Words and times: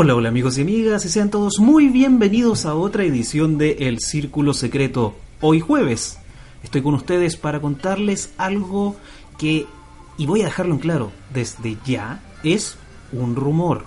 Hola, 0.00 0.14
hola 0.14 0.28
amigos 0.28 0.56
y 0.56 0.62
amigas, 0.62 1.04
y 1.06 1.08
sean 1.08 1.28
todos 1.28 1.58
muy 1.58 1.88
bienvenidos 1.88 2.66
a 2.66 2.76
otra 2.76 3.02
edición 3.02 3.58
de 3.58 3.72
El 3.80 3.98
Círculo 3.98 4.54
Secreto. 4.54 5.16
Hoy 5.40 5.58
jueves 5.58 6.20
estoy 6.62 6.82
con 6.82 6.94
ustedes 6.94 7.36
para 7.36 7.60
contarles 7.60 8.32
algo 8.38 8.94
que, 9.38 9.66
y 10.16 10.26
voy 10.26 10.42
a 10.42 10.44
dejarlo 10.44 10.74
en 10.74 10.78
claro 10.78 11.10
desde 11.34 11.78
ya, 11.84 12.22
es 12.44 12.78
un 13.10 13.34
rumor. 13.34 13.86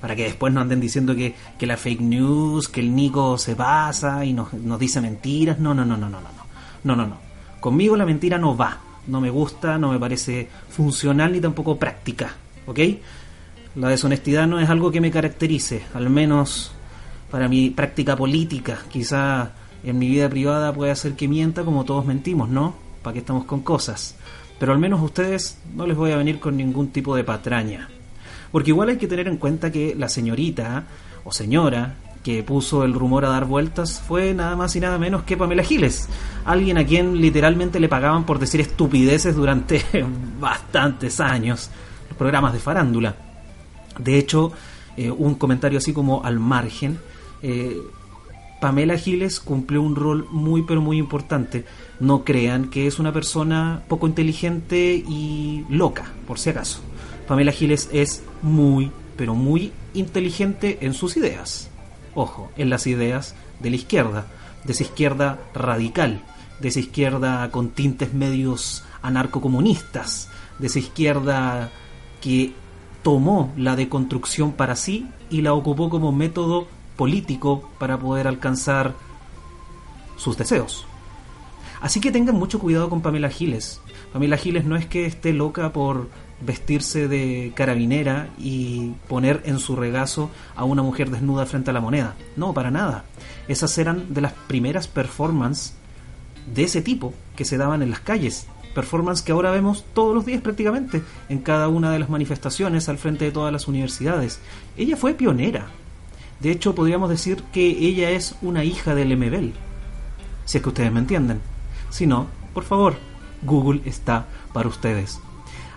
Para 0.00 0.14
que 0.14 0.22
después 0.22 0.52
no 0.54 0.60
anden 0.60 0.78
diciendo 0.78 1.16
que, 1.16 1.34
que 1.58 1.66
la 1.66 1.76
fake 1.76 2.02
news, 2.02 2.68
que 2.68 2.78
el 2.78 2.94
Nico 2.94 3.36
se 3.36 3.56
pasa 3.56 4.24
y 4.24 4.32
nos, 4.32 4.52
nos 4.52 4.78
dice 4.78 5.00
mentiras. 5.00 5.58
No, 5.58 5.74
no, 5.74 5.84
no, 5.84 5.96
no, 5.96 6.08
no, 6.08 6.20
no, 6.20 6.28
no. 6.28 6.44
No, 6.84 6.94
no, 6.94 7.08
no. 7.08 7.16
Conmigo 7.58 7.96
la 7.96 8.06
mentira 8.06 8.38
no 8.38 8.56
va. 8.56 8.78
No 9.08 9.20
me 9.20 9.30
gusta, 9.30 9.76
no 9.76 9.90
me 9.90 9.98
parece 9.98 10.48
funcional 10.68 11.32
ni 11.32 11.40
tampoco 11.40 11.76
práctica. 11.76 12.32
¿Ok? 12.68 12.78
La 13.76 13.88
deshonestidad 13.88 14.48
no 14.48 14.58
es 14.58 14.68
algo 14.68 14.90
que 14.90 15.00
me 15.00 15.12
caracterice, 15.12 15.82
al 15.94 16.10
menos 16.10 16.72
para 17.30 17.48
mi 17.48 17.70
práctica 17.70 18.16
política. 18.16 18.78
Quizá 18.90 19.52
en 19.84 19.96
mi 19.96 20.08
vida 20.08 20.28
privada 20.28 20.72
puede 20.72 20.94
ser 20.96 21.14
que 21.14 21.28
mienta 21.28 21.62
como 21.62 21.84
todos 21.84 22.04
mentimos, 22.04 22.48
¿no? 22.48 22.74
¿Para 23.02 23.14
qué 23.14 23.20
estamos 23.20 23.44
con 23.44 23.60
cosas? 23.60 24.16
Pero 24.58 24.72
al 24.72 24.80
menos 24.80 25.00
a 25.00 25.04
ustedes 25.04 25.58
no 25.74 25.86
les 25.86 25.96
voy 25.96 26.10
a 26.10 26.16
venir 26.16 26.40
con 26.40 26.56
ningún 26.56 26.88
tipo 26.88 27.14
de 27.14 27.22
patraña. 27.22 27.88
Porque 28.50 28.70
igual 28.70 28.88
hay 28.88 28.96
que 28.96 29.06
tener 29.06 29.28
en 29.28 29.36
cuenta 29.36 29.70
que 29.70 29.94
la 29.96 30.08
señorita 30.08 30.84
o 31.22 31.32
señora 31.32 31.94
que 32.24 32.42
puso 32.42 32.84
el 32.84 32.92
rumor 32.92 33.24
a 33.24 33.30
dar 33.30 33.44
vueltas 33.44 34.02
fue 34.06 34.34
nada 34.34 34.56
más 34.56 34.74
y 34.74 34.80
nada 34.80 34.98
menos 34.98 35.22
que 35.22 35.36
Pamela 35.36 35.62
Giles, 35.62 36.08
alguien 36.44 36.76
a 36.76 36.84
quien 36.84 37.18
literalmente 37.18 37.78
le 37.78 37.88
pagaban 37.88 38.26
por 38.26 38.40
decir 38.40 38.60
estupideces 38.60 39.36
durante 39.36 39.80
bastantes 40.40 41.20
años, 41.20 41.70
los 42.08 42.18
programas 42.18 42.52
de 42.52 42.58
farándula. 42.58 43.29
De 43.98 44.18
hecho, 44.18 44.52
eh, 44.96 45.10
un 45.10 45.34
comentario 45.34 45.78
así 45.78 45.92
como 45.92 46.24
al 46.24 46.38
margen, 46.38 46.98
eh, 47.42 47.76
Pamela 48.60 48.98
Giles 48.98 49.40
cumplió 49.40 49.80
un 49.80 49.96
rol 49.96 50.26
muy 50.30 50.62
pero 50.62 50.80
muy 50.80 50.98
importante. 50.98 51.64
No 51.98 52.24
crean 52.24 52.68
que 52.68 52.86
es 52.86 52.98
una 52.98 53.12
persona 53.12 53.82
poco 53.88 54.06
inteligente 54.06 55.02
y 55.06 55.64
loca, 55.70 56.12
por 56.26 56.38
si 56.38 56.50
acaso. 56.50 56.80
Pamela 57.26 57.52
Giles 57.52 57.88
es 57.92 58.22
muy 58.42 58.90
pero 59.20 59.34
muy 59.34 59.70
inteligente 59.92 60.78
en 60.80 60.94
sus 60.94 61.18
ideas. 61.18 61.68
Ojo, 62.14 62.50
en 62.56 62.70
las 62.70 62.86
ideas 62.86 63.34
de 63.60 63.68
la 63.68 63.76
izquierda, 63.76 64.26
de 64.64 64.72
esa 64.72 64.82
izquierda 64.82 65.38
radical, 65.52 66.22
de 66.58 66.68
esa 66.68 66.80
izquierda 66.80 67.50
con 67.50 67.68
tintes 67.68 68.14
medios 68.14 68.82
anarcocomunistas, 69.02 70.30
de 70.58 70.68
esa 70.68 70.78
izquierda 70.78 71.70
que 72.22 72.54
tomó 73.02 73.52
la 73.56 73.76
deconstrucción 73.76 74.52
para 74.52 74.76
sí 74.76 75.08
y 75.30 75.42
la 75.42 75.54
ocupó 75.54 75.90
como 75.90 76.12
método 76.12 76.66
político 76.96 77.70
para 77.78 77.98
poder 77.98 78.28
alcanzar 78.28 78.94
sus 80.16 80.36
deseos. 80.36 80.86
Así 81.80 82.00
que 82.00 82.12
tengan 82.12 82.36
mucho 82.36 82.58
cuidado 82.58 82.90
con 82.90 83.00
Pamela 83.00 83.30
Giles. 83.30 83.80
Pamela 84.12 84.36
Giles 84.36 84.66
no 84.66 84.76
es 84.76 84.84
que 84.86 85.06
esté 85.06 85.32
loca 85.32 85.72
por 85.72 86.10
vestirse 86.42 87.08
de 87.08 87.52
carabinera 87.54 88.28
y 88.38 88.92
poner 89.08 89.42
en 89.44 89.58
su 89.58 89.76
regazo 89.76 90.30
a 90.56 90.64
una 90.64 90.82
mujer 90.82 91.10
desnuda 91.10 91.46
frente 91.46 91.70
a 91.70 91.72
la 91.72 91.80
moneda. 91.80 92.16
No, 92.36 92.52
para 92.52 92.70
nada. 92.70 93.04
Esas 93.48 93.76
eran 93.78 94.12
de 94.12 94.20
las 94.20 94.32
primeras 94.32 94.88
performances 94.88 95.74
de 96.52 96.64
ese 96.64 96.82
tipo 96.82 97.14
que 97.36 97.44
se 97.44 97.56
daban 97.56 97.82
en 97.82 97.90
las 97.90 98.00
calles 98.00 98.46
performance 98.74 99.22
que 99.22 99.32
ahora 99.32 99.50
vemos 99.50 99.84
todos 99.94 100.14
los 100.14 100.26
días 100.26 100.42
prácticamente 100.42 101.02
en 101.28 101.38
cada 101.38 101.68
una 101.68 101.90
de 101.90 101.98
las 101.98 102.10
manifestaciones 102.10 102.88
al 102.88 102.98
frente 102.98 103.24
de 103.24 103.32
todas 103.32 103.52
las 103.52 103.68
universidades. 103.68 104.40
Ella 104.76 104.96
fue 104.96 105.14
pionera. 105.14 105.66
De 106.40 106.50
hecho, 106.50 106.74
podríamos 106.74 107.10
decir 107.10 107.42
que 107.52 107.66
ella 107.66 108.10
es 108.10 108.34
una 108.42 108.64
hija 108.64 108.94
del 108.94 109.16
MBL. 109.16 109.50
Si 110.44 110.58
es 110.58 110.62
que 110.62 110.68
ustedes 110.68 110.92
me 110.92 111.00
entienden. 111.00 111.40
Si 111.90 112.06
no, 112.06 112.26
por 112.54 112.64
favor, 112.64 112.96
Google 113.42 113.82
está 113.84 114.26
para 114.52 114.68
ustedes. 114.68 115.20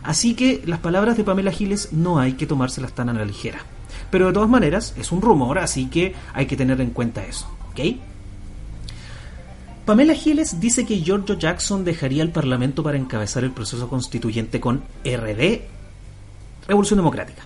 Así 0.04 0.36
que 0.36 0.62
las 0.66 0.80
palabras 0.80 1.18
de 1.18 1.24
Pamela 1.24 1.52
Giles 1.52 1.94
no 1.94 2.20
hay 2.20 2.34
que 2.34 2.46
tomárselas 2.46 2.94
tan 2.94 3.10
a 3.10 3.14
la 3.14 3.26
ligera. 3.26 3.60
Pero 4.12 4.28
de 4.28 4.34
todas 4.34 4.50
maneras, 4.50 4.94
es 4.98 5.12
un 5.12 5.22
rumor, 5.22 5.60
así 5.60 5.88
que 5.88 6.14
hay 6.34 6.46
que 6.46 6.58
tener 6.58 6.80
en 6.82 6.92
cuenta 6.92 7.26
eso. 7.26 7.48
¿Ok? 7.72 7.80
Pamela 9.86 10.16
Giles 10.16 10.62
dice 10.62 10.86
que 10.86 11.02
Giorgio 11.02 11.38
Jackson 11.38 11.84
dejaría 11.84 12.24
el 12.24 12.30
Parlamento 12.30 12.84
para 12.84 12.98
encabezar 12.98 13.44
el 13.44 13.52
proceso 13.52 13.90
constituyente 13.90 14.62
con 14.62 14.82
RD, 15.04 15.60
Revolución 16.70 17.00
Democrática. 17.00 17.44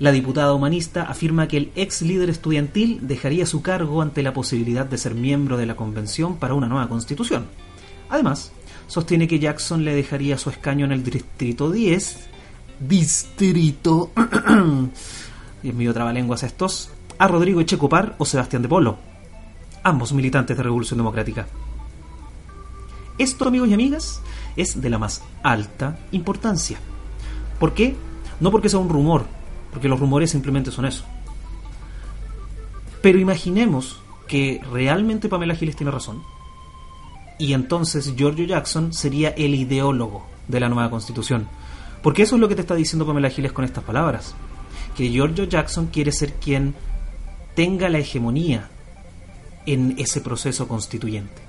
La 0.00 0.10
diputada 0.10 0.52
humanista 0.52 1.04
afirma 1.04 1.46
que 1.46 1.58
el 1.58 1.72
ex 1.76 2.02
líder 2.02 2.28
estudiantil 2.28 3.06
dejaría 3.06 3.46
su 3.46 3.62
cargo 3.62 4.02
ante 4.02 4.24
la 4.24 4.34
posibilidad 4.34 4.84
de 4.84 4.98
ser 4.98 5.14
miembro 5.14 5.56
de 5.56 5.66
la 5.66 5.76
convención 5.76 6.38
para 6.38 6.54
una 6.54 6.66
nueva 6.66 6.88
constitución. 6.88 7.46
Además, 8.08 8.50
sostiene 8.88 9.28
que 9.28 9.38
Jackson 9.38 9.84
le 9.84 9.94
dejaría 9.94 10.38
su 10.38 10.50
escaño 10.50 10.84
en 10.86 10.90
el 10.90 11.04
distrito 11.04 11.70
10, 11.70 12.18
distrito, 12.80 14.10
y 15.62 15.68
es 15.68 15.74
medio 15.74 15.94
trabalenguas 15.94 16.42
estos, 16.42 16.90
a 17.16 17.28
Rodrigo 17.28 17.60
Echecopar 17.60 18.16
o 18.18 18.24
Sebastián 18.24 18.62
de 18.62 18.68
Polo 18.68 19.13
ambos 19.84 20.12
militantes 20.12 20.56
de 20.56 20.62
Revolución 20.62 20.98
Democrática. 20.98 21.46
Esto, 23.18 23.46
amigos 23.46 23.68
y 23.68 23.74
amigas, 23.74 24.20
es 24.56 24.80
de 24.80 24.90
la 24.90 24.98
más 24.98 25.22
alta 25.42 25.98
importancia. 26.10 26.78
¿Por 27.60 27.74
qué? 27.74 27.94
No 28.40 28.50
porque 28.50 28.68
sea 28.68 28.80
un 28.80 28.88
rumor, 28.88 29.26
porque 29.70 29.88
los 29.88 30.00
rumores 30.00 30.30
simplemente 30.30 30.72
son 30.72 30.86
eso. 30.86 31.04
Pero 33.00 33.18
imaginemos 33.18 34.00
que 34.26 34.60
realmente 34.72 35.28
Pamela 35.28 35.54
Giles 35.54 35.76
tiene 35.76 35.92
razón. 35.92 36.22
Y 37.38 37.52
entonces 37.52 38.14
Giorgio 38.16 38.46
Jackson 38.46 38.92
sería 38.92 39.30
el 39.30 39.54
ideólogo 39.54 40.26
de 40.48 40.60
la 40.60 40.68
nueva 40.68 40.90
constitución. 40.90 41.46
Porque 42.02 42.22
eso 42.22 42.34
es 42.34 42.40
lo 42.40 42.48
que 42.48 42.54
te 42.54 42.62
está 42.62 42.74
diciendo 42.74 43.06
Pamela 43.06 43.30
Giles 43.30 43.52
con 43.52 43.64
estas 43.64 43.84
palabras. 43.84 44.34
Que 44.96 45.10
Giorgio 45.10 45.44
Jackson 45.44 45.86
quiere 45.86 46.12
ser 46.12 46.34
quien 46.34 46.74
tenga 47.54 47.88
la 47.88 47.98
hegemonía 47.98 48.70
en 49.66 49.94
ese 49.98 50.20
proceso 50.20 50.68
constituyente. 50.68 51.42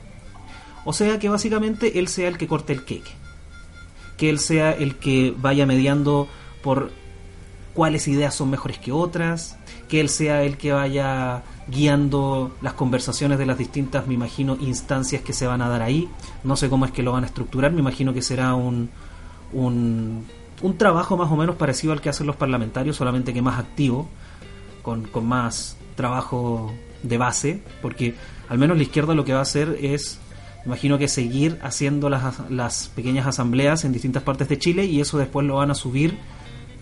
O 0.86 0.94
sea 0.94 1.20
que 1.20 1.30
básicamente 1.30 2.00
él 2.00 2.08
sea 2.08 2.28
el 2.28 2.38
que 2.38 2.48
corte 2.48 2.74
el 2.74 2.86
queque, 2.86 3.12
que 4.18 4.30
él 4.30 4.40
sea 4.40 4.72
el 4.72 4.96
que 4.96 5.34
vaya 5.38 5.66
mediando 5.66 6.28
por 6.62 6.92
cuáles 7.74 8.08
ideas 8.08 8.34
son 8.34 8.50
mejores 8.50 8.78
que 8.80 8.92
otras, 8.92 9.58
que 9.90 10.00
él 10.00 10.10
sea 10.10 10.44
el 10.44 10.58
que 10.58 10.72
vaya 10.72 11.44
guiando 11.68 12.56
las 12.62 12.74
conversaciones 12.74 13.38
de 13.38 13.46
las 13.46 13.58
distintas, 13.58 14.08
me 14.08 14.14
imagino, 14.14 14.58
instancias 14.60 15.22
que 15.22 15.34
se 15.34 15.48
van 15.48 15.62
a 15.62 15.70
dar 15.70 15.82
ahí. 15.82 16.08
No 16.44 16.56
sé 16.56 16.70
cómo 16.70 16.86
es 16.86 16.92
que 16.92 17.04
lo 17.04 17.12
van 17.12 17.24
a 17.24 17.28
estructurar, 17.28 17.72
me 17.72 17.80
imagino 17.80 18.14
que 18.14 18.22
será 18.22 18.54
un, 18.54 18.90
un, 19.52 20.26
un 20.62 20.78
trabajo 20.78 21.18
más 21.18 21.32
o 21.32 21.36
menos 21.36 21.56
parecido 21.56 21.94
al 21.94 22.02
que 22.02 22.10
hacen 22.10 22.28
los 22.28 22.36
parlamentarios, 22.36 22.96
solamente 22.96 23.34
que 23.34 23.42
más 23.42 23.60
activo, 23.60 24.08
con, 24.82 25.04
con 25.06 25.26
más 25.26 25.78
trabajo 25.96 26.72
de 27.08 27.18
base, 27.18 27.62
porque 27.82 28.16
al 28.50 28.58
menos 28.58 28.78
la 28.78 28.84
izquierda 28.84 29.14
lo 29.16 29.26
que 29.26 29.34
va 29.34 29.40
a 29.40 29.44
hacer 29.44 29.78
es, 29.82 30.20
imagino 30.66 30.98
que 30.98 31.08
seguir 31.08 31.60
haciendo 31.64 32.10
las, 32.10 32.50
las 32.50 32.90
pequeñas 32.96 33.28
asambleas 33.28 33.86
en 33.86 33.94
distintas 33.94 34.24
partes 34.24 34.50
de 34.50 34.58
Chile 34.58 34.86
y 34.86 35.02
eso 35.02 35.18
después 35.18 35.46
lo 35.46 35.56
van 35.56 35.72
a 35.72 35.76
subir, 35.76 36.18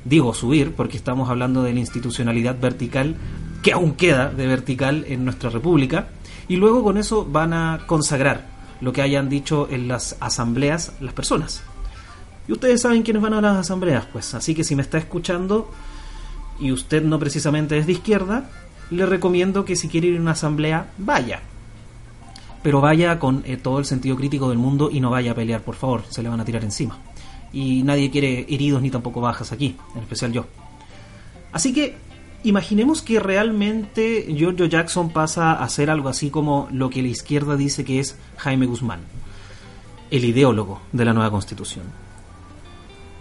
digo 0.05 0.33
subir, 0.33 0.73
porque 0.73 0.97
estamos 0.97 1.29
hablando 1.29 1.63
de 1.63 1.73
la 1.73 1.79
institucionalidad 1.79 2.59
vertical 2.59 3.15
que 3.61 3.71
aún 3.71 3.93
queda 3.93 4.29
de 4.29 4.45
vertical 4.47 5.05
en 5.07 5.23
nuestra 5.23 5.49
república, 5.49 6.09
y 6.47 6.57
luego 6.57 6.83
con 6.83 6.97
eso 6.97 7.25
van 7.25 7.53
a 7.53 7.83
consagrar 7.87 8.45
lo 8.81 8.91
que 8.91 9.01
hayan 9.01 9.29
dicho 9.29 9.67
en 9.71 9.87
las 9.87 10.17
asambleas 10.19 10.91
las 10.99 11.13
personas. 11.13 11.63
Y 12.47 12.51
ustedes 12.51 12.81
saben 12.81 13.03
quiénes 13.03 13.23
van 13.23 13.33
a 13.33 13.41
las 13.41 13.57
asambleas, 13.57 14.05
pues, 14.11 14.33
así 14.33 14.53
que 14.53 14.65
si 14.65 14.75
me 14.75 14.81
está 14.81 14.97
escuchando 14.97 15.71
y 16.59 16.71
usted 16.71 17.01
no 17.01 17.17
precisamente 17.17 17.77
es 17.77 17.87
de 17.87 17.93
izquierda, 17.93 18.49
le 18.93 19.05
recomiendo 19.05 19.65
que 19.65 19.75
si 19.75 19.87
quiere 19.87 20.07
ir 20.07 20.17
a 20.17 20.21
una 20.21 20.31
asamblea, 20.31 20.91
vaya. 20.97 21.41
Pero 22.61 22.79
vaya 22.79 23.19
con 23.19 23.43
eh, 23.45 23.57
todo 23.57 23.79
el 23.79 23.85
sentido 23.85 24.15
crítico 24.15 24.49
del 24.49 24.57
mundo 24.57 24.89
y 24.91 24.99
no 24.99 25.09
vaya 25.09 25.31
a 25.31 25.35
pelear, 25.35 25.61
por 25.61 25.75
favor, 25.75 26.03
se 26.09 26.23
le 26.23 26.29
van 26.29 26.39
a 26.39 26.45
tirar 26.45 26.63
encima. 26.63 26.97
Y 27.51 27.83
nadie 27.83 28.09
quiere 28.09 28.45
heridos 28.49 28.81
ni 28.81 28.89
tampoco 28.89 29.21
bajas 29.21 29.51
aquí, 29.51 29.75
en 29.95 30.01
especial 30.01 30.31
yo. 30.31 30.45
Así 31.51 31.73
que 31.73 31.95
imaginemos 32.43 33.01
que 33.01 33.19
realmente 33.19 34.25
Giorgio 34.35 34.65
Jackson 34.65 35.09
pasa 35.09 35.53
a 35.53 35.69
ser 35.69 35.89
algo 35.89 36.09
así 36.09 36.29
como 36.29 36.67
lo 36.71 36.89
que 36.89 37.01
la 37.01 37.09
izquierda 37.09 37.55
dice 37.55 37.85
que 37.85 37.99
es 37.99 38.17
Jaime 38.37 38.65
Guzmán, 38.65 39.01
el 40.09 40.25
ideólogo 40.25 40.81
de 40.91 41.05
la 41.05 41.13
nueva 41.13 41.31
constitución. 41.31 41.85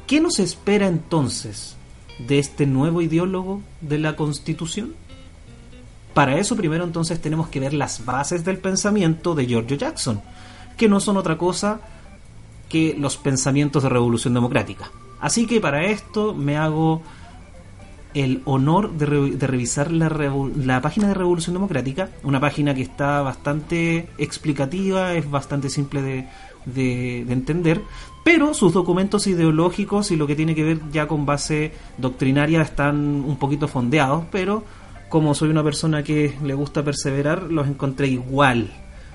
¿Qué 0.06 0.20
nos 0.20 0.38
espera 0.38 0.88
entonces 0.88 1.76
de 2.18 2.38
este 2.38 2.66
nuevo 2.66 3.02
ideólogo 3.02 3.62
de 3.80 3.98
la 3.98 4.16
constitución? 4.16 4.94
Para 6.14 6.36
eso 6.36 6.56
primero 6.56 6.84
entonces 6.84 7.20
tenemos 7.20 7.48
que 7.48 7.60
ver 7.60 7.74
las 7.74 8.04
bases 8.04 8.44
del 8.44 8.58
pensamiento 8.58 9.34
de 9.34 9.46
Giorgio 9.46 9.76
Jackson, 9.76 10.20
que 10.76 10.88
no 10.88 11.00
son 11.00 11.16
otra 11.16 11.38
cosa 11.38 11.80
que 12.68 12.94
los 12.98 13.16
pensamientos 13.16 13.82
de 13.82 13.88
revolución 13.88 14.34
democrática. 14.34 14.90
Así 15.20 15.46
que 15.46 15.60
para 15.60 15.84
esto 15.84 16.34
me 16.34 16.56
hago 16.56 17.02
el 18.14 18.42
honor 18.44 18.92
de, 18.92 19.06
revisar 19.46 19.90
la, 19.90 20.08
la, 20.56 20.80
página 20.82 21.08
de 21.08 21.14
Revolución 21.14 21.54
Democrática, 21.54 22.10
una 22.24 22.40
página 22.40 22.74
que 22.74 22.82
está 22.82 23.22
bastante 23.22 24.08
explicativa, 24.18 25.14
es 25.14 25.30
bastante 25.30 25.70
simple 25.70 26.02
de, 26.02 26.28
de, 26.66 27.20
entender, 27.32 27.80
pero 28.24 28.54
sus 28.54 28.72
documentos 28.72 29.26
ideológicos 29.26 30.10
y 30.10 30.16
lo 30.16 30.26
que 30.26 30.36
tiene 30.36 30.54
que 30.54 30.62
ver 30.62 30.80
ya 30.92 31.08
con 31.08 31.24
base 31.26 31.72
doctrinaria 31.98 32.60
están 32.62 32.96
un 33.26 33.36
poquito 33.36 33.66
fondeados, 33.66 34.24
pero 34.30 34.64
como 35.12 35.34
soy 35.34 35.50
una 35.50 35.62
persona 35.62 36.02
que 36.02 36.38
le 36.42 36.54
gusta 36.54 36.82
perseverar, 36.82 37.42
los 37.42 37.68
encontré 37.68 38.06
igual, 38.06 38.72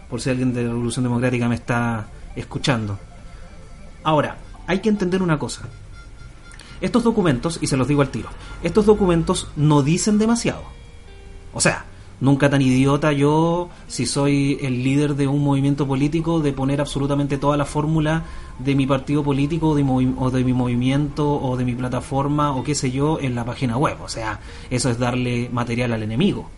por 0.07 0.21
si 0.21 0.29
alguien 0.29 0.53
de 0.53 0.61
Revolución 0.61 1.01
Democrática 1.01 1.49
me 1.49 1.55
está 1.55 2.05
escuchando. 2.35 2.99
Ahora, 4.03 4.37
hay 4.67 4.77
que 4.77 4.89
entender 4.89 5.23
una 5.23 5.39
cosa. 5.39 5.63
Estos 6.81 7.03
documentos, 7.03 7.57
y 7.63 7.65
se 7.65 7.77
los 7.77 7.87
digo 7.87 8.03
al 8.03 8.11
tiro, 8.11 8.29
estos 8.61 8.85
documentos 8.85 9.47
no 9.55 9.81
dicen 9.81 10.19
demasiado. 10.19 10.61
O 11.51 11.61
sea, 11.61 11.85
nunca 12.19 12.49
tan 12.49 12.61
idiota 12.61 13.11
yo, 13.11 13.69
si 13.87 14.05
soy 14.05 14.57
el 14.61 14.83
líder 14.83 15.15
de 15.15 15.27
un 15.27 15.43
movimiento 15.43 15.87
político, 15.87 16.39
de 16.39 16.53
poner 16.53 16.81
absolutamente 16.81 17.37
toda 17.37 17.57
la 17.57 17.65
fórmula 17.65 18.23
de 18.59 18.75
mi 18.75 18.87
partido 18.87 19.23
político 19.23 19.75
de 19.75 19.83
o 20.17 20.31
de 20.31 20.43
mi 20.43 20.53
movimiento 20.53 21.29
o 21.29 21.57
de 21.57 21.65
mi 21.65 21.75
plataforma 21.75 22.55
o 22.55 22.63
qué 22.63 22.75
sé 22.75 22.91
yo 22.91 23.19
en 23.19 23.35
la 23.35 23.45
página 23.45 23.77
web. 23.77 23.97
O 24.03 24.09
sea, 24.09 24.39
eso 24.69 24.89
es 24.89 24.97
darle 24.97 25.49
material 25.51 25.93
al 25.93 26.03
enemigo. 26.03 26.49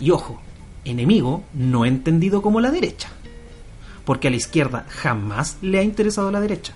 Y 0.00 0.10
ojo, 0.10 0.40
enemigo 0.84 1.42
no 1.52 1.84
entendido 1.84 2.42
como 2.42 2.60
la 2.60 2.70
derecha. 2.70 3.08
Porque 4.04 4.28
a 4.28 4.30
la 4.30 4.36
izquierda 4.36 4.86
jamás 4.88 5.58
le 5.62 5.78
ha 5.78 5.82
interesado 5.82 6.30
la 6.30 6.40
derecha. 6.40 6.74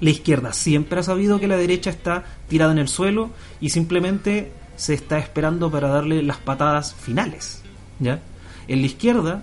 La 0.00 0.10
izquierda 0.10 0.52
siempre 0.52 1.00
ha 1.00 1.02
sabido 1.02 1.40
que 1.40 1.48
la 1.48 1.56
derecha 1.56 1.90
está 1.90 2.24
tirada 2.48 2.72
en 2.72 2.78
el 2.78 2.88
suelo 2.88 3.30
y 3.60 3.70
simplemente 3.70 4.52
se 4.80 4.94
está 4.94 5.18
esperando 5.18 5.70
para 5.70 5.88
darle 5.88 6.22
las 6.22 6.38
patadas 6.38 6.94
finales. 6.94 7.60
¿ya? 7.98 8.22
En 8.66 8.80
la 8.80 8.86
izquierda, 8.86 9.42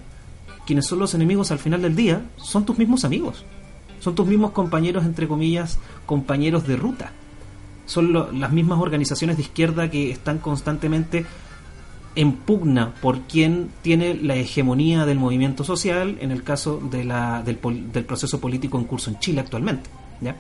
quienes 0.66 0.88
son 0.88 0.98
los 0.98 1.14
enemigos 1.14 1.52
al 1.52 1.60
final 1.60 1.84
del 1.84 1.96
día 1.96 2.26
son 2.38 2.66
tus 2.66 2.80
mismos 2.80 3.06
amigos. 3.06 3.46
Son 4.00 4.16
tus 4.16 4.26
mismos 4.26 4.50
compañeros, 4.50 5.06
entre 5.06 5.28
comillas, 5.28 5.78
compañeros 6.08 6.66
de 6.66 6.76
ruta. 6.76 7.12
Son 7.86 8.14
las 8.40 8.52
mismas 8.52 8.80
organizaciones 8.80 9.38
de 9.38 9.44
izquierda 9.44 9.92
que 9.92 10.10
están 10.10 10.40
constantemente 10.40 11.28
en 12.16 12.32
pugna 12.32 12.96
por 13.00 13.22
quien 13.22 13.70
tiene 13.84 14.16
la 14.16 14.36
hegemonía 14.36 15.06
del 15.06 15.20
movimiento 15.20 15.64
social 15.64 16.18
en 16.20 16.32
el 16.32 16.42
caso 16.42 16.82
del, 16.90 17.14
del 17.94 18.06
proceso 18.06 18.42
político 18.42 18.80
en 18.80 18.86
curso 18.86 19.12
en 19.12 19.20
Chile 19.20 19.42
actualmente. 19.42 19.88
¿ya? 20.20 20.36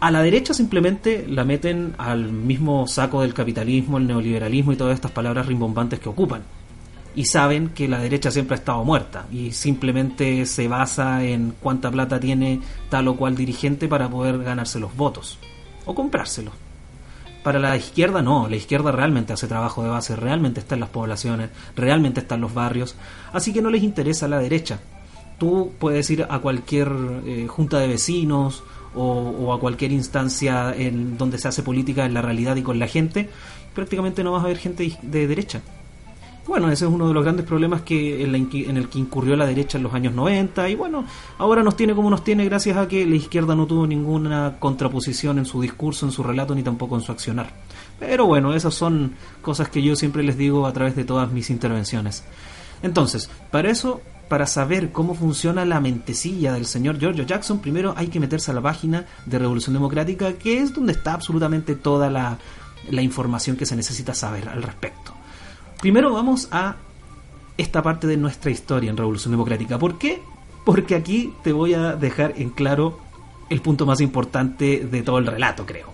A 0.00 0.10
la 0.10 0.22
derecha 0.22 0.54
simplemente 0.54 1.26
la 1.28 1.44
meten 1.44 1.94
al 1.98 2.32
mismo 2.32 2.86
saco 2.86 3.20
del 3.20 3.34
capitalismo, 3.34 3.98
el 3.98 4.06
neoliberalismo 4.06 4.72
y 4.72 4.76
todas 4.76 4.94
estas 4.94 5.10
palabras 5.10 5.44
rimbombantes 5.44 6.00
que 6.00 6.08
ocupan. 6.08 6.42
Y 7.14 7.26
saben 7.26 7.68
que 7.68 7.86
la 7.86 7.98
derecha 7.98 8.30
siempre 8.30 8.54
ha 8.54 8.58
estado 8.58 8.82
muerta 8.82 9.26
y 9.30 9.52
simplemente 9.52 10.46
se 10.46 10.68
basa 10.68 11.22
en 11.22 11.52
cuánta 11.60 11.90
plata 11.90 12.18
tiene 12.18 12.60
tal 12.88 13.08
o 13.08 13.16
cual 13.16 13.36
dirigente 13.36 13.88
para 13.88 14.08
poder 14.08 14.42
ganarse 14.42 14.80
los 14.80 14.96
votos 14.96 15.38
o 15.84 15.94
comprárselos. 15.94 16.54
Para 17.42 17.58
la 17.58 17.76
izquierda 17.76 18.22
no, 18.22 18.48
la 18.48 18.56
izquierda 18.56 18.92
realmente 18.92 19.34
hace 19.34 19.48
trabajo 19.48 19.82
de 19.82 19.90
base, 19.90 20.16
realmente 20.16 20.60
está 20.60 20.76
en 20.76 20.80
las 20.80 20.90
poblaciones, 20.90 21.50
realmente 21.76 22.20
está 22.20 22.36
en 22.36 22.42
los 22.42 22.54
barrios, 22.54 22.94
así 23.34 23.52
que 23.52 23.60
no 23.60 23.68
les 23.68 23.82
interesa 23.82 24.28
la 24.28 24.38
derecha 24.38 24.78
tú 25.40 25.72
puedes 25.78 26.08
ir 26.10 26.26
a 26.28 26.38
cualquier 26.38 26.92
eh, 27.24 27.46
junta 27.48 27.78
de 27.78 27.88
vecinos 27.88 28.62
o, 28.94 29.52
a 29.52 29.60
cualquier 29.60 29.92
instancia 29.92 30.74
en 30.76 31.16
donde 31.16 31.38
se 31.38 31.48
hace 31.48 31.62
política 31.62 32.04
en 32.04 32.14
la 32.14 32.22
realidad 32.22 32.56
y 32.56 32.62
con 32.62 32.78
la 32.78 32.86
gente, 32.86 33.28
prácticamente 33.74 34.24
no 34.24 34.32
vas 34.32 34.44
a 34.44 34.48
ver 34.48 34.58
gente 34.58 34.96
de 35.02 35.26
derecha. 35.26 35.62
Bueno, 36.46 36.70
ese 36.70 36.86
es 36.86 36.90
uno 36.90 37.06
de 37.06 37.14
los 37.14 37.22
grandes 37.22 37.46
problemas 37.46 37.82
que 37.82 38.24
en, 38.24 38.34
en, 38.34 38.76
el 38.76 38.88
que 38.88 38.98
incurrió 38.98 39.36
la 39.36 39.46
derecha 39.46 39.78
en 39.78 39.84
los 39.84 39.94
años 39.94 40.14
90 40.14 40.68
y 40.68 40.74
bueno, 40.74 41.04
ahora 41.38 41.62
nos 41.62 41.76
tiene 41.76 41.94
como 41.94 42.10
nos 42.10 42.24
tiene 42.24 42.44
gracias 42.44 42.76
a 42.76 42.88
que 42.88 43.06
la 43.06 43.14
izquierda 43.14 43.54
no 43.54 43.66
tuvo 43.66 43.86
ninguna 43.86 44.56
contraposición 44.58 45.38
en 45.38 45.44
su 45.44 45.60
discurso, 45.60 46.06
en 46.06 46.12
su 46.12 46.22
relato 46.22 46.54
ni 46.54 46.62
tampoco 46.62 46.96
en 46.96 47.02
su 47.02 47.12
accionar. 47.12 47.50
Pero 48.00 48.26
bueno, 48.26 48.54
esas 48.54 48.74
son 48.74 49.12
cosas 49.42 49.68
que 49.68 49.82
yo 49.82 49.94
siempre 49.94 50.22
les 50.22 50.36
digo 50.36 50.66
a 50.66 50.72
través 50.72 50.96
de 50.96 51.04
todas 51.04 51.30
mis 51.30 51.50
intervenciones. 51.50 52.24
Entonces, 52.82 53.30
para 53.50 53.70
eso 53.70 54.00
para 54.30 54.46
saber 54.46 54.92
cómo 54.92 55.14
funciona 55.16 55.64
la 55.64 55.80
mentecilla 55.80 56.52
del 56.52 56.64
señor 56.64 57.00
Giorgio 57.00 57.24
Jackson, 57.24 57.58
primero 57.58 57.94
hay 57.96 58.06
que 58.06 58.20
meterse 58.20 58.52
a 58.52 58.54
la 58.54 58.60
página 58.60 59.04
de 59.26 59.40
Revolución 59.40 59.74
Democrática, 59.74 60.34
que 60.34 60.60
es 60.60 60.72
donde 60.72 60.92
está 60.92 61.14
absolutamente 61.14 61.74
toda 61.74 62.08
la, 62.08 62.38
información 62.92 63.56
que 63.56 63.66
se 63.66 63.74
necesita 63.74 64.14
saber 64.14 64.48
al 64.48 64.62
respecto. 64.62 65.12
Primero 65.80 66.12
vamos 66.12 66.46
a 66.52 66.76
esta 67.58 67.82
parte 67.82 68.06
de 68.06 68.16
nuestra 68.16 68.52
historia 68.52 68.88
en 68.88 68.96
Revolución 68.96 69.32
Democrática. 69.32 69.80
¿Por 69.80 69.98
qué? 69.98 70.22
Porque 70.64 70.94
aquí 70.94 71.34
te 71.42 71.52
voy 71.52 71.74
a 71.74 71.96
dejar 71.96 72.34
en 72.36 72.50
claro 72.50 73.00
el 73.48 73.60
punto 73.60 73.84
más 73.84 74.00
importante 74.00 74.86
de 74.88 75.02
todo 75.02 75.18
el 75.18 75.26
relato, 75.26 75.66
creo. 75.66 75.88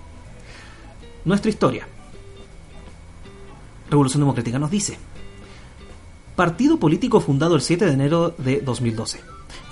Nuestra 1.24 1.48
historia. 1.48 1.88
Revolución 3.88 4.20
Democrática 4.20 4.58
nos 4.58 4.70
dice, 4.70 4.98
partido 6.36 6.78
político 6.78 7.20
fundado 7.20 7.56
el 7.56 7.62
7 7.62 7.86
de 7.86 7.92
enero 7.92 8.34
de 8.38 8.60
2012. 8.60 9.20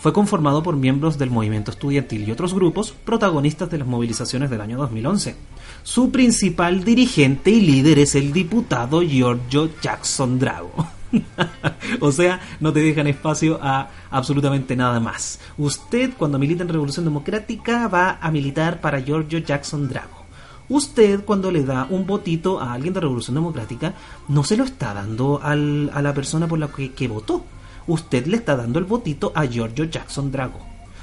Fue 0.01 0.13
conformado 0.13 0.63
por 0.63 0.77
miembros 0.77 1.19
del 1.19 1.31
movimiento 1.31 1.71
estudiantil 1.71 2.29
y 2.29 2.33
otros 2.33 2.53
grupos 2.55 2.95
protagonistas 3.05 3.71
de 3.71 3.79
las 3.79 3.87
movilizaciones 3.87 4.51
del 4.51 4.61
año 4.61 4.79
2011. 4.79 5.37
Su 5.83 6.11
principal 6.11 6.85
dirigente 6.85 7.51
y 7.51 7.61
líder 7.61 7.99
es 7.99 8.15
el 8.15 8.33
diputado 8.33 9.03
Giorgio 9.03 9.71
Jackson 9.81 10.39
Drago. 10.39 10.89
o 12.01 12.13
sea, 12.13 12.41
no 12.61 12.73
te 12.73 12.81
dejan 12.81 13.07
espacio 13.07 13.59
a 13.63 13.91
absolutamente 14.11 14.75
nada 14.75 15.01
más. 15.01 15.41
Usted, 15.57 16.13
cuando 16.19 16.39
milita 16.39 16.63
en 16.63 16.71
Revolución 16.71 17.05
Democrática, 17.05 17.89
va 17.89 18.19
a 18.21 18.31
militar 18.31 18.81
para 18.81 19.01
Giorgio 19.01 19.39
Jackson 19.39 19.89
Drago 19.89 20.24
usted 20.69 21.25
cuando 21.25 21.51
le 21.51 21.65
da 21.65 21.87
un 21.91 22.07
votito 22.07 22.61
a 22.61 22.73
alguien 22.73 22.95
de 22.95 23.01
Revolución 23.01 23.35
Democrática, 23.35 23.95
no 24.29 24.45
se 24.45 24.57
lo 24.57 24.65
está 24.65 24.95
dando 24.95 25.41
a 25.43 25.55
la 25.55 26.15
persona 26.15 26.47
por 26.47 26.59
la 26.59 26.69
que, 26.69 27.09
votó. 27.09 27.45
Usted 27.87 28.27
le 28.27 28.39
está 28.39 28.57
dando 28.57 28.79
el 28.79 28.87
votito 28.87 29.33
a 29.35 29.45
Giorgio 29.45 29.85
Jackson 29.85 30.33
Drago. 30.33 30.61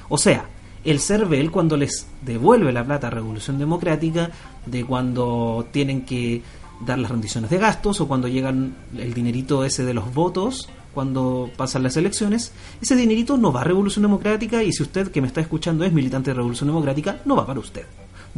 O 0.09 0.17
sea, 0.17 0.45
el 0.83 0.99
CERVEL 0.99 1.51
cuando 1.51 1.77
les 1.77 2.07
devuelve 2.23 2.73
la 2.73 2.83
plata 2.83 3.07
a 3.07 3.11
Revolución 3.11 3.59
Democrática, 3.59 4.31
de 4.65 4.83
cuando 4.83 5.67
tienen 5.71 6.01
que 6.05 6.41
dar 6.83 6.97
las 6.97 7.11
rendiciones 7.11 7.51
de 7.51 7.59
gastos 7.59 8.01
o 8.01 8.07
cuando 8.07 8.27
llegan 8.27 8.75
el 8.97 9.13
dinerito 9.13 9.63
ese 9.63 9.85
de 9.85 9.93
los 9.93 10.11
votos, 10.11 10.67
cuando 10.95 11.49
pasan 11.55 11.83
las 11.83 11.95
elecciones, 11.97 12.51
ese 12.81 12.95
dinerito 12.95 13.37
no 13.37 13.53
va 13.53 13.61
a 13.61 13.65
Revolución 13.65 14.01
Democrática 14.01 14.63
y 14.63 14.73
si 14.73 14.81
usted 14.81 15.11
que 15.11 15.21
me 15.21 15.27
está 15.27 15.39
escuchando 15.39 15.85
es 15.85 15.93
militante 15.93 16.31
de 16.31 16.35
Revolución 16.35 16.67
Democrática, 16.67 17.21
no 17.25 17.35
va 17.35 17.45
para 17.45 17.59
usted 17.59 17.85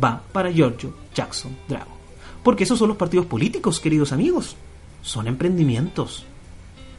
va 0.01 0.21
para 0.31 0.51
Giorgio 0.51 0.93
Jackson 1.13 1.55
Drago. 1.67 1.91
Porque 2.43 2.63
esos 2.65 2.77
son 2.77 2.89
los 2.89 2.97
partidos 2.97 3.25
políticos, 3.25 3.79
queridos 3.79 4.11
amigos. 4.11 4.55
Son 5.01 5.27
emprendimientos. 5.27 6.25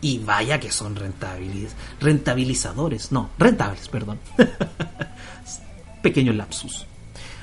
Y 0.01 0.19
vaya 0.19 0.61
que 0.61 0.71
son 0.71 0.97
rentabiliz 0.97 1.75
rentabilizadores. 2.01 3.13
No, 3.13 3.31
rentables, 3.39 3.89
perdón. 3.89 4.19
Pequeño 6.03 6.33
lapsus. 6.33 6.87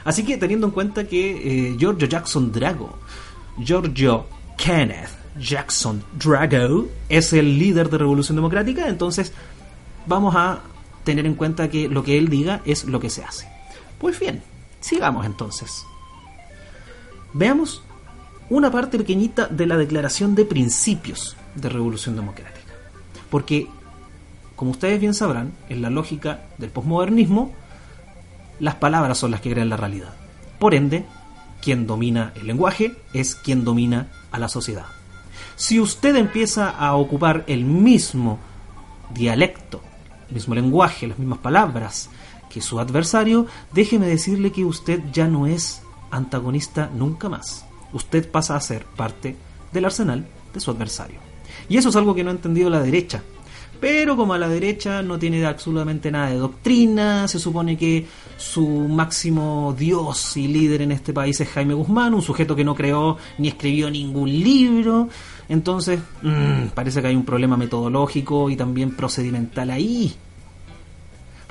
Así 0.03 0.23
que 0.23 0.37
teniendo 0.37 0.67
en 0.67 0.73
cuenta 0.73 1.07
que 1.07 1.69
eh, 1.69 1.75
Giorgio 1.77 2.07
Jackson 2.07 2.51
Drago, 2.51 2.97
Giorgio 3.63 4.25
Kenneth 4.57 5.09
Jackson 5.39 6.03
Drago, 6.13 6.87
es 7.07 7.33
el 7.33 7.57
líder 7.57 7.89
de 7.89 7.97
Revolución 7.99 8.35
Democrática, 8.35 8.87
entonces 8.87 9.31
vamos 10.05 10.35
a 10.35 10.61
tener 11.03 11.25
en 11.25 11.35
cuenta 11.35 11.69
que 11.69 11.87
lo 11.87 12.03
que 12.03 12.17
él 12.17 12.29
diga 12.29 12.61
es 12.65 12.85
lo 12.85 12.99
que 12.99 13.09
se 13.09 13.23
hace. 13.23 13.47
Pues 13.97 14.19
bien, 14.19 14.41
Sigamos 14.81 15.25
entonces. 15.25 15.85
Veamos 17.33 17.81
una 18.49 18.69
parte 18.69 18.97
pequeñita 18.97 19.47
de 19.47 19.65
la 19.65 19.77
declaración 19.77 20.35
de 20.35 20.43
principios 20.43 21.37
de 21.55 21.69
Revolución 21.69 22.17
Democrática. 22.17 22.73
Porque, 23.29 23.69
como 24.57 24.71
ustedes 24.71 24.99
bien 24.99 25.13
sabrán, 25.13 25.53
en 25.69 25.81
la 25.81 25.89
lógica 25.89 26.41
del 26.57 26.69
posmodernismo, 26.69 27.53
las 28.59 28.75
palabras 28.75 29.17
son 29.17 29.31
las 29.31 29.39
que 29.39 29.51
crean 29.51 29.69
la 29.69 29.77
realidad. 29.77 30.13
Por 30.59 30.75
ende, 30.75 31.05
quien 31.61 31.87
domina 31.87 32.33
el 32.35 32.47
lenguaje 32.47 32.93
es 33.13 33.35
quien 33.35 33.63
domina 33.63 34.09
a 34.31 34.39
la 34.39 34.49
sociedad. 34.49 34.85
Si 35.55 35.79
usted 35.79 36.15
empieza 36.15 36.69
a 36.69 36.95
ocupar 36.95 37.43
el 37.47 37.63
mismo 37.63 38.39
dialecto, 39.13 39.81
el 40.27 40.35
mismo 40.35 40.55
lenguaje, 40.55 41.07
las 41.07 41.19
mismas 41.19 41.39
palabras, 41.39 42.09
que 42.51 42.61
su 42.61 42.79
adversario, 42.79 43.47
déjeme 43.73 44.07
decirle 44.07 44.51
que 44.51 44.65
usted 44.65 45.01
ya 45.11 45.27
no 45.27 45.47
es 45.47 45.81
antagonista 46.11 46.89
nunca 46.93 47.29
más. 47.29 47.65
Usted 47.93 48.29
pasa 48.29 48.55
a 48.55 48.61
ser 48.61 48.85
parte 48.85 49.35
del 49.71 49.85
arsenal 49.85 50.25
de 50.53 50.59
su 50.59 50.71
adversario. 50.71 51.19
Y 51.69 51.77
eso 51.77 51.89
es 51.89 51.95
algo 51.95 52.13
que 52.13 52.23
no 52.23 52.29
ha 52.29 52.33
entendido 52.33 52.69
la 52.69 52.81
derecha. 52.81 53.23
Pero 53.79 54.15
como 54.15 54.35
a 54.35 54.37
la 54.37 54.47
derecha 54.47 55.01
no 55.01 55.17
tiene 55.17 55.43
absolutamente 55.43 56.11
nada 56.11 56.29
de 56.29 56.37
doctrina, 56.37 57.27
se 57.27 57.39
supone 57.39 57.77
que 57.77 58.05
su 58.37 58.67
máximo 58.67 59.75
dios 59.77 60.37
y 60.37 60.47
líder 60.47 60.83
en 60.83 60.91
este 60.91 61.13
país 61.13 61.41
es 61.41 61.49
Jaime 61.49 61.73
Guzmán, 61.73 62.13
un 62.13 62.21
sujeto 62.21 62.55
que 62.55 62.63
no 62.63 62.75
creó 62.75 63.17
ni 63.39 63.47
escribió 63.47 63.89
ningún 63.89 64.29
libro. 64.29 65.09
Entonces, 65.49 65.99
mmm, 66.21 66.67
parece 66.75 67.01
que 67.01 67.07
hay 67.07 67.15
un 67.15 67.25
problema 67.25 67.57
metodológico 67.57 68.51
y 68.51 68.55
también 68.55 68.95
procedimental 68.95 69.71
ahí. 69.71 70.15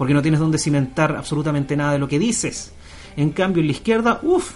Porque 0.01 0.15
no 0.15 0.23
tienes 0.23 0.41
donde 0.41 0.57
cimentar 0.57 1.15
absolutamente 1.15 1.77
nada 1.77 1.93
de 1.93 1.99
lo 1.99 2.09
que 2.09 2.19
dices. 2.19 2.73
En 3.19 3.33
cambio, 3.33 3.61
en 3.61 3.67
la 3.67 3.73
izquierda, 3.73 4.19
uff, 4.23 4.53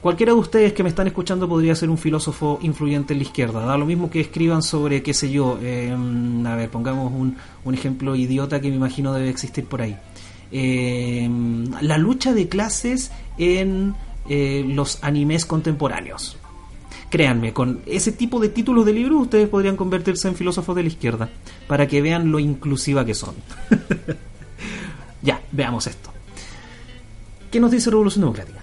Cualquiera 0.00 0.32
de 0.32 0.38
ustedes 0.38 0.72
que 0.72 0.82
me 0.82 0.88
están 0.88 1.06
escuchando 1.06 1.48
podría 1.48 1.74
ser 1.74 1.90
un 1.90 1.98
filósofo 1.98 2.58
influyente 2.62 3.12
en 3.12 3.18
la 3.18 3.24
izquierda. 3.24 3.66
Da 3.66 3.76
lo 3.76 3.84
mismo 3.84 4.08
que 4.08 4.20
escriban 4.20 4.62
sobre, 4.62 5.02
qué 5.02 5.12
sé 5.12 5.30
yo, 5.30 5.58
em, 5.60 6.46
a 6.46 6.54
ver, 6.54 6.70
pongamos 6.70 7.12
un, 7.12 7.36
un, 7.64 7.74
ejemplo 7.74 8.14
idiota 8.14 8.60
que 8.60 8.68
me 8.68 8.76
imagino 8.76 9.12
debe 9.12 9.28
existir 9.28 9.64
por 9.64 9.82
ahí. 9.82 9.96
Em, 10.50 11.68
la 11.80 11.98
lucha 11.98 12.32
de 12.32 12.48
clases 12.48 13.10
en 13.36 13.96
eh, 14.28 14.64
los 14.66 15.02
animes 15.02 15.44
contemporáneos. 15.44 16.38
Créanme, 17.10 17.52
con 17.52 17.80
ese 17.86 18.12
tipo 18.12 18.40
de 18.40 18.48
títulos 18.48 18.84
de 18.84 18.92
libros 18.92 19.22
ustedes 19.22 19.48
podrían 19.48 19.76
convertirse 19.76 20.28
en 20.28 20.34
filósofos 20.34 20.74
de 20.74 20.82
la 20.82 20.88
izquierda, 20.88 21.28
para 21.68 21.86
que 21.86 22.02
vean 22.02 22.32
lo 22.32 22.38
inclusiva 22.38 23.04
que 23.04 23.14
son. 23.14 23.34
ya, 25.22 25.40
veamos 25.52 25.86
esto. 25.86 26.10
¿Qué 27.50 27.60
nos 27.60 27.70
dice 27.70 27.90
Revolución 27.90 28.22
Democrática? 28.22 28.60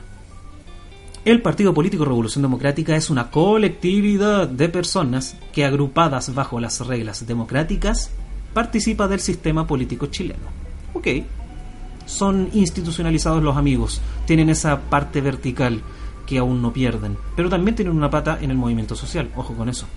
El 1.26 1.42
Partido 1.42 1.74
Político 1.74 2.04
Revolución 2.04 2.42
Democrática 2.42 2.98
es 2.98 3.10
una 3.10 3.32
colectividad 3.32 4.46
de 4.46 4.68
personas 4.68 5.38
que 5.54 5.64
agrupadas 5.64 6.34
bajo 6.34 6.60
las 6.60 6.86
reglas 6.86 7.26
democráticas 7.26 8.12
participa 8.54 9.08
del 9.08 9.22
sistema 9.22 9.66
político 9.66 10.08
chileno. 10.08 10.52
Ok, 10.94 11.08
son 12.06 12.50
institucionalizados 12.54 13.42
los 13.42 13.56
amigos, 13.56 14.02
tienen 14.26 14.50
esa 14.50 14.82
parte 14.82 15.22
vertical 15.22 15.82
que 16.26 16.38
aún 16.38 16.62
no 16.62 16.74
pierden, 16.74 17.18
pero 17.36 17.50
también 17.50 17.76
tienen 17.76 17.96
una 17.96 18.10
pata 18.10 18.38
en 18.42 18.52
el 18.52 18.58
movimiento 18.58 18.96
social, 18.96 19.30
ojo 19.36 19.54
con 19.54 19.70
eso. 19.70 19.88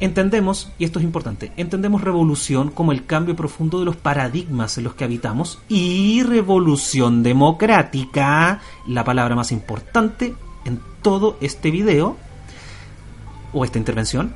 Entendemos, 0.00 0.70
y 0.78 0.84
esto 0.84 1.00
es 1.00 1.04
importante, 1.04 1.52
entendemos 1.56 2.02
revolución 2.02 2.70
como 2.70 2.92
el 2.92 3.04
cambio 3.04 3.34
profundo 3.34 3.80
de 3.80 3.84
los 3.84 3.96
paradigmas 3.96 4.78
en 4.78 4.84
los 4.84 4.94
que 4.94 5.04
habitamos 5.04 5.58
y 5.68 6.22
revolución 6.22 7.24
democrática, 7.24 8.60
la 8.86 9.02
palabra 9.02 9.34
más 9.34 9.50
importante 9.50 10.36
en 10.64 10.80
todo 11.02 11.36
este 11.40 11.72
video 11.72 12.16
o 13.52 13.64
esta 13.64 13.78
intervención, 13.78 14.34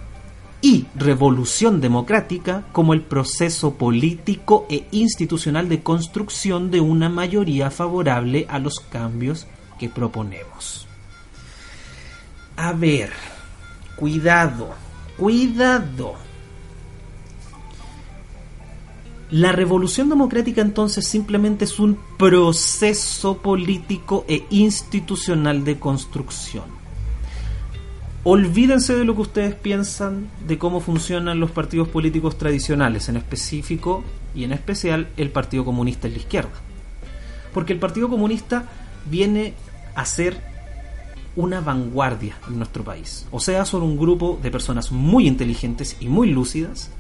y 0.62 0.86
revolución 0.94 1.80
democrática 1.80 2.64
como 2.72 2.94
el 2.94 3.02
proceso 3.02 3.74
político 3.74 4.66
e 4.70 4.86
institucional 4.92 5.68
de 5.68 5.82
construcción 5.82 6.70
de 6.70 6.80
una 6.80 7.08
mayoría 7.08 7.70
favorable 7.70 8.46
a 8.48 8.60
los 8.60 8.78
cambios 8.78 9.48
que 9.78 9.88
proponemos. 9.88 10.86
A 12.56 12.72
ver, 12.72 13.12
cuidado 13.96 14.82
Cuidado. 15.16 16.14
La 19.30 19.52
revolución 19.52 20.08
democrática 20.08 20.60
entonces 20.60 21.06
simplemente 21.06 21.64
es 21.64 21.78
un 21.78 21.98
proceso 22.18 23.38
político 23.38 24.24
e 24.28 24.44
institucional 24.50 25.64
de 25.64 25.78
construcción. 25.78 26.64
Olvídense 28.24 28.94
de 28.94 29.04
lo 29.04 29.14
que 29.14 29.22
ustedes 29.22 29.54
piensan 29.54 30.28
de 30.46 30.58
cómo 30.58 30.80
funcionan 30.80 31.40
los 31.40 31.50
partidos 31.50 31.88
políticos 31.88 32.38
tradicionales, 32.38 33.08
en 33.08 33.16
específico 33.16 34.04
y 34.34 34.44
en 34.44 34.52
especial 34.52 35.08
el 35.16 35.30
Partido 35.30 35.64
Comunista 35.64 36.08
en 36.08 36.14
la 36.14 36.20
izquierda. 36.20 36.52
Porque 37.52 37.72
el 37.72 37.78
Partido 37.78 38.08
Comunista 38.08 38.64
viene 39.10 39.54
a 39.94 40.04
ser 40.04 40.51
una 41.36 41.60
vanguardia 41.60 42.36
en 42.48 42.58
nuestro 42.58 42.84
país. 42.84 43.26
O 43.30 43.40
sea, 43.40 43.64
son 43.64 43.82
un 43.82 43.96
grupo 43.96 44.38
de 44.42 44.50
personas 44.50 44.92
muy 44.92 45.26
inteligentes 45.26 45.96
y 46.00 46.08
muy 46.08 46.30
lúcidas, 46.30 46.90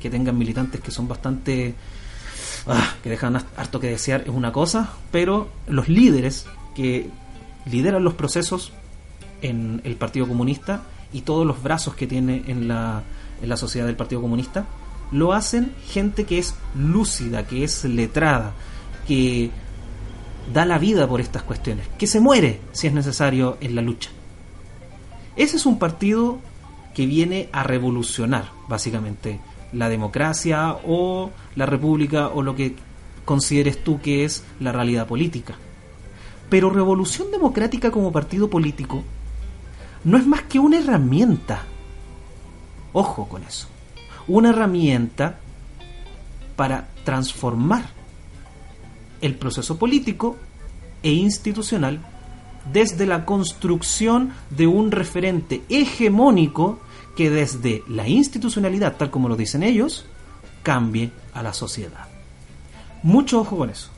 que 0.00 0.10
tengan 0.10 0.36
militantes 0.38 0.80
que 0.80 0.90
son 0.90 1.08
bastante... 1.08 1.74
Ah, 2.66 2.94
que 3.02 3.08
dejan 3.08 3.36
harto 3.36 3.80
que 3.80 3.88
desear 3.88 4.22
es 4.22 4.28
una 4.28 4.52
cosa, 4.52 4.92
pero 5.10 5.48
los 5.66 5.88
líderes 5.88 6.44
que 6.74 7.08
lideran 7.64 8.04
los 8.04 8.14
procesos 8.14 8.72
en 9.40 9.80
el 9.84 9.96
Partido 9.96 10.28
Comunista 10.28 10.82
y 11.10 11.22
todos 11.22 11.46
los 11.46 11.62
brazos 11.62 11.94
que 11.94 12.06
tiene 12.06 12.44
en 12.48 12.68
la, 12.68 13.02
en 13.40 13.48
la 13.48 13.56
sociedad 13.56 13.86
del 13.86 13.96
Partido 13.96 14.20
Comunista, 14.20 14.66
lo 15.10 15.32
hacen 15.32 15.72
gente 15.88 16.24
que 16.24 16.38
es 16.38 16.54
lúcida, 16.74 17.46
que 17.46 17.64
es 17.64 17.84
letrada, 17.84 18.52
que 19.06 19.50
da 20.52 20.64
la 20.64 20.78
vida 20.78 21.06
por 21.06 21.20
estas 21.20 21.42
cuestiones, 21.42 21.86
que 21.98 22.06
se 22.06 22.20
muere 22.20 22.60
si 22.72 22.86
es 22.86 22.92
necesario 22.92 23.56
en 23.60 23.74
la 23.74 23.82
lucha. 23.82 24.10
Ese 25.36 25.56
es 25.56 25.66
un 25.66 25.78
partido 25.78 26.38
que 26.94 27.06
viene 27.06 27.48
a 27.52 27.62
revolucionar, 27.62 28.50
básicamente, 28.68 29.40
la 29.72 29.88
democracia 29.88 30.76
o 30.86 31.30
la 31.54 31.66
república 31.66 32.28
o 32.28 32.42
lo 32.42 32.56
que 32.56 32.74
consideres 33.24 33.82
tú 33.82 34.00
que 34.00 34.24
es 34.24 34.44
la 34.58 34.72
realidad 34.72 35.06
política. 35.06 35.54
Pero 36.48 36.70
Revolución 36.70 37.30
Democrática 37.30 37.92
como 37.92 38.10
partido 38.10 38.50
político 38.50 39.04
no 40.02 40.18
es 40.18 40.26
más 40.26 40.42
que 40.42 40.58
una 40.58 40.78
herramienta. 40.78 41.62
Ojo 42.92 43.28
con 43.28 43.44
eso. 43.44 43.68
Una 44.26 44.50
herramienta 44.50 45.38
para 46.56 46.88
transformar 47.04 47.99
el 49.20 49.34
proceso 49.34 49.78
político 49.78 50.36
e 51.02 51.12
institucional 51.12 52.00
desde 52.72 53.06
la 53.06 53.24
construcción 53.24 54.32
de 54.50 54.66
un 54.66 54.90
referente 54.90 55.62
hegemónico 55.68 56.80
que 57.16 57.30
desde 57.30 57.82
la 57.88 58.08
institucionalidad, 58.08 58.96
tal 58.96 59.10
como 59.10 59.28
lo 59.28 59.36
dicen 59.36 59.62
ellos, 59.62 60.06
cambie 60.62 61.10
a 61.34 61.42
la 61.42 61.52
sociedad. 61.52 62.08
Mucho 63.02 63.40
ojo 63.40 63.56
con 63.58 63.70
eso. 63.70 63.90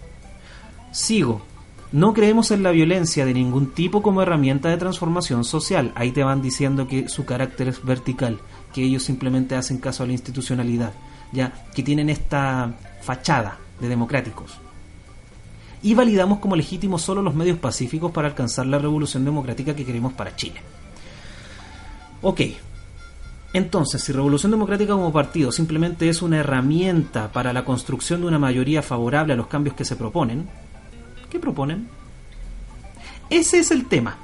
Sigo. 0.92 1.42
No 1.90 2.14
creemos 2.14 2.50
en 2.52 2.62
la 2.62 2.70
violencia 2.70 3.26
de 3.26 3.34
ningún 3.34 3.72
tipo 3.72 4.00
como 4.00 4.22
herramienta 4.22 4.70
de 4.70 4.78
transformación 4.78 5.44
social. 5.44 5.92
Ahí 5.94 6.10
te 6.10 6.24
van 6.24 6.40
diciendo 6.40 6.88
que 6.88 7.08
su 7.10 7.26
carácter 7.26 7.68
es 7.68 7.84
vertical, 7.84 8.38
que 8.72 8.82
ellos 8.82 9.02
simplemente 9.02 9.56
hacen 9.56 9.76
caso 9.76 10.02
a 10.02 10.06
la 10.06 10.12
institucionalidad, 10.12 10.94
ya 11.32 11.52
que 11.74 11.82
tienen 11.82 12.08
esta 12.08 12.74
fachada 13.02 13.58
de 13.78 13.88
democráticos 13.88 14.62
y 15.82 15.94
validamos 15.94 16.38
como 16.38 16.56
legítimos 16.56 17.02
solo 17.02 17.22
los 17.22 17.34
medios 17.34 17.58
pacíficos 17.58 18.12
para 18.12 18.28
alcanzar 18.28 18.66
la 18.66 18.78
revolución 18.78 19.24
democrática 19.24 19.74
que 19.74 19.84
queremos 19.84 20.12
para 20.12 20.36
Chile. 20.36 20.60
Ok, 22.22 22.40
entonces, 23.52 24.02
si 24.02 24.12
Revolución 24.12 24.52
Democrática 24.52 24.94
como 24.94 25.12
partido 25.12 25.52
simplemente 25.52 26.08
es 26.08 26.22
una 26.22 26.38
herramienta 26.38 27.30
para 27.32 27.52
la 27.52 27.64
construcción 27.64 28.22
de 28.22 28.28
una 28.28 28.38
mayoría 28.38 28.82
favorable 28.82 29.34
a 29.34 29.36
los 29.36 29.48
cambios 29.48 29.76
que 29.76 29.84
se 29.84 29.96
proponen, 29.96 30.48
¿qué 31.30 31.38
proponen? 31.38 31.88
Ese 33.28 33.58
es 33.58 33.70
el 33.70 33.86
tema. 33.86 34.16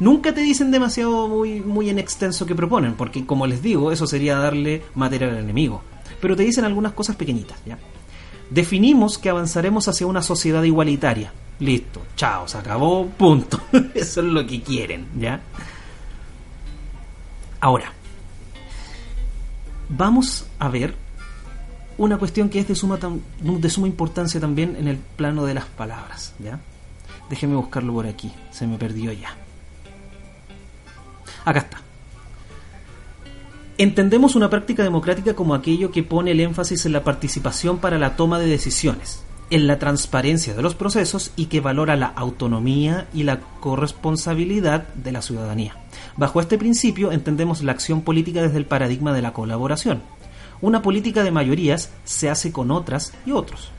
Nunca 0.00 0.34
te 0.34 0.40
dicen 0.40 0.70
demasiado 0.70 1.28
muy, 1.28 1.60
muy 1.60 1.90
en 1.90 1.98
extenso 1.98 2.46
que 2.46 2.54
proponen, 2.54 2.94
porque 2.94 3.26
como 3.26 3.46
les 3.46 3.62
digo, 3.62 3.92
eso 3.92 4.06
sería 4.06 4.38
darle 4.38 4.82
material 4.94 5.30
al 5.30 5.44
enemigo. 5.44 5.82
Pero 6.20 6.34
te 6.34 6.42
dicen 6.42 6.64
algunas 6.64 6.92
cosas 6.94 7.16
pequeñitas, 7.16 7.58
¿ya? 7.64 7.78
Definimos 8.50 9.16
que 9.16 9.30
avanzaremos 9.30 9.86
hacia 9.86 10.06
una 10.06 10.22
sociedad 10.22 10.62
igualitaria. 10.64 11.32
Listo, 11.60 12.02
chao, 12.16 12.48
se 12.48 12.58
acabó, 12.58 13.06
punto. 13.06 13.60
Eso 13.94 14.20
es 14.20 14.26
lo 14.26 14.46
que 14.46 14.60
quieren, 14.62 15.06
¿ya? 15.18 15.40
Ahora, 17.60 17.92
vamos 19.88 20.46
a 20.58 20.68
ver 20.68 20.94
una 21.98 22.18
cuestión 22.18 22.48
que 22.48 22.58
es 22.60 22.66
de 22.66 22.74
suma, 22.74 22.98
de 23.40 23.70
suma 23.70 23.86
importancia 23.86 24.40
también 24.40 24.74
en 24.76 24.88
el 24.88 24.96
plano 24.96 25.44
de 25.44 25.54
las 25.54 25.66
palabras, 25.66 26.34
¿ya? 26.38 26.58
Déjeme 27.28 27.54
buscarlo 27.54 27.92
por 27.92 28.06
aquí, 28.06 28.32
se 28.50 28.66
me 28.66 28.78
perdió 28.78 29.12
ya. 29.12 29.36
Acá 31.44 31.60
está. 31.60 31.89
Entendemos 33.80 34.36
una 34.36 34.50
práctica 34.50 34.82
democrática 34.82 35.34
como 35.34 35.54
aquello 35.54 35.90
que 35.90 36.02
pone 36.02 36.32
el 36.32 36.40
énfasis 36.40 36.84
en 36.84 36.92
la 36.92 37.02
participación 37.02 37.78
para 37.78 37.98
la 37.98 38.14
toma 38.14 38.38
de 38.38 38.46
decisiones, 38.46 39.24
en 39.48 39.66
la 39.66 39.78
transparencia 39.78 40.52
de 40.52 40.60
los 40.60 40.74
procesos 40.74 41.32
y 41.34 41.46
que 41.46 41.62
valora 41.62 41.96
la 41.96 42.08
autonomía 42.08 43.08
y 43.14 43.22
la 43.22 43.40
corresponsabilidad 43.40 44.88
de 44.88 45.12
la 45.12 45.22
ciudadanía. 45.22 45.76
Bajo 46.18 46.42
este 46.42 46.58
principio 46.58 47.10
entendemos 47.10 47.62
la 47.62 47.72
acción 47.72 48.02
política 48.02 48.42
desde 48.42 48.58
el 48.58 48.66
paradigma 48.66 49.14
de 49.14 49.22
la 49.22 49.32
colaboración. 49.32 50.02
Una 50.60 50.82
política 50.82 51.24
de 51.24 51.30
mayorías 51.30 51.90
se 52.04 52.28
hace 52.28 52.52
con 52.52 52.70
otras 52.70 53.14
y 53.24 53.30
otros 53.30 53.70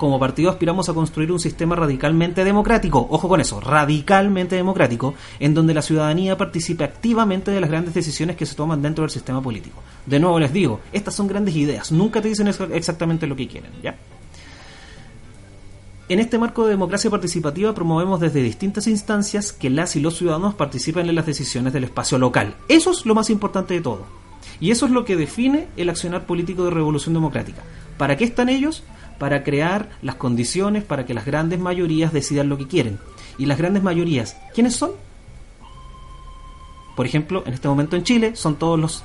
como 0.00 0.18
partido 0.18 0.48
aspiramos 0.48 0.88
a 0.88 0.94
construir 0.94 1.30
un 1.30 1.38
sistema 1.38 1.76
radicalmente 1.76 2.42
democrático, 2.42 3.06
ojo 3.10 3.28
con 3.28 3.38
eso, 3.38 3.60
radicalmente 3.60 4.56
democrático, 4.56 5.12
en 5.38 5.52
donde 5.52 5.74
la 5.74 5.82
ciudadanía 5.82 6.38
participe 6.38 6.84
activamente 6.84 7.50
de 7.50 7.60
las 7.60 7.68
grandes 7.68 7.92
decisiones 7.92 8.36
que 8.36 8.46
se 8.46 8.54
toman 8.54 8.80
dentro 8.80 9.02
del 9.02 9.10
sistema 9.10 9.42
político. 9.42 9.82
De 10.06 10.18
nuevo 10.18 10.40
les 10.40 10.54
digo, 10.54 10.80
estas 10.90 11.14
son 11.14 11.26
grandes 11.26 11.54
ideas, 11.54 11.92
nunca 11.92 12.22
te 12.22 12.28
dicen 12.28 12.48
exactamente 12.48 13.26
lo 13.26 13.36
que 13.36 13.46
quieren, 13.46 13.72
¿ya? 13.82 13.94
En 16.08 16.18
este 16.18 16.38
marco 16.38 16.64
de 16.64 16.70
democracia 16.70 17.10
participativa 17.10 17.74
promovemos 17.74 18.20
desde 18.20 18.42
distintas 18.42 18.86
instancias 18.86 19.52
que 19.52 19.68
las 19.68 19.96
y 19.96 20.00
los 20.00 20.16
ciudadanos 20.16 20.54
participen 20.54 21.10
en 21.10 21.14
las 21.14 21.26
decisiones 21.26 21.74
del 21.74 21.84
espacio 21.84 22.16
local. 22.16 22.54
Eso 22.68 22.90
es 22.90 23.04
lo 23.04 23.14
más 23.14 23.28
importante 23.28 23.74
de 23.74 23.82
todo. 23.82 24.06
Y 24.60 24.70
eso 24.70 24.86
es 24.86 24.92
lo 24.92 25.04
que 25.04 25.16
define 25.16 25.68
el 25.76 25.90
accionar 25.90 26.24
político 26.24 26.64
de 26.64 26.70
revolución 26.70 27.12
democrática. 27.12 27.62
¿Para 27.98 28.16
qué 28.16 28.24
están 28.24 28.48
ellos? 28.48 28.82
Para 29.20 29.44
crear 29.44 29.90
las 30.02 30.16
condiciones 30.16 30.82
para 30.82 31.06
que 31.06 31.14
las 31.14 31.24
grandes 31.24 31.60
mayorías 31.60 32.12
decidan 32.12 32.48
lo 32.48 32.58
que 32.58 32.66
quieren. 32.66 32.98
Y 33.38 33.46
las 33.46 33.58
grandes 33.58 33.84
mayorías, 33.84 34.36
¿quiénes 34.52 34.74
son? 34.74 34.90
Por 36.96 37.06
ejemplo, 37.06 37.44
en 37.46 37.54
este 37.54 37.68
momento 37.68 37.94
en 37.94 38.02
Chile 38.02 38.34
son 38.34 38.56
todos 38.56 38.80
los 38.80 39.04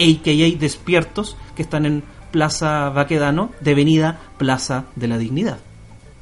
AKA 0.00 0.58
despiertos 0.58 1.36
que 1.54 1.62
están 1.62 1.86
en 1.86 2.02
Plaza 2.32 2.90
Baquedano, 2.90 3.52
devenida 3.60 4.18
Plaza 4.36 4.86
de 4.96 5.06
la 5.06 5.18
Dignidad 5.18 5.58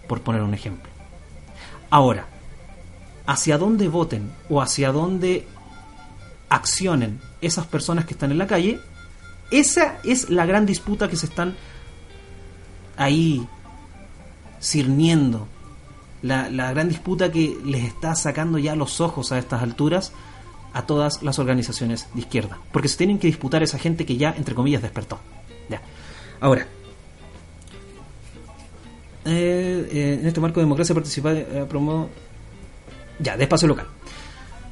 por 0.06 0.20
poner 0.22 0.42
un 0.42 0.54
ejemplo. 0.54 0.90
Ahora, 1.90 2.26
hacia 3.26 3.58
dónde 3.58 3.88
voten 3.88 4.30
o 4.48 4.60
hacia 4.60 4.92
dónde 4.92 5.46
accionen 6.48 7.20
esas 7.40 7.66
personas 7.66 8.04
que 8.04 8.14
están 8.14 8.30
en 8.30 8.38
la 8.38 8.46
calle, 8.46 8.78
esa 9.50 9.98
es 10.04 10.30
la 10.30 10.46
gran 10.46 10.66
disputa 10.66 11.08
que 11.08 11.16
se 11.16 11.26
están 11.26 11.56
ahí 12.96 13.46
cirniendo. 14.60 15.48
La, 16.22 16.48
la, 16.50 16.72
gran 16.72 16.88
disputa 16.88 17.30
que 17.30 17.56
les 17.64 17.84
está 17.84 18.14
sacando 18.14 18.58
ya 18.58 18.74
los 18.74 19.00
ojos 19.00 19.30
a 19.32 19.38
estas 19.38 19.62
alturas 19.62 20.12
a 20.72 20.82
todas 20.82 21.22
las 21.22 21.38
organizaciones 21.38 22.08
de 22.14 22.20
izquierda. 22.20 22.58
Porque 22.72 22.88
se 22.88 22.96
tienen 22.96 23.18
que 23.18 23.26
disputar 23.26 23.62
esa 23.62 23.78
gente 23.78 24.04
que 24.04 24.16
ya, 24.16 24.34
entre 24.36 24.54
comillas, 24.54 24.82
despertó. 24.82 25.18
Ya. 25.68 25.80
Ahora, 26.40 26.66
eh, 29.24 29.88
eh, 29.90 30.18
en 30.20 30.26
este 30.26 30.40
marco 30.40 30.60
de 30.60 30.66
democracia 30.66 30.94
participa 30.94 31.32
eh, 31.32 31.66
promo 31.68 32.08
ya 33.18 33.36
de 33.36 33.42
espacio 33.42 33.66
local. 33.66 33.86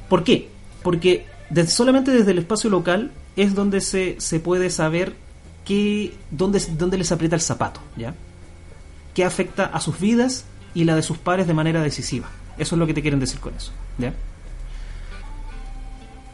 ¿Por 0.07 0.23
qué? 0.23 0.49
Porque 0.81 1.25
solamente 1.67 2.11
desde 2.11 2.31
el 2.31 2.37
espacio 2.37 2.69
local 2.69 3.11
es 3.35 3.53
donde 3.53 3.81
se, 3.81 4.15
se 4.19 4.39
puede 4.39 4.69
saber 4.69 5.13
qué, 5.65 6.13
dónde, 6.31 6.61
dónde 6.77 6.97
les 6.97 7.11
aprieta 7.11 7.35
el 7.35 7.41
zapato, 7.41 7.81
¿ya? 7.97 8.13
¿Qué 9.13 9.25
afecta 9.25 9.65
a 9.65 9.79
sus 9.79 9.99
vidas 9.99 10.45
y 10.73 10.83
la 10.83 10.95
de 10.95 11.01
sus 11.01 11.17
pares 11.17 11.47
de 11.47 11.53
manera 11.53 11.81
decisiva? 11.81 12.29
Eso 12.57 12.75
es 12.75 12.79
lo 12.79 12.87
que 12.87 12.93
te 12.93 13.01
quieren 13.01 13.19
decir 13.19 13.39
con 13.39 13.53
eso, 13.55 13.71
¿ya? 13.97 14.13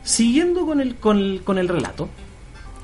Siguiendo 0.03 0.65
con 0.65 0.81
el, 0.81 0.95
con 0.95 1.39
con 1.39 1.57
el 1.57 1.67
relato, 1.67 2.09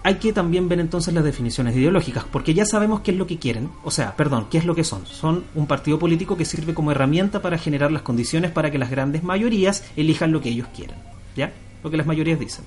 hay 0.07 0.15
que 0.15 0.31
también 0.31 0.69
ver 0.69 0.79
entonces 0.79 1.13
las 1.13 1.25
definiciones 1.25 1.75
ideológicas, 1.75 2.23
porque 2.31 2.53
ya 2.53 2.65
sabemos 2.65 3.01
qué 3.01 3.11
es 3.11 3.17
lo 3.17 3.27
que 3.27 3.39
quieren, 3.39 3.69
o 3.83 3.91
sea, 3.91 4.15
perdón, 4.15 4.47
qué 4.49 4.57
es 4.57 4.63
lo 4.63 4.73
que 4.73 4.85
son. 4.85 5.05
Son 5.05 5.43
un 5.53 5.67
partido 5.67 5.99
político 5.99 6.37
que 6.37 6.45
sirve 6.45 6.73
como 6.73 6.91
herramienta 6.91 7.41
para 7.41 7.57
generar 7.57 7.91
las 7.91 8.03
condiciones 8.03 8.51
para 8.51 8.71
que 8.71 8.77
las 8.77 8.89
grandes 8.89 9.23
mayorías 9.23 9.83
elijan 9.97 10.31
lo 10.31 10.39
que 10.39 10.47
ellos 10.47 10.69
quieren, 10.73 10.95
¿ya? 11.35 11.51
Lo 11.83 11.89
que 11.89 11.97
las 11.97 12.07
mayorías 12.07 12.39
dicen. 12.39 12.63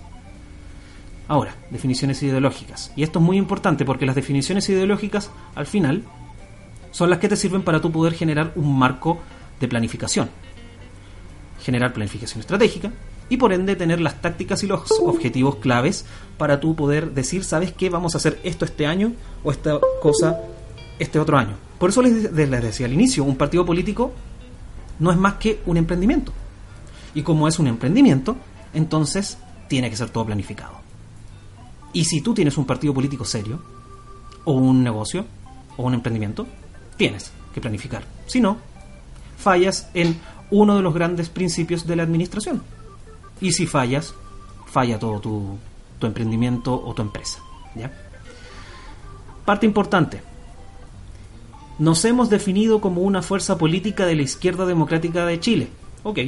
Ahora, 1.31 1.55
definiciones 1.71 2.21
ideológicas. 2.25 2.91
Y 2.97 3.05
esto 3.05 3.21
es 3.21 3.25
muy 3.25 3.37
importante 3.37 3.85
porque 3.85 4.05
las 4.05 4.17
definiciones 4.17 4.69
ideológicas, 4.69 5.31
al 5.55 5.65
final, 5.65 6.03
son 6.91 7.09
las 7.09 7.21
que 7.21 7.29
te 7.29 7.37
sirven 7.37 7.63
para 7.63 7.81
tú 7.81 7.93
poder 7.93 8.15
generar 8.15 8.51
un 8.57 8.77
marco 8.77 9.21
de 9.61 9.69
planificación. 9.69 10.29
Generar 11.63 11.93
planificación 11.93 12.41
estratégica, 12.41 12.91
y 13.29 13.37
por 13.37 13.53
ende 13.53 13.77
tener 13.77 14.01
las 14.01 14.21
tácticas 14.21 14.65
y 14.65 14.67
los 14.67 14.91
objetivos 15.03 15.55
claves 15.59 16.05
para 16.37 16.59
tú 16.59 16.75
poder 16.75 17.13
decir, 17.13 17.45
¿sabes 17.45 17.73
qué? 17.73 17.91
Vamos 17.91 18.17
a 18.17 18.19
hacer 18.19 18.41
esto 18.43 18.65
este 18.65 18.89
año 18.89 19.13
o 19.45 19.53
esta 19.53 19.79
cosa 20.03 20.37
este 20.99 21.21
otro 21.21 21.39
año. 21.39 21.55
Por 21.79 21.91
eso 21.91 22.03
les, 22.03 22.35
decía 22.35 22.87
al 22.87 22.93
inicio, 22.93 23.23
un 23.23 23.37
partido 23.37 23.65
político 23.65 24.11
no 24.99 25.13
es 25.13 25.17
más 25.17 25.35
que 25.35 25.61
un 25.65 25.77
emprendimiento. 25.77 26.33
Y 27.15 27.23
como 27.23 27.47
es 27.47 27.61
un 27.61 27.69
emprendimiento, 27.69 28.37
entonces 28.75 29.39
tiene 29.69 29.89
que 29.91 29.97
ser 29.97 30.11
todo 30.11 30.27
planificado. 30.27 30.80
Y 31.93 32.05
si 32.05 32.21
tú 32.21 32.35
tienes 32.35 32.57
un 32.57 32.67
partido 32.67 32.95
político 32.95 33.25
serio, 33.25 33.61
o 34.45 34.53
un 34.53 34.83
negocio, 34.83 35.25
o 35.77 35.85
un 35.85 35.95
emprendimiento, 35.95 36.47
tienes 36.97 37.33
que 37.55 37.61
planificar. 37.61 38.05
Si 38.27 38.41
no, 38.41 38.59
fallas 39.37 39.91
en 39.95 40.19
uno 40.51 40.77
de 40.77 40.83
los 40.83 40.95
grandes 40.95 41.29
principios 41.29 41.87
de 41.87 41.97
la 41.97 42.03
administración, 42.03 42.63
y 43.41 43.53
si 43.53 43.67
fallas, 43.67 44.15
falla 44.67 44.99
todo 44.99 45.21
tu, 45.21 45.59
tu 45.99 46.07
emprendimiento 46.07 46.75
o 46.75 46.95
tu 46.95 47.03
empresa. 47.03 47.41
¿ya? 47.75 47.93
Parte 49.45 49.67
importante. 49.67 50.23
Nos 51.79 52.05
hemos 52.05 52.29
definido 52.29 52.81
como 52.81 53.03
una 53.03 53.23
fuerza 53.23 53.57
política 53.57 54.05
de 54.07 54.17
la 54.17 54.23
izquierda 54.23 54.67
democrática 54.67 55.25
de 55.25 55.41
Chile. 55.41 55.69
Ok. 56.03 56.19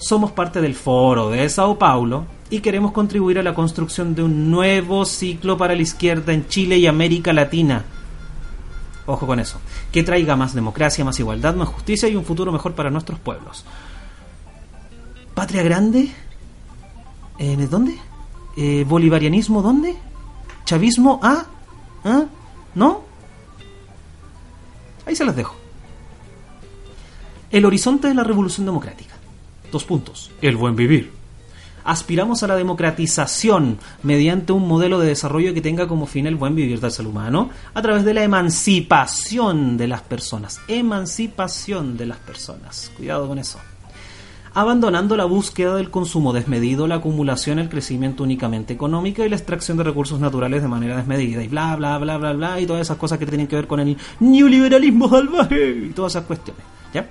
Somos 0.00 0.32
parte 0.32 0.62
del 0.62 0.74
foro 0.74 1.28
de 1.28 1.46
Sao 1.50 1.78
Paulo 1.78 2.24
y 2.48 2.60
queremos 2.60 2.92
contribuir 2.92 3.38
a 3.38 3.42
la 3.42 3.54
construcción 3.54 4.14
de 4.14 4.22
un 4.22 4.50
nuevo 4.50 5.04
ciclo 5.04 5.58
para 5.58 5.74
la 5.74 5.82
izquierda 5.82 6.32
en 6.32 6.48
Chile 6.48 6.78
y 6.78 6.86
América 6.86 7.34
Latina. 7.34 7.84
Ojo 9.04 9.26
con 9.26 9.38
eso. 9.40 9.60
Que 9.92 10.02
traiga 10.02 10.36
más 10.36 10.54
democracia, 10.54 11.04
más 11.04 11.20
igualdad, 11.20 11.54
más 11.54 11.68
justicia 11.68 12.08
y 12.08 12.16
un 12.16 12.24
futuro 12.24 12.50
mejor 12.50 12.74
para 12.74 12.90
nuestros 12.90 13.18
pueblos. 13.18 13.66
¿Patria 15.34 15.62
grande? 15.62 16.10
¿En 17.38 17.68
dónde? 17.68 17.98
Eh, 18.56 18.86
¿Bolivarianismo 18.88 19.60
dónde? 19.60 19.96
¿Chavismo 20.64 21.20
ah? 21.22 21.44
¿Ah? 22.04 22.24
¿No? 22.74 23.02
Ahí 25.04 25.14
se 25.14 25.26
las 25.26 25.36
dejo. 25.36 25.54
El 27.50 27.66
horizonte 27.66 28.08
de 28.08 28.14
la 28.14 28.24
revolución 28.24 28.64
democrática. 28.64 29.19
Dos 29.70 29.84
puntos. 29.84 30.30
El 30.42 30.56
buen 30.56 30.76
vivir. 30.76 31.12
Aspiramos 31.84 32.42
a 32.42 32.46
la 32.46 32.56
democratización 32.56 33.78
mediante 34.02 34.52
un 34.52 34.68
modelo 34.68 34.98
de 34.98 35.08
desarrollo 35.08 35.54
que 35.54 35.62
tenga 35.62 35.88
como 35.88 36.06
fin 36.06 36.26
el 36.26 36.36
buen 36.36 36.54
vivir 36.54 36.78
del 36.80 36.90
ser 36.90 37.06
humano 37.06 37.50
a 37.72 37.80
través 37.80 38.04
de 38.04 38.14
la 38.14 38.22
emancipación 38.22 39.76
de 39.76 39.88
las 39.88 40.02
personas. 40.02 40.60
Emancipación 40.68 41.96
de 41.96 42.06
las 42.06 42.18
personas. 42.18 42.92
Cuidado 42.96 43.26
con 43.26 43.38
eso 43.38 43.58
abandonando 44.54 45.16
la 45.16 45.24
búsqueda 45.24 45.76
del 45.76 45.90
consumo 45.90 46.32
desmedido, 46.32 46.86
la 46.86 46.96
acumulación, 46.96 47.58
el 47.58 47.68
crecimiento 47.68 48.24
únicamente 48.24 48.74
económico 48.74 49.24
y 49.24 49.28
la 49.28 49.36
extracción 49.36 49.76
de 49.76 49.84
recursos 49.84 50.18
naturales 50.20 50.62
de 50.62 50.68
manera 50.68 50.96
desmedida 50.96 51.42
y 51.42 51.48
bla 51.48 51.76
bla 51.76 51.98
bla 51.98 52.18
bla 52.18 52.32
bla 52.32 52.60
y 52.60 52.66
todas 52.66 52.82
esas 52.82 52.96
cosas 52.96 53.18
que 53.18 53.26
tienen 53.26 53.46
que 53.46 53.56
ver 53.56 53.66
con 53.66 53.80
el 53.80 53.96
neoliberalismo 54.18 55.08
salvaje 55.08 55.86
y 55.86 55.90
todas 55.90 56.12
esas 56.12 56.24
cuestiones, 56.24 56.64
¿ya? 56.92 57.08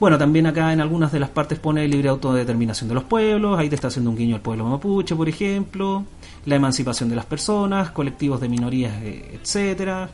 Bueno, 0.00 0.16
también 0.16 0.46
acá 0.46 0.72
en 0.72 0.80
algunas 0.80 1.10
de 1.10 1.18
las 1.18 1.30
partes 1.30 1.58
pone 1.58 1.86
libre 1.88 2.08
autodeterminación 2.08 2.88
de 2.88 2.94
los 2.94 3.02
pueblos, 3.02 3.58
ahí 3.58 3.68
te 3.68 3.74
está 3.74 3.88
haciendo 3.88 4.10
un 4.10 4.16
guiño 4.16 4.36
al 4.36 4.40
pueblo 4.42 4.64
mapuche, 4.64 5.16
por 5.16 5.28
ejemplo, 5.28 6.04
la 6.46 6.54
emancipación 6.54 7.08
de 7.08 7.16
las 7.16 7.26
personas, 7.26 7.90
colectivos 7.90 8.40
de 8.40 8.48
minorías, 8.48 8.92
eh, 9.02 9.40
etcétera. 9.40 10.08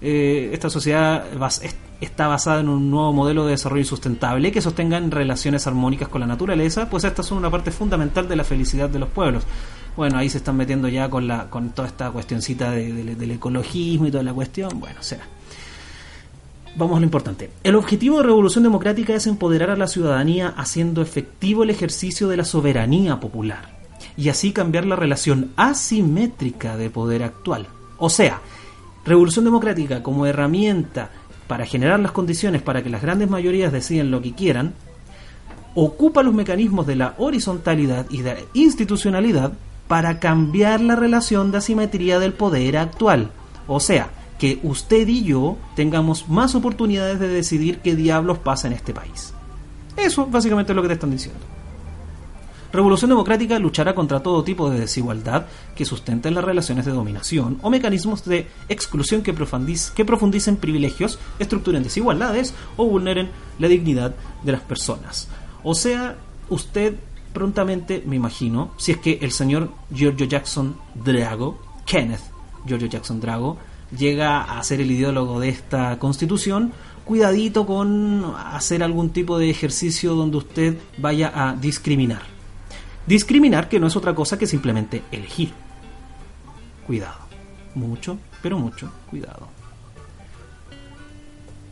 Eh, 0.00 0.50
esta 0.52 0.68
sociedad 0.68 1.24
está 2.00 2.26
basada 2.26 2.60
en 2.60 2.68
un 2.68 2.90
nuevo 2.90 3.12
modelo 3.12 3.44
de 3.44 3.52
desarrollo 3.52 3.84
sustentable 3.84 4.50
que 4.50 4.60
sostengan 4.60 5.12
relaciones 5.12 5.68
armónicas 5.68 6.08
con 6.08 6.20
la 6.20 6.26
naturaleza, 6.26 6.90
pues 6.90 7.04
estas 7.04 7.26
son 7.26 7.38
una 7.38 7.50
parte 7.50 7.70
fundamental 7.70 8.28
de 8.28 8.34
la 8.34 8.42
felicidad 8.44 8.88
de 8.88 8.98
los 8.98 9.08
pueblos. 9.08 9.44
Bueno, 9.96 10.18
ahí 10.18 10.28
se 10.28 10.38
están 10.38 10.56
metiendo 10.56 10.88
ya 10.88 11.08
con, 11.08 11.28
la, 11.28 11.48
con 11.48 11.70
toda 11.70 11.86
esta 11.86 12.10
cuestioncita 12.10 12.72
del 12.72 13.30
ecologismo 13.30 14.08
y 14.08 14.10
toda 14.10 14.24
la 14.24 14.34
cuestión. 14.34 14.80
Bueno, 14.80 15.00
será. 15.00 15.35
Vamos 16.76 16.98
a 16.98 17.00
lo 17.00 17.06
importante. 17.06 17.50
El 17.64 17.74
objetivo 17.74 18.18
de 18.18 18.24
Revolución 18.24 18.62
Democrática 18.62 19.14
es 19.14 19.26
empoderar 19.26 19.70
a 19.70 19.76
la 19.76 19.86
ciudadanía 19.86 20.52
haciendo 20.58 21.00
efectivo 21.00 21.62
el 21.62 21.70
ejercicio 21.70 22.28
de 22.28 22.36
la 22.36 22.44
soberanía 22.44 23.18
popular 23.18 23.78
y 24.14 24.28
así 24.28 24.52
cambiar 24.52 24.84
la 24.84 24.94
relación 24.94 25.52
asimétrica 25.56 26.76
de 26.76 26.90
poder 26.90 27.22
actual. 27.22 27.66
O 27.96 28.10
sea, 28.10 28.42
Revolución 29.06 29.46
Democrática 29.46 30.02
como 30.02 30.26
herramienta 30.26 31.10
para 31.48 31.64
generar 31.64 31.98
las 31.98 32.12
condiciones 32.12 32.60
para 32.60 32.82
que 32.82 32.90
las 32.90 33.00
grandes 33.00 33.30
mayorías 33.30 33.72
decidan 33.72 34.10
lo 34.10 34.20
que 34.20 34.34
quieran, 34.34 34.74
ocupa 35.74 36.22
los 36.22 36.34
mecanismos 36.34 36.86
de 36.86 36.96
la 36.96 37.14
horizontalidad 37.16 38.04
y 38.10 38.20
de 38.20 38.34
la 38.34 38.40
institucionalidad 38.52 39.52
para 39.88 40.18
cambiar 40.18 40.82
la 40.82 40.96
relación 40.96 41.52
de 41.52 41.58
asimetría 41.58 42.18
del 42.18 42.34
poder 42.34 42.76
actual. 42.76 43.30
O 43.66 43.80
sea, 43.80 44.10
que 44.38 44.60
usted 44.62 45.06
y 45.08 45.24
yo 45.24 45.56
tengamos 45.74 46.28
más 46.28 46.54
oportunidades 46.54 47.18
de 47.18 47.28
decidir 47.28 47.78
qué 47.80 47.96
diablos 47.96 48.38
pasa 48.38 48.66
en 48.66 48.74
este 48.74 48.92
país. 48.92 49.32
Eso 49.96 50.26
básicamente 50.26 50.72
es 50.72 50.76
lo 50.76 50.82
que 50.82 50.88
te 50.88 50.94
están 50.94 51.10
diciendo. 51.10 51.40
Revolución 52.72 53.08
Democrática 53.08 53.58
luchará 53.58 53.94
contra 53.94 54.22
todo 54.22 54.44
tipo 54.44 54.68
de 54.68 54.80
desigualdad 54.80 55.46
que 55.74 55.86
sustenten 55.86 56.34
las 56.34 56.44
relaciones 56.44 56.84
de 56.84 56.92
dominación 56.92 57.58
o 57.62 57.70
mecanismos 57.70 58.24
de 58.24 58.48
exclusión 58.68 59.22
que, 59.22 59.34
que 59.94 60.04
profundicen 60.04 60.56
privilegios, 60.56 61.18
estructuren 61.38 61.82
desigualdades 61.82 62.54
o 62.76 62.86
vulneren 62.86 63.30
la 63.58 63.68
dignidad 63.68 64.14
de 64.42 64.52
las 64.52 64.60
personas. 64.60 65.28
O 65.62 65.74
sea, 65.74 66.16
usted 66.50 66.96
prontamente, 67.32 68.02
me 68.04 68.16
imagino, 68.16 68.72
si 68.76 68.92
es 68.92 68.98
que 68.98 69.18
el 69.22 69.30
señor 69.30 69.70
Giorgio 69.90 70.26
Jackson 70.26 70.76
Drago, 70.94 71.58
Kenneth 71.86 72.22
Giorgio 72.66 72.88
Jackson 72.88 73.20
Drago, 73.20 73.56
llega 73.96 74.42
a 74.42 74.62
ser 74.62 74.80
el 74.80 74.90
ideólogo 74.90 75.40
de 75.40 75.48
esta 75.48 75.98
constitución, 75.98 76.72
cuidadito 77.04 77.66
con 77.66 78.34
hacer 78.36 78.82
algún 78.82 79.10
tipo 79.10 79.38
de 79.38 79.50
ejercicio 79.50 80.14
donde 80.14 80.38
usted 80.38 80.78
vaya 80.98 81.32
a 81.34 81.54
discriminar. 81.54 82.22
Discriminar 83.06 83.68
que 83.68 83.78
no 83.78 83.86
es 83.86 83.96
otra 83.96 84.14
cosa 84.14 84.38
que 84.38 84.46
simplemente 84.46 85.02
elegir. 85.12 85.52
Cuidado. 86.86 87.26
Mucho, 87.74 88.18
pero 88.42 88.58
mucho 88.58 88.90
cuidado. 89.10 89.48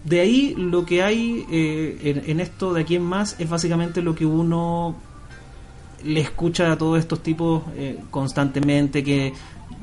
De 0.04 0.20
ahí 0.20 0.54
lo 0.56 0.84
que 0.84 1.02
hay 1.02 1.46
eh, 1.50 2.22
en, 2.26 2.40
esto 2.40 2.74
de 2.74 2.82
aquí 2.82 2.96
en 2.96 3.02
más 3.02 3.36
es 3.38 3.48
básicamente 3.48 4.02
lo 4.02 4.14
que 4.14 4.26
uno 4.26 4.94
le 6.04 6.20
escucha 6.20 6.70
a 6.70 6.76
todos 6.76 6.98
estos 6.98 7.22
tipos 7.22 7.62
eh, 7.74 7.98
constantemente, 8.10 9.02
que 9.02 9.32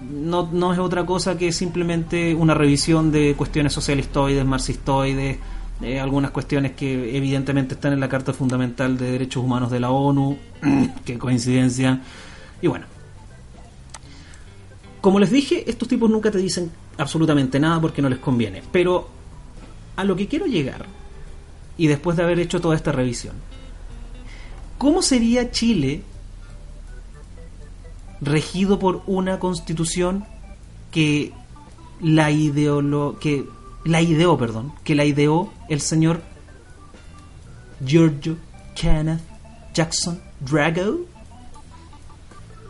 no, 0.10 0.50
no, 0.52 0.74
es 0.74 0.80
otra 0.80 1.06
cosa 1.06 1.38
que 1.38 1.52
simplemente 1.52 2.34
una 2.34 2.54
revisión 2.54 3.12
de 3.12 3.36
cuestiones 3.36 3.74
socialistoides, 3.74 4.46
marxistoides, 4.46 5.38
eh, 5.82 6.00
algunas 6.00 6.32
cuestiones 6.32 6.74
que 6.74 7.16
evidentemente 7.16 7.76
están 7.76 7.94
en 7.94 8.00
la 8.00 8.10
Carta 8.10 8.34
Fundamental 8.34 8.98
de 8.98 9.12
Derechos 9.12 9.44
Humanos 9.44 9.72
de 9.72 9.80
la 9.80 9.92
ONU, 9.92 10.38
qué 11.06 11.18
coincidencia, 11.18 12.02
y 12.62 12.68
bueno. 12.68 12.86
Como 15.02 15.20
les 15.20 15.32
dije, 15.32 15.64
estos 15.68 15.88
tipos 15.88 16.10
nunca 16.10 16.30
te 16.30 16.38
dicen 16.38 16.72
absolutamente 16.98 17.60
nada 17.60 17.82
porque 17.82 18.02
no 18.04 18.10
les 18.10 18.20
conviene, 18.20 18.62
pero 18.72 19.10
a 19.96 20.04
lo 20.04 20.16
que 20.16 20.28
quiero 20.28 20.46
llegar, 20.46 20.86
y 21.78 21.88
después 21.88 22.16
de 22.18 22.24
haber 22.24 22.40
hecho 22.40 22.62
toda 22.62 22.76
esta 22.76 22.92
revisión, 22.92 23.36
¿cómo 24.78 25.02
sería 25.02 25.50
Chile 25.50 26.04
regido 28.22 28.80
por 28.80 29.02
una 29.08 29.40
constitución 29.40 30.26
que 30.92 31.34
la 32.00 32.32
ideolo 32.32 33.18
que 33.20 33.46
la 33.84 34.02
ideó, 34.02 34.38
perdón, 34.38 34.74
que 34.84 34.96
la 34.96 35.06
ideó 35.06 35.52
el 35.70 35.82
señor 35.82 36.22
Giorgio 37.86 38.38
Kenneth 38.76 39.22
Jackson 39.74 40.22
Drago? 40.40 41.00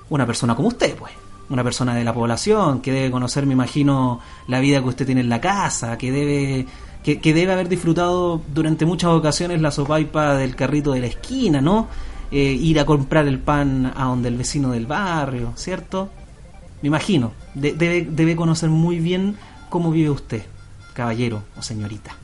Una 0.09 0.25
persona 0.25 0.55
como 0.55 0.69
usted, 0.69 0.95
pues. 0.95 1.13
Una 1.49 1.63
persona 1.65 1.93
de 1.93 2.05
la 2.05 2.13
población 2.13 2.81
que 2.81 2.93
debe 2.93 3.11
conocer, 3.11 3.45
me 3.45 3.53
imagino, 3.53 4.21
la 4.47 4.61
vida 4.61 4.81
que 4.81 4.87
usted 4.87 5.05
tiene 5.05 5.19
en 5.19 5.27
la 5.27 5.41
casa, 5.41 5.97
que 5.97 6.11
debe 6.11 6.65
que, 7.03 7.33
debe 7.33 7.51
haber 7.51 7.67
disfrutado 7.67 8.41
durante 8.53 8.85
muchas 8.85 9.09
ocasiones 9.11 9.59
la 9.59 9.71
sopaipa 9.71 10.35
del 10.35 10.55
carrito 10.55 10.93
de 10.93 11.01
la 11.01 11.07
esquina, 11.07 11.59
¿no? 11.59 11.87
Eh, 12.31 12.53
ir 12.53 12.79
a 12.79 12.85
comprar 12.85 13.27
el 13.27 13.39
pan 13.39 13.91
a 13.95 14.05
donde 14.05 14.29
el 14.29 14.37
vecino 14.37 14.71
del 14.71 14.85
barrio, 14.85 15.53
¿cierto? 15.55 16.09
Me 16.81 16.87
imagino, 16.87 17.33
debe, 17.53 18.07
debe 18.09 18.35
conocer 18.35 18.69
muy 18.69 18.99
bien 18.99 19.35
cómo 19.69 19.91
vive 19.91 20.09
usted, 20.09 20.43
caballero 20.93 21.43
o 21.57 21.61
señorita. 21.61 22.15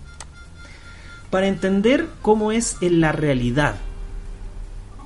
Para 1.30 1.48
entender 1.48 2.08
cómo 2.22 2.54
es 2.54 2.78
en 2.82 3.02
la 3.02 3.12
realidad 3.12 3.76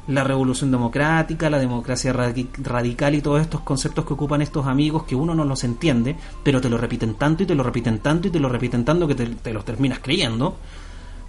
la 0.07 0.23
revolución 0.23 0.71
democrática, 0.71 1.49
la 1.49 1.59
democracia 1.59 2.13
radical 2.13 3.15
y 3.15 3.21
todos 3.21 3.41
estos 3.41 3.61
conceptos 3.61 4.05
que 4.05 4.13
ocupan 4.13 4.41
estos 4.41 4.65
amigos 4.65 5.03
que 5.03 5.15
uno 5.15 5.35
no 5.35 5.45
los 5.45 5.63
entiende, 5.63 6.15
pero 6.43 6.59
te 6.61 6.69
lo 6.69 6.77
repiten 6.77 7.15
tanto 7.15 7.43
y 7.43 7.45
te 7.45 7.55
lo 7.55 7.63
repiten 7.63 7.99
tanto 7.99 8.27
y 8.27 8.31
te 8.31 8.39
lo 8.39 8.49
repiten 8.49 8.83
tanto 8.83 9.07
que 9.07 9.15
te, 9.15 9.53
los 9.53 9.65
terminas 9.65 9.99
creyendo, 9.99 10.57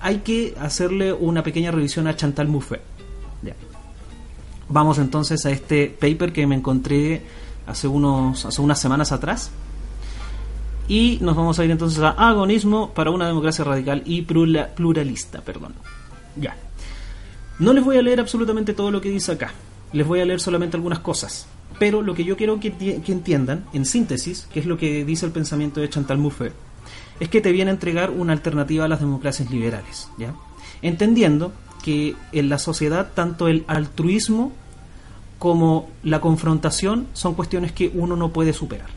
hay 0.00 0.18
que 0.18 0.54
hacerle 0.60 1.12
una 1.12 1.42
pequeña 1.42 1.70
revisión 1.70 2.06
a 2.06 2.16
Chantal 2.16 2.48
Mouffe. 2.48 2.80
Vamos 4.68 4.98
entonces 4.98 5.44
a 5.44 5.50
este 5.50 5.88
paper 5.88 6.32
que 6.32 6.46
me 6.46 6.54
encontré 6.54 7.22
hace, 7.66 7.88
unos, 7.88 8.44
hace 8.46 8.62
unas 8.62 8.80
semanas 8.80 9.12
atrás. 9.12 9.50
Y 10.88 11.18
nos 11.20 11.36
vamos 11.36 11.58
a 11.58 11.64
ir 11.64 11.70
entonces 11.70 12.00
a 12.02 12.10
agonismo 12.10 12.90
para 12.94 13.10
una 13.10 13.26
democracia 13.26 13.64
radical 13.64 14.02
y 14.04 14.22
pluralista. 14.22 15.40
Perdón. 15.42 15.74
Ya. 16.36 16.56
No 17.58 17.72
les 17.72 17.84
voy 17.84 17.96
a 17.96 18.02
leer 18.02 18.18
absolutamente 18.18 18.72
todo 18.74 18.90
lo 18.90 19.00
que 19.00 19.10
dice 19.10 19.32
acá, 19.32 19.52
les 19.92 20.06
voy 20.06 20.20
a 20.20 20.24
leer 20.24 20.40
solamente 20.40 20.76
algunas 20.76 21.00
cosas. 21.00 21.46
Pero 21.78 22.02
lo 22.02 22.14
que 22.14 22.24
yo 22.24 22.36
quiero 22.36 22.58
que, 22.58 22.74
entiendan, 23.06 23.64
en 23.72 23.84
síntesis, 23.84 24.48
que 24.52 24.60
es 24.60 24.66
lo 24.66 24.76
que 24.76 25.04
dice 25.04 25.26
el 25.26 25.32
pensamiento 25.32 25.80
de 25.80 25.88
Chantal 25.88 26.18
Mouffe, 26.18 26.52
es 27.20 27.28
que 27.28 27.40
te 27.40 27.52
viene 27.52 27.70
a 27.70 27.74
entregar 27.74 28.10
una 28.10 28.32
alternativa 28.32 28.84
a 28.86 28.88
las 28.88 29.00
democracias 29.00 29.50
liberales, 29.50 30.08
¿ya? 30.18 30.34
Entendiendo 30.80 31.52
que 31.82 32.14
en 32.32 32.48
la 32.48 32.58
sociedad 32.58 33.10
tanto 33.14 33.48
el 33.48 33.64
altruismo 33.66 34.52
como 35.38 35.88
la 36.02 36.20
confrontación 36.20 37.08
son 37.12 37.34
cuestiones 37.34 37.72
que 37.72 37.90
uno 37.94 38.16
no 38.16 38.32
puede 38.32 38.52
superar. 38.52 38.88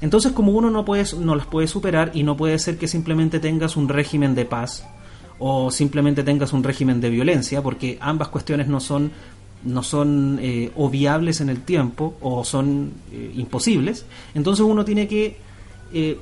Entonces, 0.00 0.32
como 0.32 0.52
uno 0.52 0.70
no, 0.70 0.84
puede, 0.84 1.04
no 1.18 1.34
las 1.34 1.46
puede 1.46 1.66
superar 1.66 2.10
y 2.14 2.22
no 2.22 2.36
puede 2.36 2.58
ser 2.58 2.78
que 2.78 2.88
simplemente 2.88 3.40
tengas 3.40 3.76
un 3.76 3.88
régimen 3.88 4.34
de 4.34 4.44
paz 4.44 4.84
o 5.38 5.70
simplemente 5.70 6.22
tengas 6.22 6.52
un 6.52 6.62
régimen 6.62 7.00
de 7.00 7.10
violencia, 7.10 7.62
porque 7.62 7.98
ambas 8.00 8.28
cuestiones 8.28 8.68
no 8.68 8.80
son 8.80 9.10
no 9.64 9.82
son 9.82 10.38
eh, 10.42 10.70
obviables 10.76 11.40
en 11.40 11.48
el 11.48 11.62
tiempo 11.62 12.16
o 12.20 12.44
son 12.44 12.92
eh, 13.10 13.32
imposibles, 13.34 14.04
entonces 14.34 14.64
uno 14.64 14.84
tiene 14.84 15.08
que 15.08 15.38
eh, 15.92 16.18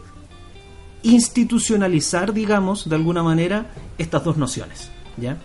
institucionalizar, 1.03 2.33
digamos, 2.33 2.89
de 2.89 2.95
alguna 2.95 3.23
manera, 3.25 3.67
estas 3.99 4.23
dos 4.23 4.37
nociones. 4.37 4.91
¿Ya? 5.17 5.39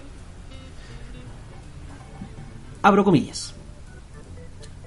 Abro 2.82 3.04
comillas. 3.04 3.54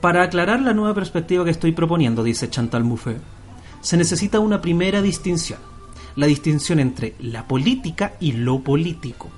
Para 0.00 0.22
aclarar 0.22 0.60
la 0.60 0.72
nueva 0.72 0.94
perspectiva 0.94 1.44
que 1.44 1.50
estoy 1.50 1.72
proponiendo, 1.72 2.22
dice 2.22 2.48
Chantal 2.48 2.84
Mouffe, 2.84 3.18
se 3.82 3.96
necesita 3.96 4.40
una 4.40 4.60
primera 4.60 5.02
distinción 5.02 5.58
la 6.16 6.26
distinción 6.26 6.80
entre 6.80 7.14
la 7.20 7.46
política 7.46 8.14
y 8.20 8.32
lo 8.32 8.60
político. 8.60 9.28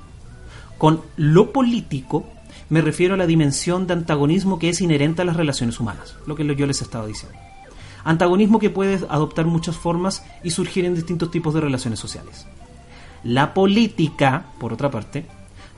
Con 0.78 1.00
lo 1.16 1.52
político 1.52 2.26
me 2.68 2.81
refiero 2.81 3.14
a 3.14 3.16
la 3.16 3.26
dimensión 3.26 3.87
de 3.87 3.92
antagonismo 3.92 4.59
que 4.59 4.68
es 4.68 4.81
inherente 4.81 5.22
a 5.22 5.24
las 5.24 5.37
relaciones 5.37 5.78
humanas, 5.78 6.16
lo 6.26 6.35
que 6.35 6.57
yo 6.57 6.66
les 6.66 6.83
estaba 6.83 7.07
diciendo. 7.07 7.38
Antagonismo 8.05 8.59
que 8.59 8.70
puede 8.70 8.94
adoptar 9.09 9.46
muchas 9.46 9.76
formas 9.76 10.24
y 10.42 10.50
surgir 10.50 10.85
en 10.85 10.94
distintos 10.94 11.31
tipos 11.31 11.55
de 11.55 11.61
relaciones 11.61 12.00
sociales. 12.00 12.46
La 13.24 13.54
política, 13.54 14.46
por 14.58 14.72
otra 14.72 14.90
parte, 14.90 15.26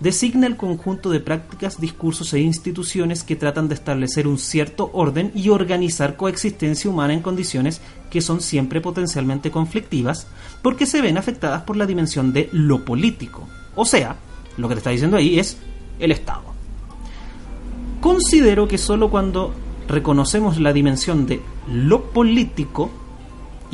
designa 0.00 0.46
el 0.46 0.56
conjunto 0.56 1.10
de 1.10 1.20
prácticas, 1.20 1.80
discursos 1.80 2.32
e 2.32 2.40
instituciones 2.40 3.22
que 3.22 3.36
tratan 3.36 3.68
de 3.68 3.74
establecer 3.74 4.26
un 4.26 4.38
cierto 4.38 4.90
orden 4.92 5.30
y 5.34 5.50
organizar 5.50 6.16
coexistencia 6.16 6.90
humana 6.90 7.14
en 7.14 7.20
condiciones 7.20 7.80
que 8.10 8.20
son 8.20 8.40
siempre 8.40 8.80
potencialmente 8.80 9.50
conflictivas 9.50 10.26
porque 10.62 10.86
se 10.86 11.00
ven 11.00 11.18
afectadas 11.18 11.62
por 11.62 11.76
la 11.76 11.86
dimensión 11.86 12.32
de 12.32 12.48
lo 12.52 12.84
político. 12.84 13.46
O 13.76 13.84
sea, 13.84 14.16
lo 14.56 14.68
que 14.68 14.74
te 14.74 14.78
está 14.78 14.90
diciendo 14.90 15.16
ahí 15.16 15.38
es 15.38 15.58
el 15.98 16.12
Estado. 16.12 16.54
Considero 18.00 18.68
que 18.68 18.78
solo 18.78 19.10
cuando 19.10 19.54
reconocemos 19.88 20.58
la 20.60 20.72
dimensión 20.72 21.26
de 21.26 21.40
lo 21.68 22.04
político 22.10 22.90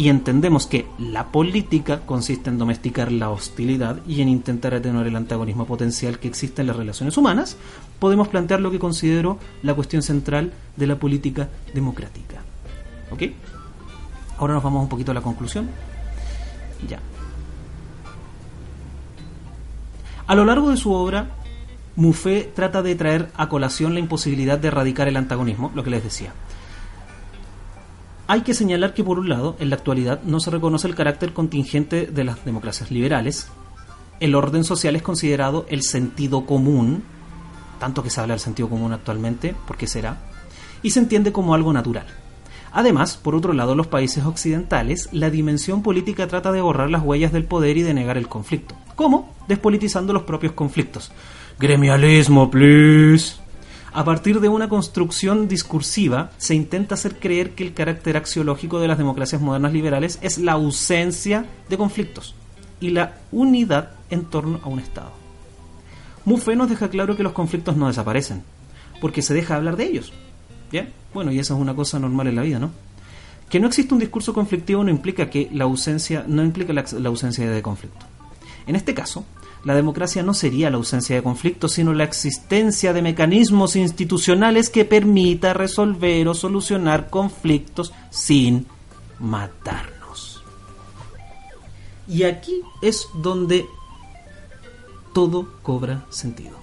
y 0.01 0.09
entendemos 0.09 0.67
que 0.67 0.87
la 0.99 1.27
política 1.27 2.01
consiste 2.07 2.49
en 2.49 2.57
domesticar 2.57 3.13
la 3.13 3.29
hostilidad 3.29 3.99
y 4.07 4.23
en 4.23 4.31
intentar 4.31 4.73
atenuar 4.73 5.07
el 5.07 5.15
antagonismo 5.15 5.67
potencial 5.67 6.19
que 6.19 6.27
existe 6.27 6.63
en 6.63 6.69
las 6.69 6.77
relaciones 6.77 7.19
humanas, 7.19 7.59
podemos 7.99 8.27
plantear 8.29 8.63
lo 8.63 8.71
que 8.71 8.79
considero 8.79 9.37
la 9.63 9.75
cuestión 9.75 10.01
central 10.01 10.55
de 10.75 10.87
la 10.87 10.99
política 10.99 11.51
democrática. 11.75 12.41
¿Ok? 13.11 13.25
Ahora 14.39 14.55
nos 14.55 14.63
vamos 14.63 14.85
un 14.85 14.89
poquito 14.89 15.11
a 15.11 15.15
la 15.15 15.21
conclusión. 15.21 15.69
Ya. 16.89 16.99
A 20.27 20.35
lo 20.35 20.47
largo 20.47 20.71
de 20.71 20.79
su 20.79 20.95
obra, 20.95 21.29
Muffet 21.97 22.55
trata 22.55 22.81
de 22.81 22.95
traer 22.95 23.31
a 23.37 23.51
colación 23.51 23.93
la 23.93 24.01
imposibilidad 24.01 24.59
de 24.59 24.69
erradicar 24.69 25.09
el 25.09 25.19
antagonismo, 25.19 25.71
lo 25.75 25.85
que 25.85 25.91
les 25.91 26.03
decía. 26.03 26.33
Hay 28.33 28.43
que 28.43 28.55
señalar 28.55 28.95
que, 28.95 29.03
por 29.03 29.19
un 29.19 29.29
lado, 29.29 29.57
en 29.59 29.71
la 29.71 29.75
actualidad 29.75 30.23
no 30.23 30.38
se 30.38 30.53
reconoce 30.53 30.87
el 30.87 30.95
carácter 30.95 31.33
contingente 31.33 32.07
de 32.07 32.23
las 32.23 32.45
democracias 32.45 32.93
liberales. 32.93 33.49
El 34.21 34.37
orden 34.37 34.62
social 34.62 34.95
es 34.95 35.03
considerado 35.03 35.66
el 35.69 35.83
sentido 35.83 36.47
común, 36.47 37.03
tanto 37.81 38.05
que 38.05 38.11
se 38.11 38.21
habla 38.21 38.35
del 38.35 38.40
sentido 38.40 38.69
común 38.69 38.93
actualmente, 38.93 39.57
¿por 39.66 39.77
qué 39.77 39.88
será? 39.88 40.19
Y 40.81 40.90
se 40.90 41.01
entiende 41.01 41.33
como 41.33 41.55
algo 41.55 41.73
natural. 41.73 42.07
Además, 42.71 43.16
por 43.16 43.35
otro 43.35 43.53
lado, 43.53 43.75
los 43.75 43.88
países 43.88 44.25
occidentales, 44.25 45.09
la 45.11 45.29
dimensión 45.29 45.83
política 45.83 46.29
trata 46.29 46.53
de 46.53 46.61
borrar 46.61 46.88
las 46.88 47.03
huellas 47.03 47.33
del 47.33 47.47
poder 47.47 47.79
y 47.79 47.83
de 47.83 47.95
negar 47.95 48.16
el 48.16 48.29
conflicto. 48.29 48.77
¿Cómo? 48.95 49.35
Despolitizando 49.49 50.12
los 50.12 50.23
propios 50.23 50.53
conflictos. 50.53 51.11
Gremialismo, 51.59 52.49
please. 52.49 53.39
A 53.92 54.05
partir 54.05 54.40
de 54.40 54.48
una 54.48 54.68
construcción 54.68 55.48
discursiva, 55.48 56.31
se 56.38 56.55
intenta 56.55 56.94
hacer 56.94 57.18
creer 57.18 57.55
que 57.57 57.64
el 57.64 57.74
carácter 57.74 58.16
axiológico 58.16 58.79
de 58.79 58.87
las 58.87 58.98
democracias 58.98 59.40
modernas 59.40 59.72
liberales 59.72 60.18
es 60.22 60.38
la 60.38 60.53
ausencia 60.53 61.46
de 61.68 61.76
conflictos 61.76 62.35
y 62.81 62.90
la 62.90 63.16
unidad 63.33 63.90
en 64.09 64.24
torno 64.26 64.61
a 64.62 64.68
un 64.68 64.79
Estado. 64.79 65.11
Muffet 66.24 66.57
nos 66.57 66.70
deja 66.70 66.88
claro 66.88 67.16
que 67.16 67.24
los 67.24 67.33
conflictos 67.33 67.76
no 67.76 67.88
desaparecen. 67.88 68.44
porque 69.00 69.22
se 69.22 69.33
deja 69.33 69.57
hablar 69.57 69.76
de 69.76 69.85
ellos. 69.85 70.12
Bueno, 71.14 71.33
y 71.33 71.38
esa 71.38 71.55
es 71.55 71.61
una 71.61 71.74
cosa 71.74 71.98
normal 71.98 72.29
en 72.29 72.37
la 72.37 72.42
vida, 72.42 72.59
¿no? 72.59 72.70
Que 73.48 73.59
no 73.59 73.66
existe 73.66 73.94
un 73.94 73.98
discurso 73.98 74.33
conflictivo 74.33 74.85
no 74.85 74.90
implica 74.90 75.29
que 75.29 75.48
la 75.53 75.64
ausencia, 75.64 76.24
no 76.29 76.44
implica 76.44 76.72
la, 76.72 76.85
la 76.98 77.09
ausencia 77.09 77.50
de 77.50 77.62
conflicto. 77.62 78.07
En 78.66 78.76
este 78.76 78.94
caso, 78.94 79.24
la 79.62 79.75
democracia 79.75 80.23
no 80.23 80.33
sería 80.33 80.70
la 80.70 80.79
ausencia 80.79 81.14
de 81.16 81.23
conflicto, 81.23 81.68
sino 81.68 81.92
la 81.92 82.05
existencia 82.05 82.92
de 82.92 83.03
mecanismos 83.03 83.77
institucionales 83.77 84.70
que 84.70 84.87
permita 84.87 85.53
resolver 85.53 86.29
o 86.29 86.35
solucionar 86.35 87.11
conflictos 87.11 87.92
sin 88.09 88.66
matarnos. 89.18 90.42
Y 92.09 92.23
aquí 92.23 92.62
es 92.81 93.07
donde 93.14 93.66
todo 95.12 95.46
cobra 95.62 96.07
sentido. 96.09 96.59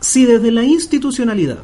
Si 0.00 0.26
desde 0.26 0.52
la 0.52 0.62
institucionalidad 0.62 1.62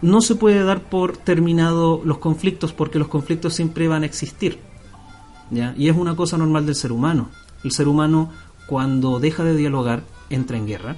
no 0.00 0.20
se 0.20 0.36
puede 0.36 0.62
dar 0.64 0.82
por 0.82 1.16
terminado 1.16 2.00
los 2.04 2.18
conflictos 2.18 2.72
porque 2.72 2.98
los 2.98 3.08
conflictos 3.08 3.54
siempre 3.54 3.88
van 3.88 4.04
a 4.04 4.06
existir, 4.06 4.58
y 5.52 5.88
es 5.88 5.96
una 5.96 6.16
cosa 6.16 6.38
normal 6.38 6.66
del 6.66 6.74
ser 6.74 6.92
humano. 6.92 7.28
El 7.62 7.72
ser 7.72 7.88
humano 7.88 8.30
cuando 8.66 9.20
deja 9.20 9.44
de 9.44 9.54
dialogar 9.54 10.02
entra 10.30 10.56
en 10.56 10.66
guerra 10.66 10.96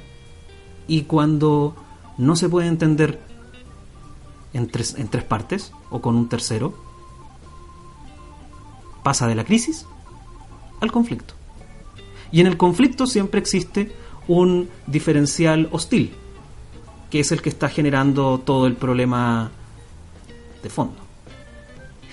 y 0.86 1.02
cuando 1.02 1.74
no 2.18 2.36
se 2.36 2.48
puede 2.48 2.68
entender 2.68 3.20
en 4.52 4.68
tres, 4.68 4.94
en 4.96 5.08
tres 5.08 5.24
partes 5.24 5.72
o 5.90 6.00
con 6.00 6.14
un 6.14 6.28
tercero, 6.28 6.74
pasa 9.02 9.26
de 9.26 9.34
la 9.34 9.44
crisis 9.44 9.86
al 10.80 10.92
conflicto. 10.92 11.34
Y 12.30 12.40
en 12.40 12.46
el 12.46 12.56
conflicto 12.56 13.06
siempre 13.06 13.40
existe 13.40 13.92
un 14.28 14.68
diferencial 14.86 15.68
hostil, 15.72 16.12
que 17.10 17.20
es 17.20 17.32
el 17.32 17.42
que 17.42 17.48
está 17.48 17.68
generando 17.68 18.38
todo 18.38 18.66
el 18.66 18.74
problema 18.74 19.50
de 20.62 20.70
fondo. 20.70 20.96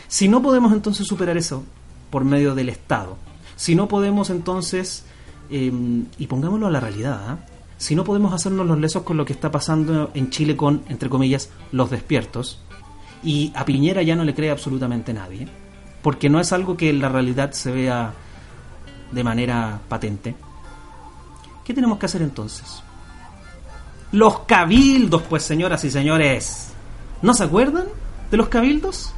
Si 0.08 0.27
no 0.27 0.41
podemos 0.41 0.73
entonces 0.73 1.08
superar 1.08 1.38
eso, 1.38 1.63
por 2.12 2.26
medio 2.26 2.54
del 2.54 2.69
Estado. 2.69 3.17
Si 3.56 3.74
no 3.74 3.88
podemos 3.88 4.30
entonces, 4.30 5.06
em, 5.50 6.06
y 6.19 6.28
pongámoslo 6.28 6.67
a 6.67 6.71
la 6.71 6.80
realidad, 6.80 7.19
¿ah? 7.28 7.39
si 7.78 7.95
no 7.95 8.04
podemos 8.04 8.34
hacernos 8.34 8.67
los 8.67 8.78
lesos 8.78 9.02
con 9.04 9.17
lo 9.17 9.26
que 9.26 9.34
está 9.34 9.50
pasando 9.50 10.12
en 10.13 10.30
Chile 10.30 10.56
con, 10.56 10.84
entre 10.89 11.10
comillas, 11.10 11.50
los 11.71 11.89
despiertos, 11.89 12.60
y 13.24 13.52
a 13.56 13.65
Piñera 13.65 14.02
ya 14.02 14.15
no 14.15 14.24
le 14.24 14.36
cree 14.36 14.52
absolutamente 14.52 15.13
nadie, 15.13 15.47
porque 16.02 16.30
no 16.30 16.39
es 16.39 16.52
algo 16.52 16.78
que 16.78 16.89
en 16.89 17.00
la 17.00 17.10
realidad 17.10 17.52
se 17.52 17.71
vea 17.71 18.13
de 19.12 19.24
manera 19.24 19.82
patente, 19.88 20.36
¿qué 21.63 21.74
tenemos 21.74 21.97
que 21.97 22.06
hacer 22.06 22.21
entonces? 22.21 22.84
Los 24.12 24.39
cabildos, 24.41 25.21
pues 25.24 25.43
señoras 25.43 25.84
y 25.84 25.91
señores, 25.91 26.69
¿no 27.21 27.34
se 27.34 27.43
acuerdan 27.43 27.86
de 28.30 28.38
los 28.38 28.50
cabildos? 28.50 29.13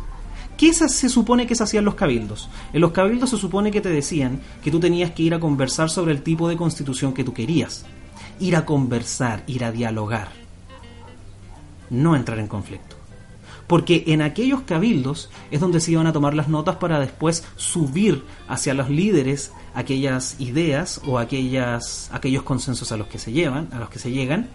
¿Qué 0.57 0.73
se 0.73 1.09
supone 1.09 1.47
que 1.47 1.55
se 1.55 1.63
hacían 1.63 1.85
los 1.85 1.95
cabildos? 1.95 2.49
En 2.73 2.81
los 2.81 2.91
cabildos 2.91 3.31
se 3.31 3.37
supone 3.37 3.71
que 3.71 3.81
te 3.81 3.89
decían 3.89 4.39
que 4.63 4.71
tú 4.71 4.79
tenías 4.79 5.11
que 5.11 5.23
ir 5.23 5.33
a 5.33 5.39
conversar 5.39 5.89
sobre 5.89 6.11
el 6.11 6.21
tipo 6.21 6.47
de 6.47 6.57
constitución 6.57 7.13
que 7.13 7.23
tú 7.23 7.33
querías. 7.33 7.85
Ir 8.39 8.55
a 8.55 8.65
conversar, 8.65 9.43
ir 9.47 9.63
a 9.63 9.71
dialogar. 9.71 10.29
No 11.89 12.15
entrar 12.15 12.39
en 12.39 12.47
conflicto. 12.47 12.95
Porque 13.67 14.03
en 14.07 14.21
aquellos 14.21 14.61
cabildos 14.61 15.29
es 15.49 15.59
donde 15.59 15.79
se 15.79 15.91
iban 15.91 16.07
a 16.07 16.13
tomar 16.13 16.35
las 16.35 16.49
notas 16.49 16.75
para 16.75 16.99
después 16.99 17.43
subir 17.55 18.23
hacia 18.47 18.73
los 18.73 18.89
líderes 18.89 19.51
aquellas 19.73 20.35
ideas 20.39 21.01
o 21.05 21.17
aquellas, 21.17 22.09
aquellos 22.11 22.43
consensos 22.43 22.91
a 22.91 22.97
los 22.97 23.07
que 23.07 23.19
se 23.19 23.31
llevan, 23.31 23.69
a 23.71 23.79
los 23.79 23.89
que 23.89 23.99
se 23.99 24.11
llegan, 24.11 24.49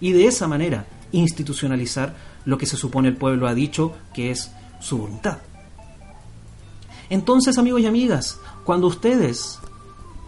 y 0.00 0.12
de 0.12 0.26
esa 0.26 0.48
manera 0.48 0.86
institucionalizar 1.12 2.14
lo 2.44 2.58
que 2.58 2.66
se 2.66 2.76
supone 2.76 3.08
el 3.08 3.16
pueblo 3.16 3.46
ha 3.46 3.54
dicho 3.54 3.94
que 4.12 4.30
es 4.30 4.50
su 4.84 4.98
voluntad. 4.98 5.38
Entonces, 7.10 7.58
amigos 7.58 7.80
y 7.80 7.86
amigas, 7.86 8.38
cuando 8.64 8.86
ustedes, 8.86 9.58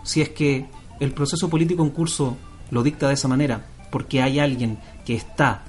si 0.03 0.23
es 0.23 0.31
que 0.31 0.67
el 0.99 1.13
proceso 1.13 1.49
político 1.49 1.83
en 1.83 1.91
curso 1.91 2.37
lo 2.71 2.83
dicta 2.83 3.09
de 3.09 3.15
esa 3.15 3.29
manera, 3.29 3.67
porque 3.91 4.23
hay 4.23 4.39
alguien 4.39 4.79
que 5.05 5.15
está 5.15 5.65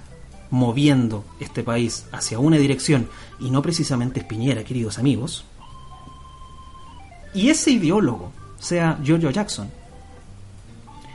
moviendo 0.50 1.26
este 1.40 1.64
país 1.64 2.06
hacia 2.12 2.40
una 2.40 2.58
dirección 2.58 3.10
y 3.40 3.50
no 3.50 3.62
precisamente 3.62 4.22
es 4.22 4.26
Piñera, 4.26 4.64
queridos 4.64 4.98
amigos, 4.98 5.44
y 7.34 7.50
ese 7.50 7.72
ideólogo 7.72 8.32
sea 8.60 9.00
Giorgio 9.04 9.30
Jackson, 9.30 9.70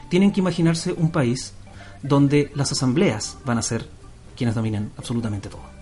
tienen 0.09 0.31
que 0.31 0.41
imaginarse 0.41 0.93
un 0.93 1.11
país 1.11 1.53
donde 2.03 2.51
las 2.55 2.71
asambleas 2.71 3.37
van 3.45 3.57
a 3.57 3.63
ser 3.63 3.89
quienes 4.35 4.55
dominen 4.55 4.91
absolutamente 4.97 5.49
todo. 5.49 5.72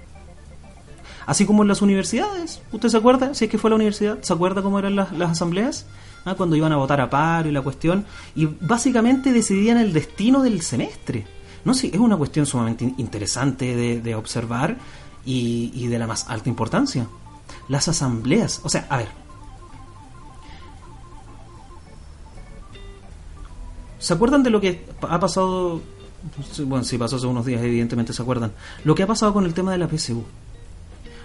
Así 1.26 1.46
como 1.46 1.62
en 1.62 1.68
las 1.68 1.82
universidades. 1.82 2.62
¿Usted 2.72 2.90
se 2.90 2.98
acuerda? 2.98 3.34
Si 3.34 3.46
es 3.46 3.52
que 3.52 3.58
fue 3.58 3.70
a 3.70 3.72
la 3.72 3.76
universidad, 3.76 4.22
¿se 4.22 4.34
acuerda 4.34 4.62
cómo 4.62 4.80
eran 4.80 4.96
las, 4.96 5.12
asambleas? 5.12 5.86
¿Ah? 6.26 6.36
Cuando 6.36 6.56
iban 6.56 6.72
a 6.72 6.78
votar 6.78 7.02
a 7.02 7.10
paro 7.10 7.50
y 7.50 7.52
la 7.52 7.62
cuestión. 7.62 8.06
Y 8.36 8.46
básicamente 8.46 9.32
decidían 9.32 9.78
el 9.78 9.94
destino 9.94 10.42
del 10.42 10.62
semestre. 10.62 11.26
No 11.64 11.74
sé, 11.74 11.88
es 11.88 12.00
una 12.00 12.18
cuestión 12.18 12.46
sumamente 12.46 12.94
interesante 12.98 13.76
de, 13.76 14.16
observar 14.16 14.78
y, 15.26 15.72
y 15.76 15.88
de 15.88 16.00
la 16.00 16.08
más 16.08 16.28
alta 16.28 16.50
importancia. 16.50 17.08
Las 17.68 17.88
asambleas. 17.88 18.62
O 18.64 18.70
sea, 18.70 18.88
a 18.90 18.98
ver, 18.98 19.22
¿Se 24.02 24.16
acuerdan 24.16 24.42
de 24.42 24.50
lo 24.50 24.60
que 24.60 24.84
ha 25.02 25.20
pasado? 25.20 25.80
Bueno, 26.66 26.84
si 26.84 26.98
pasó 26.98 27.18
hace 27.18 27.28
unos 27.28 27.46
días, 27.46 27.62
evidentemente 27.62 28.14
se 28.14 28.22
acuerdan. 28.24 28.52
Lo 28.84 28.96
que 28.96 29.04
ha 29.04 29.08
pasado 29.08 29.32
con 29.32 29.46
el 29.46 29.54
tema 29.54 29.72
de 29.72 29.78
la 29.78 29.88
PSU 29.88 30.24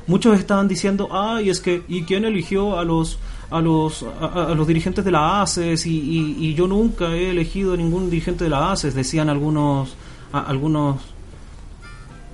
muchos 0.07 0.39
estaban 0.39 0.69
diciendo, 0.69 1.09
ay, 1.13 1.51
es 1.51 1.61
que, 1.61 1.83
¿y 1.89 2.03
quién 2.03 2.25
eligió 2.25 2.79
a 2.79 2.85
los 2.85 3.19
a 3.51 3.61
los, 3.61 4.05
a, 4.21 4.55
los 4.55 4.67
dirigentes 4.67 5.05
de 5.05 5.11
la 5.11 5.43
ACES? 5.43 5.87
Y, 5.87 6.55
yo 6.55 6.67
nunca 6.67 7.09
he 7.15 7.31
elegido 7.31 7.77
ningún 7.77 8.11
dirigente 8.11 8.45
de 8.45 8.51
la 8.51 8.73
ACES, 8.73 8.95
decían 8.95 9.29
algunos, 9.29 9.95
algunos 10.33 11.01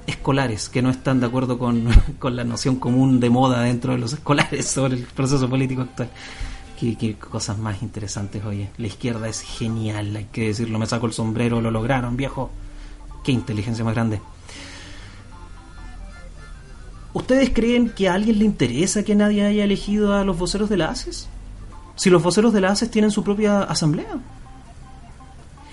escolares 0.06 0.68
que 0.68 0.82
no 0.82 0.90
están 0.90 1.20
de 1.20 1.26
acuerdo 1.26 1.58
con, 1.58 1.86
con, 2.18 2.36
la 2.36 2.44
noción 2.44 2.76
común 2.76 3.20
de 3.20 3.30
moda 3.30 3.62
dentro 3.62 3.92
de 3.92 3.98
los 3.98 4.12
escolares 4.12 4.66
sobre 4.66 4.96
el 4.96 5.04
proceso 5.04 5.48
político 5.48 5.82
actual. 5.82 6.10
Qué, 6.78 6.96
qué, 6.96 7.14
cosas 7.14 7.58
más 7.58 7.80
interesantes, 7.82 8.44
oye. 8.44 8.70
La 8.76 8.88
izquierda 8.88 9.28
es 9.28 9.40
genial, 9.40 10.16
hay 10.16 10.24
que 10.32 10.48
decirlo. 10.48 10.80
Me 10.80 10.86
saco 10.86 11.06
el 11.06 11.12
sombrero, 11.12 11.60
lo 11.60 11.70
lograron, 11.70 12.16
viejo. 12.16 12.50
Qué 13.22 13.30
inteligencia 13.30 13.84
más 13.84 13.94
grande. 13.94 14.20
¿Ustedes 17.14 17.50
creen 17.50 17.90
que 17.90 18.08
a 18.08 18.14
alguien 18.14 18.38
le 18.38 18.44
interesa 18.46 19.02
que 19.02 19.14
nadie 19.14 19.44
haya 19.44 19.64
elegido 19.64 20.14
a 20.14 20.24
los 20.24 20.38
voceros 20.38 20.70
de 20.70 20.78
la 20.78 20.88
ACES? 20.88 21.28
Si 21.94 22.08
los 22.08 22.22
voceros 22.22 22.54
de 22.54 22.62
la 22.62 22.70
ACES 22.70 22.90
tienen 22.90 23.10
su 23.10 23.22
propia 23.22 23.62
asamblea. 23.62 24.18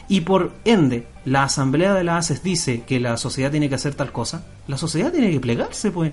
Y 0.09 0.21
por 0.21 0.51
ende, 0.65 1.07
la 1.23 1.43
asamblea 1.43 1.93
de 1.93 2.03
la 2.03 2.17
ACES 2.17 2.43
dice 2.43 2.83
que 2.85 2.99
la 2.99 3.15
sociedad 3.15 3.51
tiene 3.51 3.69
que 3.69 3.75
hacer 3.75 3.95
tal 3.95 4.11
cosa, 4.11 4.45
la 4.67 4.77
sociedad 4.77 5.13
tiene 5.13 5.31
que 5.31 5.39
plegarse, 5.39 5.91
pues. 5.91 6.11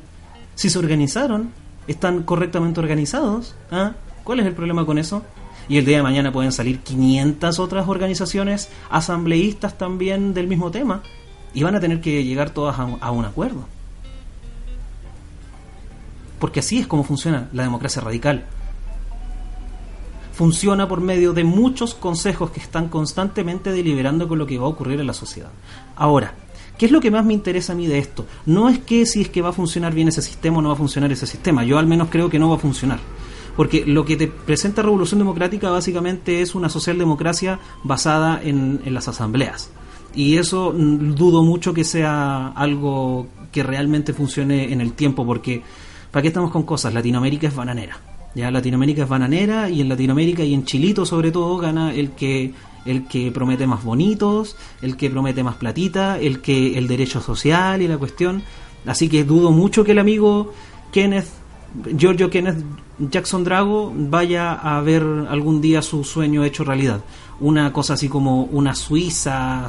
Si 0.55 0.71
se 0.71 0.79
organizaron, 0.79 1.51
están 1.89 2.23
correctamente 2.23 2.79
organizados, 2.79 3.55
¿ah? 3.71 3.93
¿cuál 4.23 4.41
es 4.41 4.47
el 4.47 4.55
problema 4.55 4.87
con 4.87 4.97
eso? 4.97 5.23
Y 5.69 5.79
el 5.79 5.85
día 5.85 5.97
de 5.97 6.03
mañana 6.05 6.33
pueden 6.33 6.53
salir 6.53 6.81
500 6.81 7.59
otras 7.59 7.89
organizaciones 7.89 8.69
asambleístas 8.91 9.77
también 9.77 10.35
del 10.35 10.47
mismo 10.47 10.71
tema 10.71 11.03
y 11.53 11.65
van 11.65 11.75
a 11.75 11.81
tener 11.81 12.01
que 12.01 12.23
llegar 12.23 12.51
todas 12.51 12.79
a 12.79 13.11
un 13.11 13.25
acuerdo 13.25 13.67
porque 16.39 16.61
así 16.61 16.79
es 16.79 16.87
como 16.87 17.05
funciona 17.05 17.49
la 17.53 17.63
democracia 17.63 18.03
radical. 18.03 18.45
Funciona 20.33 20.87
por 20.87 21.01
medio 21.01 21.33
de 21.33 21.45
muchos 21.45 21.95
consejos 21.95 22.51
que 22.51 22.61
están 22.61 22.89
constantemente 22.89 23.73
deliberando 23.73 24.29
con 24.29 24.39
lo 24.39 24.47
que 24.47 24.59
va 24.59 24.67
a 24.67 24.69
ocurrir 24.69 25.01
en 25.01 25.07
la 25.07 25.15
sociedad. 25.15 25.49
Ahora, 25.97 26.35
¿qué 26.77 26.87
es 26.87 26.93
lo 26.93 27.01
que 27.01 27.11
más 27.11 27.25
me 27.25 27.33
interesa 27.33 27.73
a 27.73 27.77
mí 27.77 27.87
de 27.87 27.99
esto? 27.99 28.27
No 28.45 28.69
es 28.69 28.79
que 28.79 29.07
si 29.07 29.23
es 29.23 29.31
que 29.31 29.41
va 29.41 29.49
a 29.49 29.53
funcionar 29.53 29.95
bien 29.95 30.09
ese 30.09 30.21
sistema 30.21 30.59
o 30.59 30.63
no 30.63 30.69
va 30.69 30.75
a 30.75 30.79
funcionar 30.79 31.11
ese 31.11 31.27
sistema. 31.27 31.65
Yo 31.65 31.79
al 31.79 31.87
menos 31.87 32.09
creo 32.11 32.29
que 32.29 32.39
no 32.39 32.51
va 32.51 32.57
a 32.57 32.59
funcionar. 32.59 32.99
Porque 33.57 33.87
lo 33.87 34.05
que 34.05 34.17
te 34.17 34.29
presenta 34.29 34.83
Revolución 34.83 35.19
Democrática 35.19 35.71
básicamente 35.71 36.43
es 36.43 36.55
una 36.55 36.69
socialdemocracia 36.69 37.59
basada 37.83 38.39
en, 38.43 38.83
en 38.85 38.93
las 38.93 39.09
asambleas. 39.09 39.71
Y 40.15 40.37
eso 40.37 40.75
mm, 40.77 41.15
dudo 41.15 41.43
mucho 41.43 41.73
que 41.73 41.85
sea 41.85 42.49
algo 42.49 43.29
que 43.53 43.63
realmente 43.63 44.13
funcione 44.13 44.71
en 44.71 44.83
el 44.83 44.93
tiempo, 44.93 45.25
porque 45.25 45.63
¿Para 46.17 46.23
qué 46.23 46.29
estamos 46.29 46.51
con 46.51 46.63
cosas? 46.63 46.95
Latinoamérica 46.95 47.47
es 47.47 47.55
bananera. 47.55 48.01
Ya 48.35 48.51
Latinoamérica 48.51 49.03
es 49.03 49.09
bananera 49.11 49.69
y 49.69 49.83
en 49.83 49.91
Latinoamérica 49.91 50.43
y 50.45 50.55
en 50.55 50.65
Chilito 50.65 51.05
sobre 51.05 51.31
todo 51.31 51.59
gana 51.59 51.93
el 51.93 52.13
que 52.13 52.55
el 52.87 53.07
que 53.07 53.31
promete 53.31 53.67
más 53.67 53.85
bonitos, 53.85 54.57
el 54.81 54.97
que 54.97 55.11
promete 55.11 55.45
más 55.45 55.57
platita, 55.57 56.19
el 56.19 56.41
que 56.41 56.79
el 56.79 56.89
derecho 56.89 57.21
social 57.21 57.83
y 57.83 57.87
la 57.87 57.99
cuestión. 57.99 58.43
Así 58.87 59.11
que 59.11 59.25
dudo 59.25 59.51
mucho 59.51 59.85
que 59.85 59.93
el 59.93 59.99
amigo 59.99 60.55
Kenneth 60.91 61.29
Giorgio 61.99 62.31
Kenneth 62.31 62.65
Jackson 62.99 63.45
Drago 63.45 63.93
vaya 63.95 64.55
a 64.55 64.81
ver 64.81 65.03
algún 65.29 65.61
día 65.61 65.83
su 65.83 66.03
sueño 66.03 66.45
hecho 66.45 66.65
realidad. 66.65 67.05
Una 67.41 67.75
cosa 67.75 67.93
así 67.93 68.09
como 68.09 68.45
una 68.45 68.75
Suiza, 68.75 69.69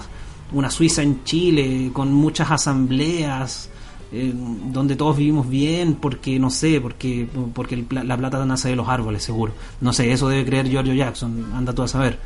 una 0.53 0.71
Suiza 0.71 1.01
en 1.01 1.25
Chile, 1.25 1.89
con 1.91 2.13
muchas 2.13 2.49
asambleas, 2.49 3.69
eh, 4.11 4.33
donde 4.33 4.95
todos 4.95 5.17
vivimos 5.17 5.49
bien, 5.49 5.95
porque 5.95 6.39
no 6.39 6.49
sé, 6.49 6.79
porque, 6.79 7.27
porque 7.53 7.85
la 7.91 8.17
plata 8.17 8.45
nace 8.45 8.69
de 8.69 8.75
los 8.75 8.87
árboles, 8.87 9.23
seguro. 9.23 9.53
No 9.81 9.91
sé, 9.91 10.11
eso 10.11 10.29
debe 10.29 10.45
creer 10.45 10.69
Giorgio 10.69 10.93
Jackson, 10.93 11.51
anda 11.53 11.73
tú 11.73 11.83
a 11.83 11.87
saber. 11.87 12.19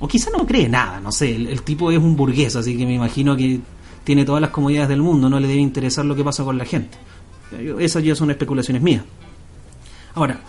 O 0.00 0.08
quizá 0.08 0.30
no 0.30 0.46
cree 0.46 0.68
nada, 0.68 1.00
no 1.00 1.12
sé, 1.12 1.34
el, 1.34 1.62
tipo 1.62 1.90
es 1.90 1.98
un 1.98 2.16
burgués, 2.16 2.56
así 2.56 2.76
que 2.76 2.86
me 2.86 2.94
imagino 2.94 3.36
que 3.36 3.60
tiene 4.04 4.24
todas 4.24 4.40
las 4.40 4.50
comodidades 4.50 4.88
del 4.88 5.02
mundo, 5.02 5.28
no 5.28 5.40
le 5.40 5.48
debe 5.48 5.60
interesar 5.60 6.04
lo 6.04 6.14
que 6.14 6.24
pasa 6.24 6.44
con 6.44 6.56
la 6.56 6.64
gente. 6.64 6.96
Esas 7.78 8.02
ya 8.02 8.14
son 8.14 8.30
especulaciones 8.30 8.82
mías. 8.82 9.04
Ahora, 10.14 10.40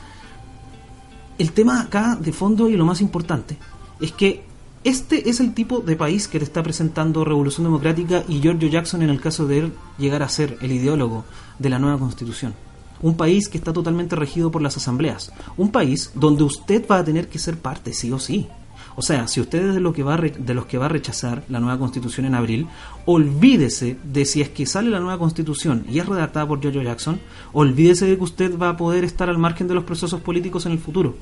el 1.37 1.51
tema 1.51 1.81
acá 1.81 2.15
de 2.15 2.31
fondo 2.31 2.69
y 2.69 2.77
lo 2.77 2.85
más 2.85 3.01
importante 3.01 3.57
es 3.99 4.11
que 4.13 4.43
este 4.83 5.29
es 5.29 5.39
el 5.39 5.53
tipo 5.53 5.79
de 5.79 5.95
país 5.95 6.27
que 6.27 6.39
te 6.39 6.45
está 6.45 6.63
presentando 6.63 7.25
Revolución 7.25 7.65
Democrática 7.65 8.23
y 8.27 8.39
Giorgio 8.39 8.69
Jackson 8.69 9.01
en 9.01 9.09
el 9.09 9.19
caso 9.19 9.47
de 9.47 9.59
él 9.59 9.73
llegar 9.97 10.23
a 10.23 10.29
ser 10.29 10.57
el 10.61 10.71
ideólogo 10.71 11.25
de 11.59 11.69
la 11.69 11.79
nueva 11.79 11.99
constitución. 11.99 12.53
Un 13.01 13.17
país 13.17 13.49
que 13.49 13.57
está 13.57 13.73
totalmente 13.73 14.15
regido 14.15 14.49
por 14.49 14.61
las 14.61 14.77
asambleas. 14.77 15.31
Un 15.55 15.71
país 15.71 16.11
donde 16.15 16.43
usted 16.43 16.87
va 16.89 16.97
a 16.97 17.03
tener 17.03 17.27
que 17.27 17.39
ser 17.39 17.57
parte, 17.57 17.93
sí 17.93 18.11
o 18.11 18.19
sí. 18.19 18.47
O 18.95 19.03
sea, 19.03 19.27
si 19.27 19.39
usted 19.39 19.63
es 19.63 19.75
de, 19.75 19.79
lo 19.79 19.93
que 19.93 20.01
va 20.01 20.17
de 20.17 20.53
los 20.55 20.65
que 20.65 20.79
va 20.79 20.85
a 20.85 20.89
rechazar 20.89 21.43
la 21.49 21.59
nueva 21.59 21.77
constitución 21.77 22.25
en 22.25 22.33
abril, 22.33 22.67
olvídese 23.05 23.97
de 24.03 24.25
si 24.25 24.41
es 24.41 24.49
que 24.49 24.65
sale 24.65 24.89
la 24.89 24.99
nueva 24.99 25.19
constitución 25.19 25.85
y 25.87 25.99
es 25.99 26.07
redactada 26.07 26.47
por 26.47 26.63
Jojo 26.63 26.81
Jackson, 26.81 27.19
olvídese 27.53 28.07
de 28.07 28.17
que 28.17 28.23
usted 28.23 28.57
va 28.57 28.69
a 28.69 28.77
poder 28.77 29.03
estar 29.03 29.29
al 29.29 29.37
margen 29.37 29.67
de 29.67 29.75
los 29.75 29.83
procesos 29.83 30.21
políticos 30.21 30.65
en 30.65 30.71
el 30.71 30.79
futuro. 30.79 31.15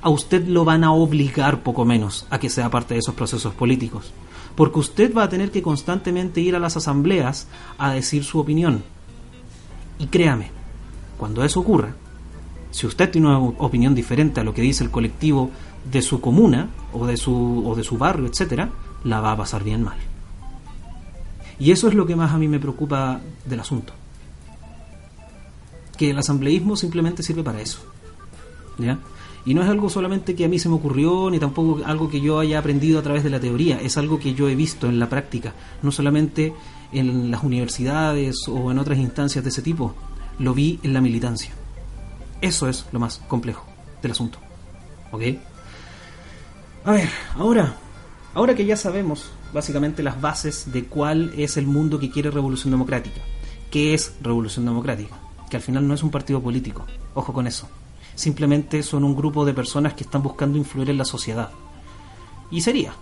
A 0.00 0.08
usted 0.08 0.46
lo 0.46 0.64
van 0.64 0.84
a 0.84 0.92
obligar 0.92 1.62
poco 1.62 1.84
menos 1.84 2.26
a 2.30 2.38
que 2.38 2.50
sea 2.50 2.70
parte 2.70 2.94
de 2.94 3.00
esos 3.00 3.14
procesos 3.14 3.54
políticos. 3.54 4.12
Porque 4.54 4.78
usted 4.78 5.14
va 5.14 5.24
a 5.24 5.28
tener 5.28 5.50
que 5.50 5.62
constantemente 5.62 6.40
ir 6.40 6.54
a 6.56 6.58
las 6.58 6.76
asambleas 6.76 7.46
a 7.78 7.92
decir 7.92 8.24
su 8.24 8.38
opinión. 8.38 8.82
Y 9.98 10.06
créame, 10.06 10.50
cuando 11.16 11.44
eso 11.44 11.60
ocurra, 11.60 11.94
si 12.70 12.86
usted 12.86 13.10
tiene 13.10 13.28
una 13.28 13.38
opinión 13.38 13.94
diferente 13.94 14.40
a 14.40 14.44
lo 14.44 14.54
que 14.54 14.62
dice 14.62 14.82
el 14.82 14.90
colectivo 14.90 15.50
de 15.90 16.02
su 16.02 16.20
comuna 16.20 16.68
o 16.92 17.06
de 17.06 17.16
su, 17.16 17.62
o 17.66 17.74
de 17.74 17.84
su 17.84 17.98
barrio, 17.98 18.26
etcétera, 18.26 18.70
la 19.04 19.20
va 19.20 19.32
a 19.32 19.36
pasar 19.36 19.62
bien 19.62 19.82
mal. 19.82 19.98
Y 21.58 21.70
eso 21.70 21.88
es 21.88 21.94
lo 21.94 22.06
que 22.06 22.16
más 22.16 22.32
a 22.32 22.38
mí 22.38 22.48
me 22.48 22.58
preocupa 22.58 23.20
del 23.44 23.60
asunto. 23.60 23.92
Que 25.96 26.10
el 26.10 26.18
asambleísmo 26.18 26.76
simplemente 26.76 27.22
sirve 27.22 27.42
para 27.42 27.60
eso. 27.60 27.78
¿Ya? 28.78 28.98
Y 29.44 29.54
no 29.54 29.62
es 29.62 29.68
algo 29.68 29.88
solamente 29.88 30.36
que 30.36 30.44
a 30.44 30.48
mí 30.48 30.58
se 30.58 30.68
me 30.68 30.76
ocurrió, 30.76 31.28
ni 31.30 31.38
tampoco 31.40 31.84
algo 31.84 32.08
que 32.08 32.20
yo 32.20 32.38
haya 32.38 32.58
aprendido 32.58 33.00
a 33.00 33.02
través 33.02 33.24
de 33.24 33.30
la 33.30 33.40
teoría, 33.40 33.80
es 33.80 33.96
algo 33.96 34.18
que 34.18 34.34
yo 34.34 34.48
he 34.48 34.54
visto 34.54 34.86
en 34.86 35.00
la 35.00 35.08
práctica, 35.08 35.52
no 35.82 35.90
solamente 35.90 36.52
en 36.92 37.30
las 37.30 37.42
universidades 37.42 38.36
o 38.48 38.70
en 38.70 38.78
otras 38.78 38.98
instancias 38.98 39.42
de 39.42 39.50
ese 39.50 39.62
tipo, 39.62 39.94
lo 40.38 40.54
vi 40.54 40.78
en 40.82 40.92
la 40.92 41.00
militancia. 41.00 41.52
Eso 42.40 42.68
es 42.68 42.86
lo 42.92 43.00
más 43.00 43.18
complejo 43.28 43.66
del 44.00 44.12
asunto. 44.12 44.38
¿Ok? 45.10 45.22
A 46.84 46.92
ver, 46.92 47.08
ahora, 47.36 47.76
ahora 48.34 48.54
que 48.54 48.66
ya 48.66 48.76
sabemos 48.76 49.30
básicamente 49.52 50.02
las 50.02 50.20
bases 50.20 50.72
de 50.72 50.84
cuál 50.84 51.32
es 51.36 51.56
el 51.56 51.66
mundo 51.66 51.98
que 51.98 52.10
quiere 52.10 52.30
Revolución 52.30 52.70
Democrática, 52.70 53.20
¿qué 53.70 53.94
es 53.94 54.14
Revolución 54.20 54.64
Democrática? 54.64 55.16
Que 55.50 55.56
al 55.56 55.62
final 55.62 55.86
no 55.86 55.94
es 55.94 56.02
un 56.02 56.10
partido 56.10 56.40
político, 56.40 56.86
ojo 57.14 57.32
con 57.32 57.46
eso. 57.46 57.68
Simplemente 58.14 58.82
son 58.82 59.04
un 59.04 59.16
grupo 59.16 59.44
de 59.44 59.54
personas 59.54 59.94
que 59.94 60.04
están 60.04 60.22
buscando 60.22 60.58
influir 60.58 60.90
en 60.90 60.98
la 60.98 61.04
sociedad. 61.04 61.50
Y 62.50 62.60
sería, 62.60 62.92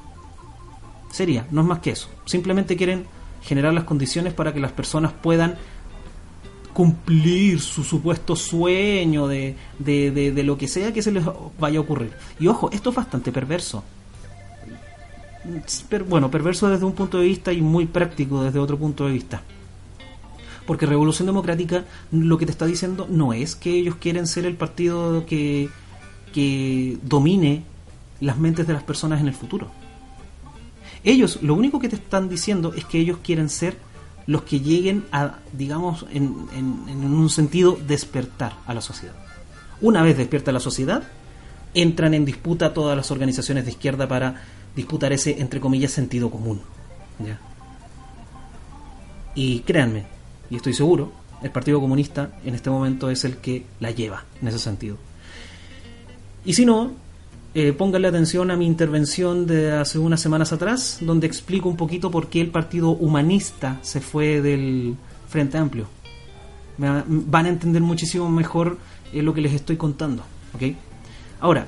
sería, 1.10 1.46
no 1.50 1.62
es 1.62 1.66
más 1.66 1.80
que 1.80 1.90
eso. 1.90 2.08
Simplemente 2.24 2.76
quieren 2.76 3.06
generar 3.42 3.74
las 3.74 3.84
condiciones 3.84 4.32
para 4.34 4.52
que 4.52 4.60
las 4.60 4.72
personas 4.72 5.12
puedan 5.12 5.56
cumplir 6.72 7.60
su 7.60 7.82
supuesto 7.82 8.36
sueño 8.36 9.26
de, 9.26 9.56
de, 9.78 10.42
lo 10.44 10.56
que 10.56 10.68
sea 10.68 10.92
que 10.92 11.02
se 11.02 11.12
les 11.12 11.24
vaya 11.58 11.78
a 11.78 11.82
ocurrir. 11.82 12.12
Y 12.38 12.46
ojo, 12.46 12.70
esto 12.72 12.90
es 12.90 12.96
bastante 12.96 13.32
perverso. 13.32 13.82
bueno, 16.08 16.30
perverso 16.30 16.68
desde 16.68 16.84
un 16.84 16.92
punto 16.92 17.18
de 17.18 17.24
vista 17.24 17.52
y 17.52 17.60
muy 17.60 17.86
práctico 17.86 18.42
desde 18.42 18.58
otro 18.58 18.78
punto 18.78 19.06
de 19.06 19.12
vista. 19.12 19.42
Porque 20.70 20.86
Revolución 20.86 21.26
Democrática 21.26 21.84
lo 22.12 22.38
que 22.38 22.46
te 22.46 22.52
está 22.52 22.64
diciendo 22.64 23.08
no 23.10 23.32
es 23.32 23.56
que 23.56 23.72
ellos 23.72 23.96
quieren 23.96 24.28
ser 24.28 24.44
el 24.44 24.54
partido 24.54 25.26
que, 25.26 25.68
que 26.32 26.96
domine 27.02 27.64
las 28.20 28.38
mentes 28.38 28.68
de 28.68 28.74
las 28.74 28.84
personas 28.84 29.20
en 29.20 29.26
el 29.26 29.34
futuro. 29.34 29.72
Ellos 31.02 31.40
lo 31.42 31.54
único 31.54 31.80
que 31.80 31.88
te 31.88 31.96
están 31.96 32.28
diciendo 32.28 32.72
es 32.72 32.84
que 32.84 33.00
ellos 33.00 33.18
quieren 33.20 33.48
ser 33.48 33.78
los 34.28 34.42
que 34.42 34.60
lleguen 34.60 35.06
a, 35.10 35.40
digamos, 35.52 36.06
en, 36.12 36.36
en, 36.54 37.04
un 37.04 37.30
sentido, 37.30 37.76
despertar 37.88 38.52
a 38.64 38.72
la 38.72 38.80
sociedad. 38.80 39.16
Una 39.80 40.04
vez 40.04 40.18
despierta 40.18 40.52
la 40.52 40.60
sociedad, 40.60 41.02
entran 41.74 42.14
en 42.14 42.24
disputa 42.24 42.72
todas 42.72 42.96
las 42.96 43.10
organizaciones 43.10 43.64
de 43.64 43.72
izquierda 43.72 44.06
para 44.06 44.40
disputar 44.76 45.12
ese, 45.12 45.40
entre 45.40 45.58
comillas, 45.58 45.90
sentido 45.90 46.30
común. 46.30 46.60
Y 49.34 49.58
créanme, 49.62 50.19
y 50.50 50.56
estoy 50.56 50.74
seguro, 50.74 51.12
el 51.42 51.50
Partido 51.50 51.80
Comunista 51.80 52.32
en 52.44 52.54
este 52.54 52.68
momento 52.70 53.08
es 53.10 53.24
el 53.24 53.38
que 53.38 53.64
la 53.78 53.90
lleva 53.90 54.24
en 54.42 54.48
ese 54.48 54.58
sentido. 54.58 54.96
Y 56.44 56.54
si 56.54 56.66
no, 56.66 56.92
eh, 57.54 57.72
pónganle 57.72 58.08
atención 58.08 58.50
a 58.50 58.56
mi 58.56 58.66
intervención 58.66 59.46
de 59.46 59.72
hace 59.72 59.98
unas 59.98 60.20
semanas 60.20 60.52
atrás, 60.52 60.98
donde 61.00 61.26
explico 61.26 61.68
un 61.68 61.76
poquito 61.76 62.10
por 62.10 62.28
qué 62.28 62.40
el 62.40 62.50
Partido 62.50 62.90
Humanista 62.90 63.78
se 63.82 64.00
fue 64.00 64.40
del 64.40 64.96
Frente 65.28 65.58
Amplio. 65.58 65.86
van 66.78 67.46
a 67.46 67.48
entender 67.48 67.82
muchísimo 67.82 68.28
mejor 68.28 68.78
eh, 69.12 69.22
lo 69.22 69.34
que 69.34 69.40
les 69.40 69.52
estoy 69.52 69.76
contando. 69.76 70.22
¿okay? 70.54 70.76
Ahora, 71.40 71.66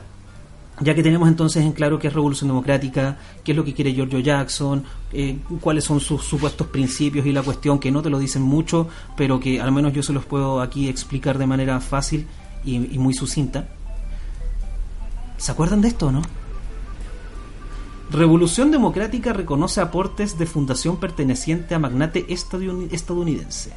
ya 0.82 0.94
que 0.94 1.02
tenemos 1.02 1.28
entonces 1.28 1.64
en 1.64 1.72
claro 1.72 1.98
qué 1.98 2.08
es 2.08 2.14
Revolución 2.14 2.48
Democrática, 2.48 3.18
qué 3.44 3.52
es 3.52 3.56
lo 3.56 3.64
que 3.64 3.74
quiere 3.74 3.92
Giorgio 3.92 4.20
Jackson, 4.20 4.84
eh, 5.12 5.38
cuáles 5.60 5.84
son 5.84 6.00
sus 6.00 6.22
supuestos 6.22 6.66
principios 6.68 7.26
y 7.26 7.32
la 7.32 7.42
cuestión 7.42 7.78
que 7.78 7.90
no 7.90 8.02
te 8.02 8.10
lo 8.10 8.18
dicen 8.18 8.42
mucho, 8.42 8.88
pero 9.16 9.40
que 9.40 9.60
al 9.60 9.72
menos 9.72 9.92
yo 9.92 10.02
se 10.02 10.12
los 10.12 10.24
puedo 10.24 10.60
aquí 10.60 10.88
explicar 10.88 11.38
de 11.38 11.46
manera 11.46 11.80
fácil 11.80 12.26
y 12.64 12.78
muy 12.78 13.12
sucinta 13.12 13.66
¿Se 15.42 15.50
acuerdan 15.50 15.80
de 15.80 15.88
esto, 15.88 16.12
no? 16.12 16.22
Revolución 18.12 18.70
Democrática 18.70 19.32
reconoce 19.32 19.80
aportes 19.80 20.38
de 20.38 20.46
fundación 20.46 20.98
perteneciente 20.98 21.74
a 21.74 21.80
magnate 21.80 22.26
estadounidense. 22.28 23.72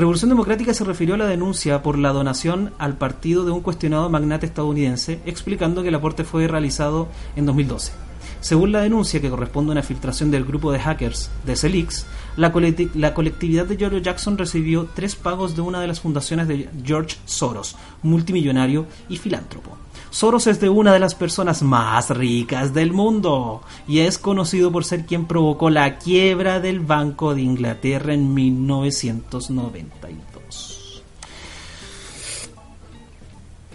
Revolución 0.00 0.30
Democrática 0.30 0.72
se 0.72 0.82
refirió 0.82 1.14
a 1.14 1.18
la 1.18 1.26
denuncia 1.26 1.82
por 1.82 1.98
la 1.98 2.14
donación 2.14 2.72
al 2.78 2.96
partido 2.96 3.44
de 3.44 3.50
un 3.50 3.60
cuestionado 3.60 4.08
magnate 4.08 4.46
estadounidense, 4.46 5.20
explicando 5.26 5.82
que 5.82 5.88
el 5.88 5.94
aporte 5.94 6.24
fue 6.24 6.48
realizado 6.48 7.08
en 7.36 7.44
2012. 7.44 7.92
Según 8.40 8.72
la 8.72 8.80
denuncia, 8.80 9.20
que 9.20 9.28
corresponde 9.28 9.72
a 9.72 9.72
una 9.72 9.82
filtración 9.82 10.30
del 10.30 10.46
grupo 10.46 10.72
de 10.72 10.80
hackers 10.80 11.30
de 11.44 11.54
Celix, 11.54 12.06
la, 12.38 12.50
colectividad 12.50 13.66
de 13.66 13.76
George 13.76 14.00
Jackson 14.00 14.38
recibió 14.38 14.88
tres 14.94 15.16
pagos 15.16 15.54
de 15.54 15.60
una 15.60 15.82
de 15.82 15.88
las 15.88 16.00
fundaciones 16.00 16.48
de 16.48 16.70
George 16.82 17.18
Soros, 17.26 17.76
multimillonario 18.02 18.86
y 19.10 19.18
filántropo. 19.18 19.76
Soros 20.10 20.46
es 20.46 20.60
de 20.60 20.68
una 20.68 20.92
de 20.92 20.98
las 20.98 21.14
personas 21.14 21.62
más 21.62 22.10
ricas 22.10 22.74
del 22.74 22.92
mundo 22.92 23.62
y 23.86 24.00
es 24.00 24.18
conocido 24.18 24.70
por 24.72 24.84
ser 24.84 25.06
quien 25.06 25.26
provocó 25.26 25.70
la 25.70 25.96
quiebra 25.98 26.60
del 26.60 26.80
Banco 26.80 27.34
de 27.34 27.40
Inglaterra 27.42 28.12
en 28.12 28.34
1992. 28.34 31.02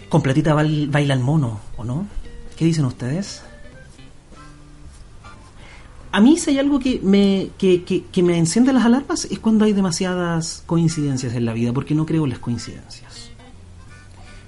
Completita 0.08 0.54
baila 0.54 1.14
el 1.14 1.20
mono, 1.20 1.58
¿o 1.76 1.84
no? 1.84 2.06
¿Qué 2.56 2.64
dicen 2.64 2.84
ustedes? 2.84 3.42
a 6.16 6.20
mí 6.20 6.38
si 6.38 6.48
hay 6.48 6.58
algo 6.58 6.78
que 6.78 6.98
me, 7.02 7.50
que, 7.58 8.22
me 8.22 8.38
enciende 8.38 8.72
las 8.72 8.86
alarmas 8.86 9.26
es 9.26 9.38
cuando 9.38 9.66
hay 9.66 9.74
demasiadas 9.74 10.62
coincidencias 10.64 11.34
en 11.34 11.44
la 11.44 11.52
vida, 11.52 11.74
porque 11.74 11.94
no 11.94 12.06
creo 12.06 12.24
en 12.24 12.30
las 12.30 12.38
coincidencias. 12.38 13.32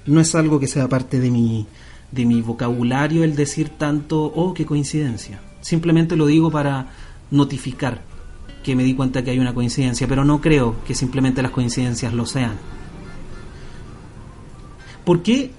No 0.05 0.19
es 0.19 0.33
algo 0.35 0.59
que 0.59 0.67
sea 0.67 0.87
parte 0.87 1.19
de 1.19 1.29
mi, 1.31 1.67
de 2.11 2.25
mi 2.25 2.41
vocabulario 2.41 3.23
el 3.23 3.35
decir 3.35 3.69
tanto, 3.69 4.23
oh, 4.23 4.53
qué 4.53 4.65
coincidencia. 4.65 5.39
Simplemente 5.61 6.15
lo 6.15 6.25
digo 6.25 6.49
para 6.51 6.87
notificar 7.31 8.01
que 8.63 8.75
me 8.75 8.83
di 8.83 8.95
cuenta 8.95 9.23
que 9.23 9.31
hay 9.31 9.39
una 9.39 9.53
coincidencia, 9.53 10.07
pero 10.07 10.25
no 10.25 10.41
creo 10.41 10.83
que 10.85 10.95
simplemente 10.95 11.41
las 11.41 11.51
coincidencias 11.51 12.13
lo 12.13 12.25
sean. 12.25 12.57
¿Por 15.05 15.23
qué 15.23 15.51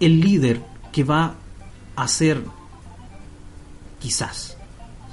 el 0.00 0.20
líder 0.20 0.62
que 0.92 1.04
va 1.04 1.36
a 1.96 2.08
ser, 2.08 2.42
quizás, 4.00 4.56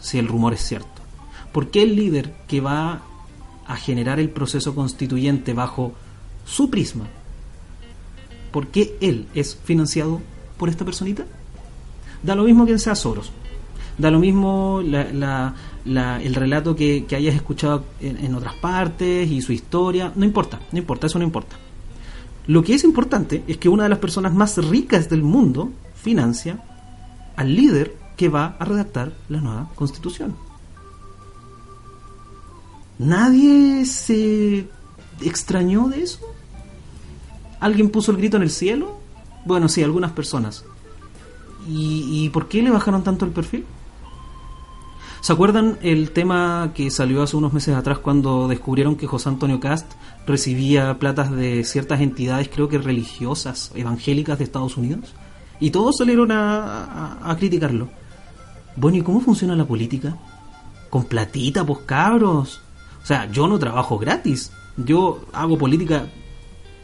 si 0.02 0.18
el 0.18 0.28
rumor 0.28 0.54
es 0.54 0.62
cierto? 0.62 1.02
¿Por 1.52 1.70
qué 1.70 1.84
el 1.84 1.96
líder 1.96 2.34
que 2.48 2.62
va 2.62 3.02
a 3.68 3.76
generar 3.76 4.20
el 4.20 4.30
proceso 4.30 4.74
constituyente 4.74 5.54
bajo 5.54 5.94
su 6.46 6.70
prisma, 6.70 7.08
¿por 8.52 8.68
qué 8.68 8.98
él 9.02 9.28
es 9.34 9.58
financiado 9.64 10.22
por 10.58 10.70
esta 10.70 10.86
personita? 10.86 11.26
Da 12.24 12.36
lo 12.36 12.44
mismo 12.44 12.66
que 12.66 12.78
sea 12.78 12.96
Soros. 12.96 13.32
Da 13.98 14.12
lo 14.12 14.20
mismo 14.20 14.82
el 14.82 16.36
relato 16.36 16.76
que, 16.76 17.06
hayas 17.16 17.36
escuchado 17.36 17.86
en, 18.00 18.18
en 18.18 18.36
otras 18.36 18.56
partes 18.56 19.30
y 19.30 19.42
su 19.42 19.54
historia. 19.54 20.12
No 20.16 20.26
importa, 20.26 20.60
no 20.72 20.78
importa, 20.78 21.08
eso 21.08 21.20
no 21.20 21.26
importa. 21.26 21.56
Lo 22.48 22.64
que 22.64 22.76
es 22.76 22.84
importante 22.84 23.44
es 23.48 23.58
que 23.58 23.70
una 23.70 23.84
de 23.84 23.90
las 23.90 24.00
personas 24.00 24.34
más 24.34 24.58
ricas 24.58 25.10
del 25.10 25.24
mundo 25.24 25.70
financia 25.96 26.64
al 27.36 27.56
líder 27.56 27.96
que 28.16 28.30
va 28.30 28.56
a 28.60 28.66
redactar 28.66 29.14
la 29.30 29.42
nueva 29.42 29.70
constitución. 29.76 30.36
Nadie 33.00 33.86
se 33.86 34.68
extrañó 35.22 35.88
de 35.88 36.04
eso. 36.04 36.20
¿Alguien 37.60 37.90
puso 37.90 38.12
el 38.12 38.18
grito 38.18 38.38
en 38.38 38.44
el 38.44 38.50
cielo? 38.50 39.00
Bueno, 39.46 39.68
sí, 39.70 39.84
algunas 39.84 40.12
personas. 40.12 40.66
¿Y, 41.68 42.30
por 42.30 42.48
qué 42.48 42.62
le 42.62 42.72
bajaron 42.72 43.04
tanto 43.04 43.26
el 43.26 43.32
perfil? 43.32 43.66
¿Se 45.22 45.34
acuerdan 45.34 45.78
el 45.82 46.12
tema 46.12 46.72
que 46.74 46.90
salió 46.92 47.24
hace 47.24 47.36
unos 47.36 47.52
meses 47.52 47.76
atrás 47.76 47.98
cuando 47.98 48.48
descubrieron 48.48 48.96
que 48.96 49.08
José 49.08 49.30
Antonio 49.30 49.60
Cast 49.60 49.92
recibía 50.26 50.98
platas 51.00 51.32
de 51.32 51.64
ciertas 51.64 52.00
entidades, 52.02 52.50
creo 52.54 52.70
que 52.70 52.78
religiosas, 52.78 53.72
evangélicas 53.76 54.38
de 54.38 54.46
Estados 54.46 54.78
Unidos? 54.78 55.14
Y 55.60 55.72
todos 55.72 55.98
salieron 55.98 56.32
a, 56.32 57.36
criticarlo. 57.38 57.90
Bueno, 58.76 58.98
¿y 58.98 59.02
cómo 59.02 59.20
funciona 59.20 59.56
la 59.56 59.66
política? 59.66 60.16
Con 60.90 61.06
platita, 61.06 61.66
pues 61.66 61.80
cabros. 61.86 62.62
O 63.02 63.06
sea, 63.06 63.30
yo 63.32 63.48
no 63.48 63.58
trabajo 63.58 63.98
gratis. 63.98 64.52
Yo 64.78 65.26
hago 65.34 65.58
política 65.58 66.08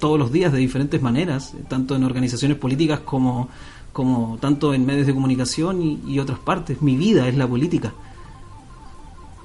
todos 0.04 0.20
los 0.20 0.34
días 0.34 0.52
de 0.52 0.58
diferentes 0.58 1.02
maneras, 1.02 1.54
tanto 1.70 1.96
en 1.96 2.04
organizaciones 2.04 2.58
políticas 2.58 3.00
como, 3.00 3.48
como 3.94 4.38
tanto 4.42 4.74
en 4.74 4.86
medios 4.86 5.08
de 5.08 5.14
comunicación 5.14 6.02
y, 6.06 6.20
otras 6.20 6.40
partes. 6.40 6.82
Mi 6.82 6.98
vida 6.98 7.26
es 7.30 7.38
la 7.38 7.48
política. 7.48 7.94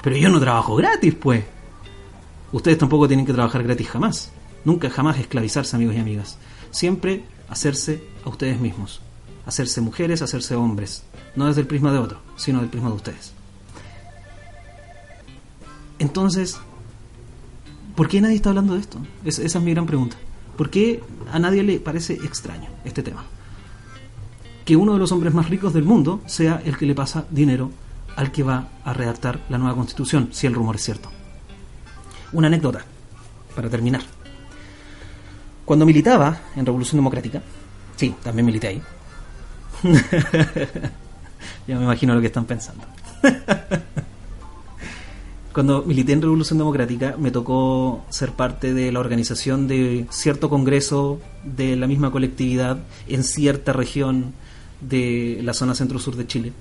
Pero 0.03 0.17
yo 0.17 0.29
no 0.29 0.41
trabajo 0.41 0.75
gratis, 0.75 1.15
pues. 1.15 1.45
Ustedes 2.51 2.77
tampoco 2.77 3.07
tienen 3.07 3.25
que 3.25 3.33
trabajar 3.33 3.63
gratis 3.63 3.89
jamás. 3.89 4.33
Nunca 4.65 4.91
jamás 4.91 5.21
esclavizarse, 5.21 5.77
amigos 5.77 5.95
y 5.95 6.01
amigas. 6.01 6.39
Siempre 6.73 7.23
hacerse 7.49 8.03
a 8.25 8.29
ustedes 8.29 8.59
mismos. 8.59 9.01
Hacerse 9.47 9.81
mujeres, 9.81 10.23
hacerse 10.23 10.57
hombres. 10.57 11.05
No 11.37 11.47
desde 11.47 11.61
el 11.61 11.69
prisma 11.69 11.93
de 11.93 11.99
otro, 11.99 12.19
sino 12.35 12.59
del 12.59 12.69
prisma 12.69 12.89
de 12.89 12.97
ustedes. 12.97 13.33
Entonces, 16.01 16.59
¿por 17.95 18.09
qué 18.09 18.21
nadie 18.21 18.35
está 18.35 18.49
hablando 18.49 18.75
de 18.75 18.81
esto? 18.81 18.99
esa 19.25 19.43
es 19.45 19.63
mi 19.63 19.71
gran 19.71 19.87
pregunta. 19.87 20.17
¿Por 20.59 20.69
qué 20.71 21.01
a 21.33 21.39
nadie 21.39 21.63
le 21.63 21.79
parece 21.79 22.15
extraño 22.15 22.69
este 22.85 23.05
tema? 23.05 23.25
Que 24.65 24.75
uno 24.75 24.95
de 24.95 24.99
los 24.99 25.13
hombres 25.13 25.33
más 25.33 25.49
ricos 25.49 25.73
del 25.73 25.85
mundo 25.85 26.21
sea 26.27 26.61
el 26.65 26.77
que 26.77 26.85
le 26.85 26.97
pasa 26.97 27.27
dinero 27.31 27.71
al 28.17 28.33
que 28.33 28.43
va 28.43 28.69
a 28.85 28.93
redactar 28.93 29.39
la 29.51 29.59
nueva 29.59 29.77
constitución, 29.77 30.31
si 30.33 30.49
el 30.49 30.55
rumor 30.55 30.75
es 30.75 30.83
cierto. 30.83 31.13
Una 32.33 32.49
anécdota, 32.49 32.85
para 33.55 33.71
terminar. 33.71 34.03
Cuando 35.65 35.87
militaba 35.87 36.37
en 36.57 36.67
Revolución 36.67 36.99
Democrática, 36.99 37.41
sí, 37.95 38.17
también 38.25 38.47
milité 38.47 38.67
ahí. 38.67 38.83
ya 41.69 41.77
me 41.77 41.85
imagino 41.85 42.17
lo 42.17 42.21
que 42.21 42.27
están 42.27 42.47
pensando. 42.47 42.85
Cuando 45.53 45.83
milité 45.83 46.13
en 46.13 46.23
Revolución 46.23 46.59
Democrática 46.59 47.17
me 47.19 47.31
tocó 47.31 48.05
ser 48.11 48.33
parte 48.33 48.75
de 48.75 48.93
la 48.93 49.01
organización 49.01 49.67
de 49.67 50.07
cierto 50.11 50.51
congreso 50.51 51.21
de 51.43 51.75
la 51.75 51.87
misma 51.87 52.11
colectividad 52.11 52.79
en 53.09 53.25
cierta 53.25 53.73
región 53.73 54.35
de 54.81 55.41
la 55.43 55.55
zona 55.55 55.75
centro-sur 55.75 56.17
de 56.17 56.27
Chile. 56.27 56.53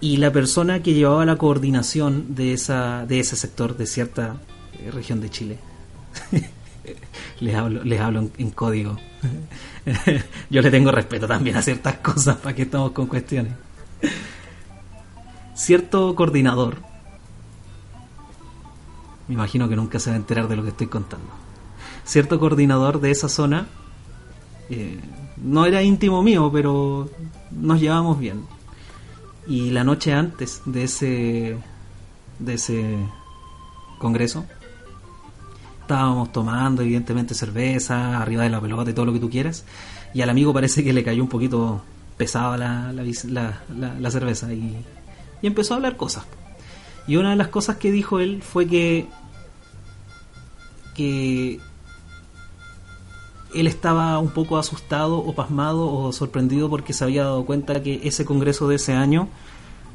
Y 0.00 0.16
la 0.16 0.32
persona 0.32 0.82
que 0.82 0.94
llevaba 0.94 1.24
la 1.24 1.36
coordinación 1.36 2.34
de, 2.34 2.54
esa, 2.54 3.04
de 3.06 3.20
ese 3.20 3.36
sector, 3.36 3.76
de 3.76 3.86
cierta 3.86 4.36
eh, 4.80 4.90
región 4.90 5.20
de 5.20 5.30
Chile, 5.30 5.58
les 7.40 7.54
hablo, 7.54 7.84
les 7.84 8.00
hablo 8.00 8.30
en, 8.38 8.50
código. 8.50 8.96
Yo 10.50 10.62
le 10.62 10.70
tengo 10.70 10.90
respeto 10.90 11.26
también 11.26 11.56
a 11.56 11.62
ciertas 11.62 11.96
cosas 11.96 12.36
para 12.36 12.54
que 12.54 12.62
estamos 12.62 12.92
con 12.92 13.06
cuestiones. 13.06 13.52
Cierto 15.54 16.14
coordinador 16.14 16.91
me 19.28 19.34
imagino 19.34 19.68
que 19.68 19.76
nunca 19.76 19.98
se 19.98 20.10
va 20.10 20.16
a 20.16 20.18
enterar 20.18 20.48
de 20.48 20.56
lo 20.56 20.62
que 20.62 20.70
estoy 20.70 20.86
contando. 20.88 21.28
Cierto 22.04 22.38
coordinador 22.40 23.00
de 23.00 23.10
esa 23.10 23.28
zona, 23.28 23.66
eh, 24.70 25.00
no 25.36 25.66
era 25.66 25.82
íntimo 25.82 26.22
mío, 26.22 26.50
pero 26.52 27.08
nos 27.50 27.80
llevamos 27.80 28.18
bien. 28.18 28.44
Y 29.46 29.70
la 29.70 29.84
noche 29.84 30.12
antes 30.12 30.62
de 30.64 30.84
ese, 30.84 31.56
de 32.38 32.54
ese 32.54 32.96
congreso, 33.98 34.44
estábamos 35.80 36.32
tomando 36.32 36.82
evidentemente 36.82 37.34
cerveza, 37.34 38.20
arriba 38.20 38.44
de 38.44 38.50
la 38.50 38.60
pelota 38.60 38.90
y 38.90 38.94
todo 38.94 39.06
lo 39.06 39.12
que 39.12 39.20
tú 39.20 39.30
quieras, 39.30 39.64
y 40.14 40.22
al 40.22 40.30
amigo 40.30 40.52
parece 40.52 40.84
que 40.84 40.92
le 40.92 41.02
cayó 41.02 41.22
un 41.22 41.28
poquito 41.28 41.82
pesada 42.16 42.56
la, 42.56 42.92
la, 42.92 43.94
la 43.98 44.10
cerveza 44.10 44.52
y, 44.52 44.84
y 45.40 45.46
empezó 45.46 45.74
a 45.74 45.76
hablar 45.78 45.96
cosas. 45.96 46.24
Y 47.06 47.16
una 47.16 47.30
de 47.30 47.36
las 47.36 47.48
cosas 47.48 47.76
que 47.76 47.90
dijo 47.90 48.20
él 48.20 48.42
fue 48.42 48.66
que, 48.66 49.08
que 50.94 51.60
él 53.54 53.66
estaba 53.66 54.18
un 54.18 54.30
poco 54.30 54.56
asustado 54.58 55.18
o 55.18 55.34
pasmado 55.34 55.92
o 55.92 56.12
sorprendido 56.12 56.70
porque 56.70 56.92
se 56.92 57.04
había 57.04 57.24
dado 57.24 57.44
cuenta 57.44 57.82
que 57.82 58.00
ese 58.04 58.24
congreso 58.24 58.68
de 58.68 58.76
ese 58.76 58.92
año 58.92 59.28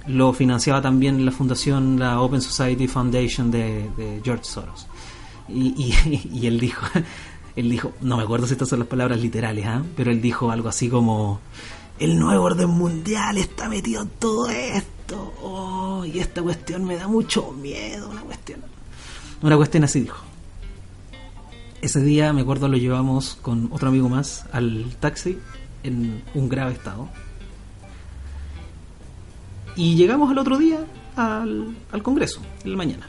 lo 0.05 0.33
financiaba 0.33 0.81
también 0.81 1.25
la 1.25 1.31
fundación, 1.31 1.99
la 1.99 2.21
Open 2.21 2.41
Society 2.41 2.87
Foundation 2.87 3.51
de, 3.51 4.21
George 4.23 4.43
Soros. 4.45 4.87
Y, 5.49 5.93
y, 6.31 6.45
él 6.47 6.59
dijo, 6.59 6.85
él 7.55 7.69
dijo, 7.69 7.93
no 8.01 8.17
me 8.17 8.23
acuerdo 8.23 8.47
si 8.47 8.53
estas 8.53 8.69
son 8.69 8.79
las 8.79 8.87
palabras 8.87 9.19
literales, 9.19 9.65
¿ah? 9.65 9.81
pero 9.95 10.11
él 10.11 10.21
dijo 10.21 10.51
algo 10.51 10.69
así 10.69 10.89
como, 10.89 11.39
el 11.99 12.19
nuevo 12.19 12.43
orden 12.43 12.69
mundial 12.69 13.37
está 13.37 13.69
metido 13.69 14.03
en 14.03 14.09
todo 14.19 14.49
esto 14.49 14.96
Oh, 15.15 16.03
y 16.05 16.19
esta 16.19 16.41
cuestión 16.41 16.85
me 16.85 16.97
da 16.97 17.07
mucho 17.07 17.51
miedo, 17.51 18.09
una 18.09 18.21
cuestión. 18.21 18.61
Una 19.41 19.55
cuestión 19.55 19.83
así 19.83 20.01
dijo. 20.01 20.23
Ese 21.81 22.01
día, 22.01 22.33
me 22.33 22.41
acuerdo, 22.41 22.67
lo 22.67 22.77
llevamos 22.77 23.37
con 23.41 23.69
otro 23.71 23.89
amigo 23.89 24.09
más 24.09 24.45
al 24.51 24.95
taxi 24.99 25.37
en 25.83 26.23
un 26.33 26.49
grave 26.49 26.73
estado. 26.73 27.07
Y 29.75 29.95
llegamos 29.95 30.31
al 30.31 30.39
otro 30.39 30.57
día 30.57 30.85
al, 31.15 31.77
al 31.91 32.03
Congreso, 32.03 32.41
en 32.63 32.71
la 32.71 32.77
mañana. 32.77 33.07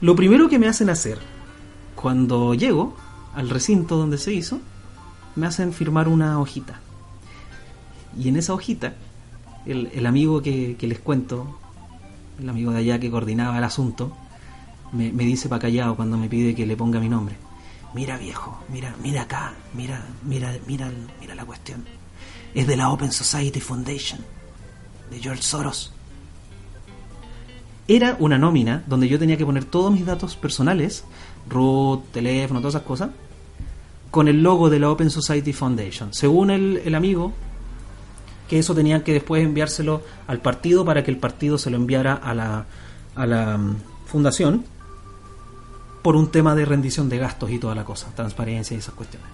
Lo 0.00 0.16
primero 0.16 0.48
que 0.48 0.58
me 0.58 0.66
hacen 0.66 0.90
hacer 0.90 1.18
cuando 1.94 2.52
llego 2.54 2.96
al 3.34 3.48
recinto 3.48 3.96
donde 3.96 4.18
se 4.18 4.32
hizo, 4.34 4.60
me 5.36 5.46
hacen 5.46 5.72
firmar 5.72 6.08
una 6.08 6.38
hojita. 6.40 6.80
Y 8.18 8.28
en 8.28 8.36
esa 8.36 8.54
hojita 8.54 8.94
el, 9.66 10.06
amigo 10.06 10.42
que, 10.42 10.76
les 10.80 10.98
cuento, 10.98 11.58
el 12.40 12.48
amigo 12.48 12.72
de 12.72 12.78
allá 12.78 12.98
que 12.98 13.10
coordinaba 13.10 13.58
el 13.58 13.64
asunto, 13.64 14.12
me, 14.92 15.10
dice 15.10 15.48
para 15.48 15.62
callado 15.62 15.96
cuando 15.96 16.16
me 16.16 16.28
pide 16.28 16.54
que 16.54 16.66
le 16.66 16.76
ponga 16.76 17.00
mi 17.00 17.08
nombre. 17.08 17.36
Mira 17.94 18.18
viejo, 18.18 18.58
mira, 18.70 18.94
mira 19.02 19.22
acá, 19.22 19.54
mira, 19.72 20.04
mira, 20.24 20.56
mira, 20.66 20.90
mira 21.20 21.34
la 21.34 21.44
cuestión. 21.44 21.84
Es 22.54 22.66
de 22.66 22.76
la 22.76 22.90
Open 22.90 23.12
Society 23.12 23.60
Foundation, 23.60 24.20
de 25.10 25.20
George 25.20 25.42
Soros. 25.42 25.92
Era 27.86 28.16
una 28.18 28.38
nómina 28.38 28.82
donde 28.86 29.08
yo 29.08 29.18
tenía 29.18 29.36
que 29.36 29.44
poner 29.44 29.64
todos 29.64 29.92
mis 29.92 30.06
datos 30.06 30.36
personales, 30.36 31.04
root, 31.48 32.10
teléfono, 32.12 32.60
todas 32.60 32.76
esas 32.76 32.86
cosas, 32.86 33.10
con 34.10 34.28
el 34.28 34.42
logo 34.42 34.70
de 34.70 34.78
la 34.78 34.90
Open 34.90 35.10
Society 35.10 35.52
Foundation. 35.52 36.14
Según 36.14 36.50
el, 36.50 36.80
el 36.84 36.94
amigo, 36.94 37.32
que 38.48 38.58
eso 38.58 38.74
tenían 38.74 39.02
que 39.02 39.12
después 39.12 39.42
enviárselo 39.42 40.02
al 40.26 40.40
partido 40.40 40.84
para 40.84 41.02
que 41.02 41.10
el 41.10 41.18
partido 41.18 41.58
se 41.58 41.70
lo 41.70 41.76
enviara 41.76 42.14
a 42.14 42.34
la, 42.34 42.66
a 43.14 43.26
la 43.26 43.56
mm, 43.56 43.76
fundación 44.06 44.64
por 46.02 46.16
un 46.16 46.30
tema 46.30 46.54
de 46.54 46.66
rendición 46.66 47.08
de 47.08 47.18
gastos 47.18 47.50
y 47.50 47.58
toda 47.58 47.74
la 47.74 47.84
cosa, 47.84 48.14
transparencia 48.14 48.74
y 48.74 48.78
esas 48.78 48.94
cuestiones. 48.94 49.28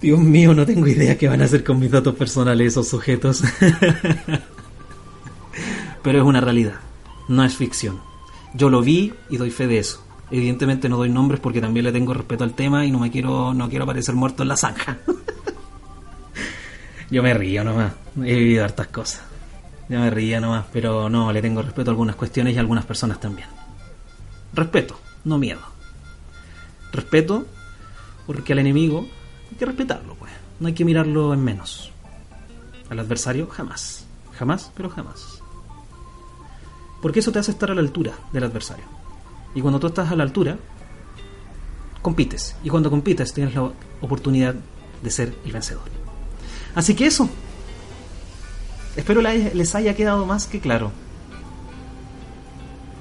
Dios 0.00 0.18
mío, 0.18 0.54
no 0.54 0.66
tengo 0.66 0.86
idea 0.86 1.16
qué 1.16 1.28
van 1.28 1.42
a 1.42 1.44
hacer 1.44 1.64
con 1.64 1.78
mis 1.78 1.90
datos 1.90 2.14
personales 2.14 2.68
esos 2.68 2.88
sujetos. 2.88 3.42
Pero 6.02 6.18
es 6.18 6.24
una 6.24 6.40
realidad, 6.40 6.74
no 7.28 7.44
es 7.44 7.54
ficción. 7.54 8.00
Yo 8.54 8.70
lo 8.70 8.82
vi 8.82 9.12
y 9.30 9.36
doy 9.36 9.50
fe 9.50 9.66
de 9.66 9.78
eso. 9.78 10.02
Evidentemente 10.30 10.88
no 10.88 10.96
doy 10.96 11.10
nombres 11.10 11.40
porque 11.40 11.60
también 11.60 11.84
le 11.84 11.92
tengo 11.92 12.14
respeto 12.14 12.44
al 12.44 12.54
tema 12.54 12.84
y 12.84 12.90
no 12.90 12.98
me 12.98 13.10
quiero 13.10 13.54
no 13.54 13.68
quiero 13.68 13.84
aparecer 13.84 14.14
muerto 14.14 14.42
en 14.42 14.48
la 14.48 14.56
zanja. 14.56 14.98
Yo 17.14 17.22
me 17.22 17.32
río 17.32 17.62
nomás. 17.62 17.92
He 18.16 18.34
vivido 18.34 18.64
hartas 18.64 18.88
cosas. 18.88 19.22
Ya 19.88 20.00
me 20.00 20.10
reía 20.10 20.40
nomás, 20.40 20.64
pero 20.72 21.08
no, 21.08 21.32
le 21.32 21.40
tengo 21.40 21.62
respeto 21.62 21.88
a 21.88 21.92
algunas 21.92 22.16
cuestiones 22.16 22.54
y 22.54 22.56
a 22.56 22.60
algunas 22.60 22.84
personas 22.86 23.20
también. 23.20 23.46
Respeto, 24.52 24.98
no 25.22 25.38
miedo. 25.38 25.60
Respeto 26.90 27.46
porque 28.26 28.52
al 28.52 28.58
enemigo 28.58 29.06
hay 29.48 29.56
que 29.56 29.64
respetarlo, 29.64 30.16
pues. 30.16 30.32
No 30.58 30.66
hay 30.66 30.74
que 30.74 30.84
mirarlo 30.84 31.32
en 31.32 31.44
menos. 31.44 31.92
Al 32.90 32.98
adversario, 32.98 33.46
jamás. 33.46 34.06
Jamás, 34.36 34.72
pero 34.74 34.90
jamás. 34.90 35.40
Porque 37.00 37.20
eso 37.20 37.30
te 37.30 37.38
hace 37.38 37.52
estar 37.52 37.70
a 37.70 37.76
la 37.76 37.80
altura 37.80 38.14
del 38.32 38.42
adversario. 38.42 38.86
Y 39.54 39.60
cuando 39.60 39.78
tú 39.78 39.86
estás 39.86 40.10
a 40.10 40.16
la 40.16 40.24
altura, 40.24 40.58
compites. 42.02 42.56
Y 42.64 42.70
cuando 42.70 42.90
compites, 42.90 43.32
tienes 43.32 43.54
la 43.54 43.70
oportunidad 44.00 44.56
de 45.00 45.10
ser 45.12 45.32
el 45.44 45.52
vencedor. 45.52 46.03
Así 46.74 46.94
que 46.94 47.06
eso. 47.06 47.28
Espero 48.96 49.20
les 49.20 49.74
haya 49.74 49.94
quedado 49.94 50.24
más 50.26 50.46
que 50.46 50.60
claro. 50.60 50.92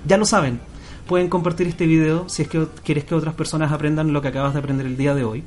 Ya 0.05 0.17
lo 0.17 0.25
saben. 0.25 0.59
Pueden 1.07 1.29
compartir 1.29 1.67
este 1.67 1.85
video 1.85 2.29
si 2.29 2.43
es 2.43 2.47
que 2.47 2.67
quieres 2.83 3.03
que 3.03 3.15
otras 3.15 3.35
personas 3.35 3.71
aprendan 3.71 4.13
lo 4.13 4.21
que 4.21 4.29
acabas 4.29 4.53
de 4.53 4.59
aprender 4.59 4.85
el 4.85 4.97
día 4.97 5.13
de 5.13 5.23
hoy. 5.23 5.43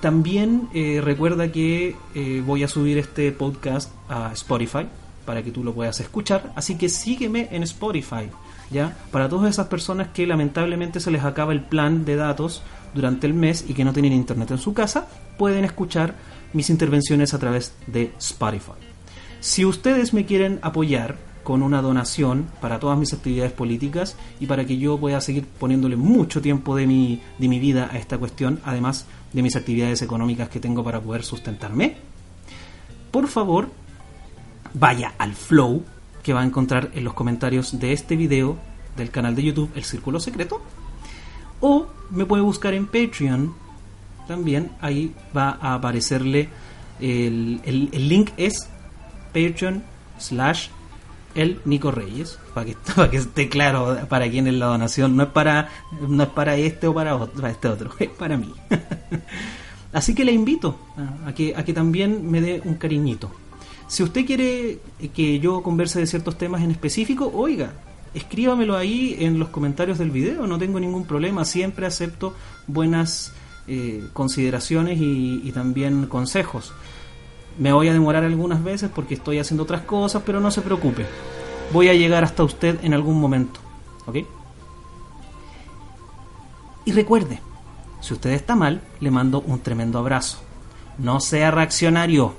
También 0.00 0.68
eh, 0.74 1.00
recuerda 1.02 1.52
que 1.52 1.94
eh, 2.14 2.42
voy 2.44 2.64
a 2.64 2.68
subir 2.68 2.98
este 2.98 3.30
podcast 3.30 3.92
a 4.08 4.32
Spotify 4.32 4.86
para 5.24 5.42
que 5.42 5.52
tú 5.52 5.62
lo 5.62 5.74
puedas 5.74 6.00
escuchar. 6.00 6.52
Así 6.56 6.76
que 6.76 6.88
sígueme 6.88 7.48
en 7.52 7.62
Spotify. 7.62 8.28
¿ya? 8.70 8.96
Para 9.10 9.28
todas 9.28 9.50
esas 9.50 9.68
personas 9.68 10.08
que 10.08 10.26
lamentablemente 10.26 10.98
se 10.98 11.10
les 11.10 11.22
acaba 11.22 11.52
el 11.52 11.62
plan 11.62 12.04
de 12.04 12.16
datos 12.16 12.62
durante 12.94 13.26
el 13.26 13.34
mes 13.34 13.64
y 13.68 13.74
que 13.74 13.84
no 13.84 13.92
tienen 13.92 14.12
internet 14.12 14.50
en 14.50 14.58
su 14.58 14.74
casa, 14.74 15.06
pueden 15.38 15.64
escuchar 15.64 16.14
mis 16.52 16.70
intervenciones 16.70 17.34
a 17.34 17.38
través 17.38 17.74
de 17.86 18.12
Spotify. 18.18 18.72
Si 19.40 19.64
ustedes 19.64 20.14
me 20.14 20.24
quieren 20.24 20.58
apoyar 20.62 21.16
con 21.42 21.62
una 21.62 21.82
donación 21.82 22.46
para 22.60 22.78
todas 22.78 22.98
mis 22.98 23.12
actividades 23.12 23.52
políticas 23.52 24.16
y 24.38 24.46
para 24.46 24.64
que 24.64 24.78
yo 24.78 24.98
pueda 24.98 25.20
seguir 25.20 25.46
poniéndole 25.46 25.96
mucho 25.96 26.40
tiempo 26.40 26.76
de 26.76 26.86
mi, 26.86 27.20
de 27.38 27.48
mi 27.48 27.58
vida 27.58 27.88
a 27.92 27.98
esta 27.98 28.18
cuestión, 28.18 28.60
además 28.64 29.06
de 29.32 29.42
mis 29.42 29.56
actividades 29.56 30.02
económicas 30.02 30.48
que 30.48 30.60
tengo 30.60 30.84
para 30.84 31.00
poder 31.00 31.24
sustentarme, 31.24 31.96
por 33.10 33.28
favor 33.28 33.70
vaya 34.74 35.14
al 35.18 35.34
flow 35.34 35.82
que 36.22 36.32
va 36.32 36.42
a 36.42 36.46
encontrar 36.46 36.90
en 36.94 37.04
los 37.04 37.14
comentarios 37.14 37.78
de 37.78 37.92
este 37.92 38.16
video 38.16 38.56
del 38.96 39.10
canal 39.10 39.34
de 39.34 39.42
YouTube 39.42 39.70
El 39.74 39.84
Círculo 39.84 40.20
Secreto 40.20 40.62
o 41.60 41.86
me 42.10 42.26
puede 42.26 42.42
buscar 42.42 42.74
en 42.74 42.86
Patreon 42.86 43.54
también 44.32 44.70
ahí 44.80 45.12
va 45.36 45.58
a 45.60 45.74
aparecerle 45.74 46.48
el, 47.00 47.60
el, 47.64 48.08
link 48.08 48.30
es 48.38 48.66
Patreon 49.34 49.82
slash 50.18 50.68
el 51.34 51.60
Nico 51.66 51.90
Reyes 51.90 52.38
para 52.54 52.64
que, 52.64 52.76
para 52.96 53.10
que 53.10 53.18
esté 53.18 53.50
claro 53.50 53.98
para 54.08 54.30
quién 54.30 54.46
es 54.46 54.54
la 54.54 54.66
donación. 54.66 55.16
No 55.16 55.24
es 55.24 55.28
para 55.28 55.68
no 56.08 56.22
es 56.22 56.28
para 56.30 56.56
este 56.56 56.86
o 56.86 56.94
para, 56.94 57.14
otro, 57.16 57.42
para 57.42 57.52
este 57.52 57.68
otro 57.68 57.90
es 57.98 58.08
para 58.08 58.38
mí. 58.38 58.54
Así 59.92 60.14
que 60.14 60.24
le 60.24 60.32
invito 60.32 60.78
a 61.26 61.34
que, 61.34 61.54
a 61.54 61.62
que 61.62 61.74
también 61.74 62.30
me 62.30 62.40
dé 62.40 62.62
un 62.64 62.76
cariñito. 62.76 63.30
Si 63.86 64.02
usted 64.02 64.24
quiere 64.24 64.78
que 65.14 65.38
yo 65.40 65.62
converse 65.62 66.00
de 66.00 66.06
ciertos 66.06 66.38
temas 66.38 66.62
en 66.62 66.70
específico 66.70 67.30
oiga 67.34 67.74
escríbamelo 68.14 68.76
ahí 68.76 69.16
en 69.20 69.38
los 69.38 69.48
comentarios 69.48 69.98
del 69.98 70.10
video 70.10 70.46
no 70.46 70.58
tengo 70.58 70.78
ningún 70.78 71.06
problema 71.06 71.46
siempre 71.46 71.86
acepto 71.86 72.34
buenas 72.66 73.32
eh, 73.68 74.08
consideraciones 74.12 74.98
y, 75.00 75.52
también 75.52 76.06
consejos. 76.06 76.72
Me 77.58 77.72
voy 77.72 77.88
a 77.88 77.92
demorar 77.92 78.24
algunas 78.24 78.64
veces 78.64 78.90
porque 78.92 79.14
estoy 79.14 79.38
haciendo 79.38 79.62
otras 79.62 79.82
cosas, 79.82 80.22
pero 80.24 80.40
no 80.40 80.50
se 80.50 80.62
preocupe. 80.62 81.06
Voy 81.72 81.88
a 81.88 81.94
llegar 81.94 82.24
hasta 82.24 82.42
usted 82.42 82.82
en 82.82 82.94
algún 82.94 83.20
momento. 83.20 83.60
¿Ok? 84.06 84.16
Y 86.84 86.92
recuerde, 86.92 87.40
si 88.00 88.14
usted 88.14 88.30
está 88.30 88.56
mal, 88.56 88.80
le 89.00 89.10
mando 89.10 89.42
un 89.42 89.60
tremendo 89.60 89.98
abrazo. 89.98 90.38
No 90.98 91.20
sea 91.20 91.50
reaccionario. 91.50 92.34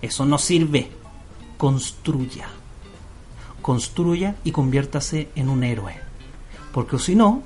Eso 0.00 0.24
no 0.24 0.38
sirve. 0.38 0.90
Construya. 1.58 2.48
Construya 3.60 4.36
y 4.44 4.52
conviértase 4.52 5.28
en 5.34 5.50
un 5.50 5.62
héroe. 5.62 5.94
Porque 6.72 6.98
si 6.98 7.14
no, 7.14 7.42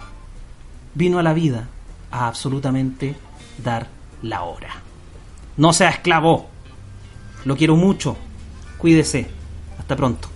vino 0.94 1.18
a 1.18 1.22
la 1.22 1.34
vida 1.34 1.68
a 2.10 2.28
absolutamente 2.28 3.16
dar 3.62 3.86
la 4.22 4.42
hora. 4.42 4.70
No 5.56 5.72
sea 5.72 5.90
esclavo. 5.90 6.48
Lo 7.44 7.56
quiero 7.56 7.76
mucho. 7.76 8.16
Cuídese. 8.78 9.28
Hasta 9.78 9.96
pronto. 9.96 10.28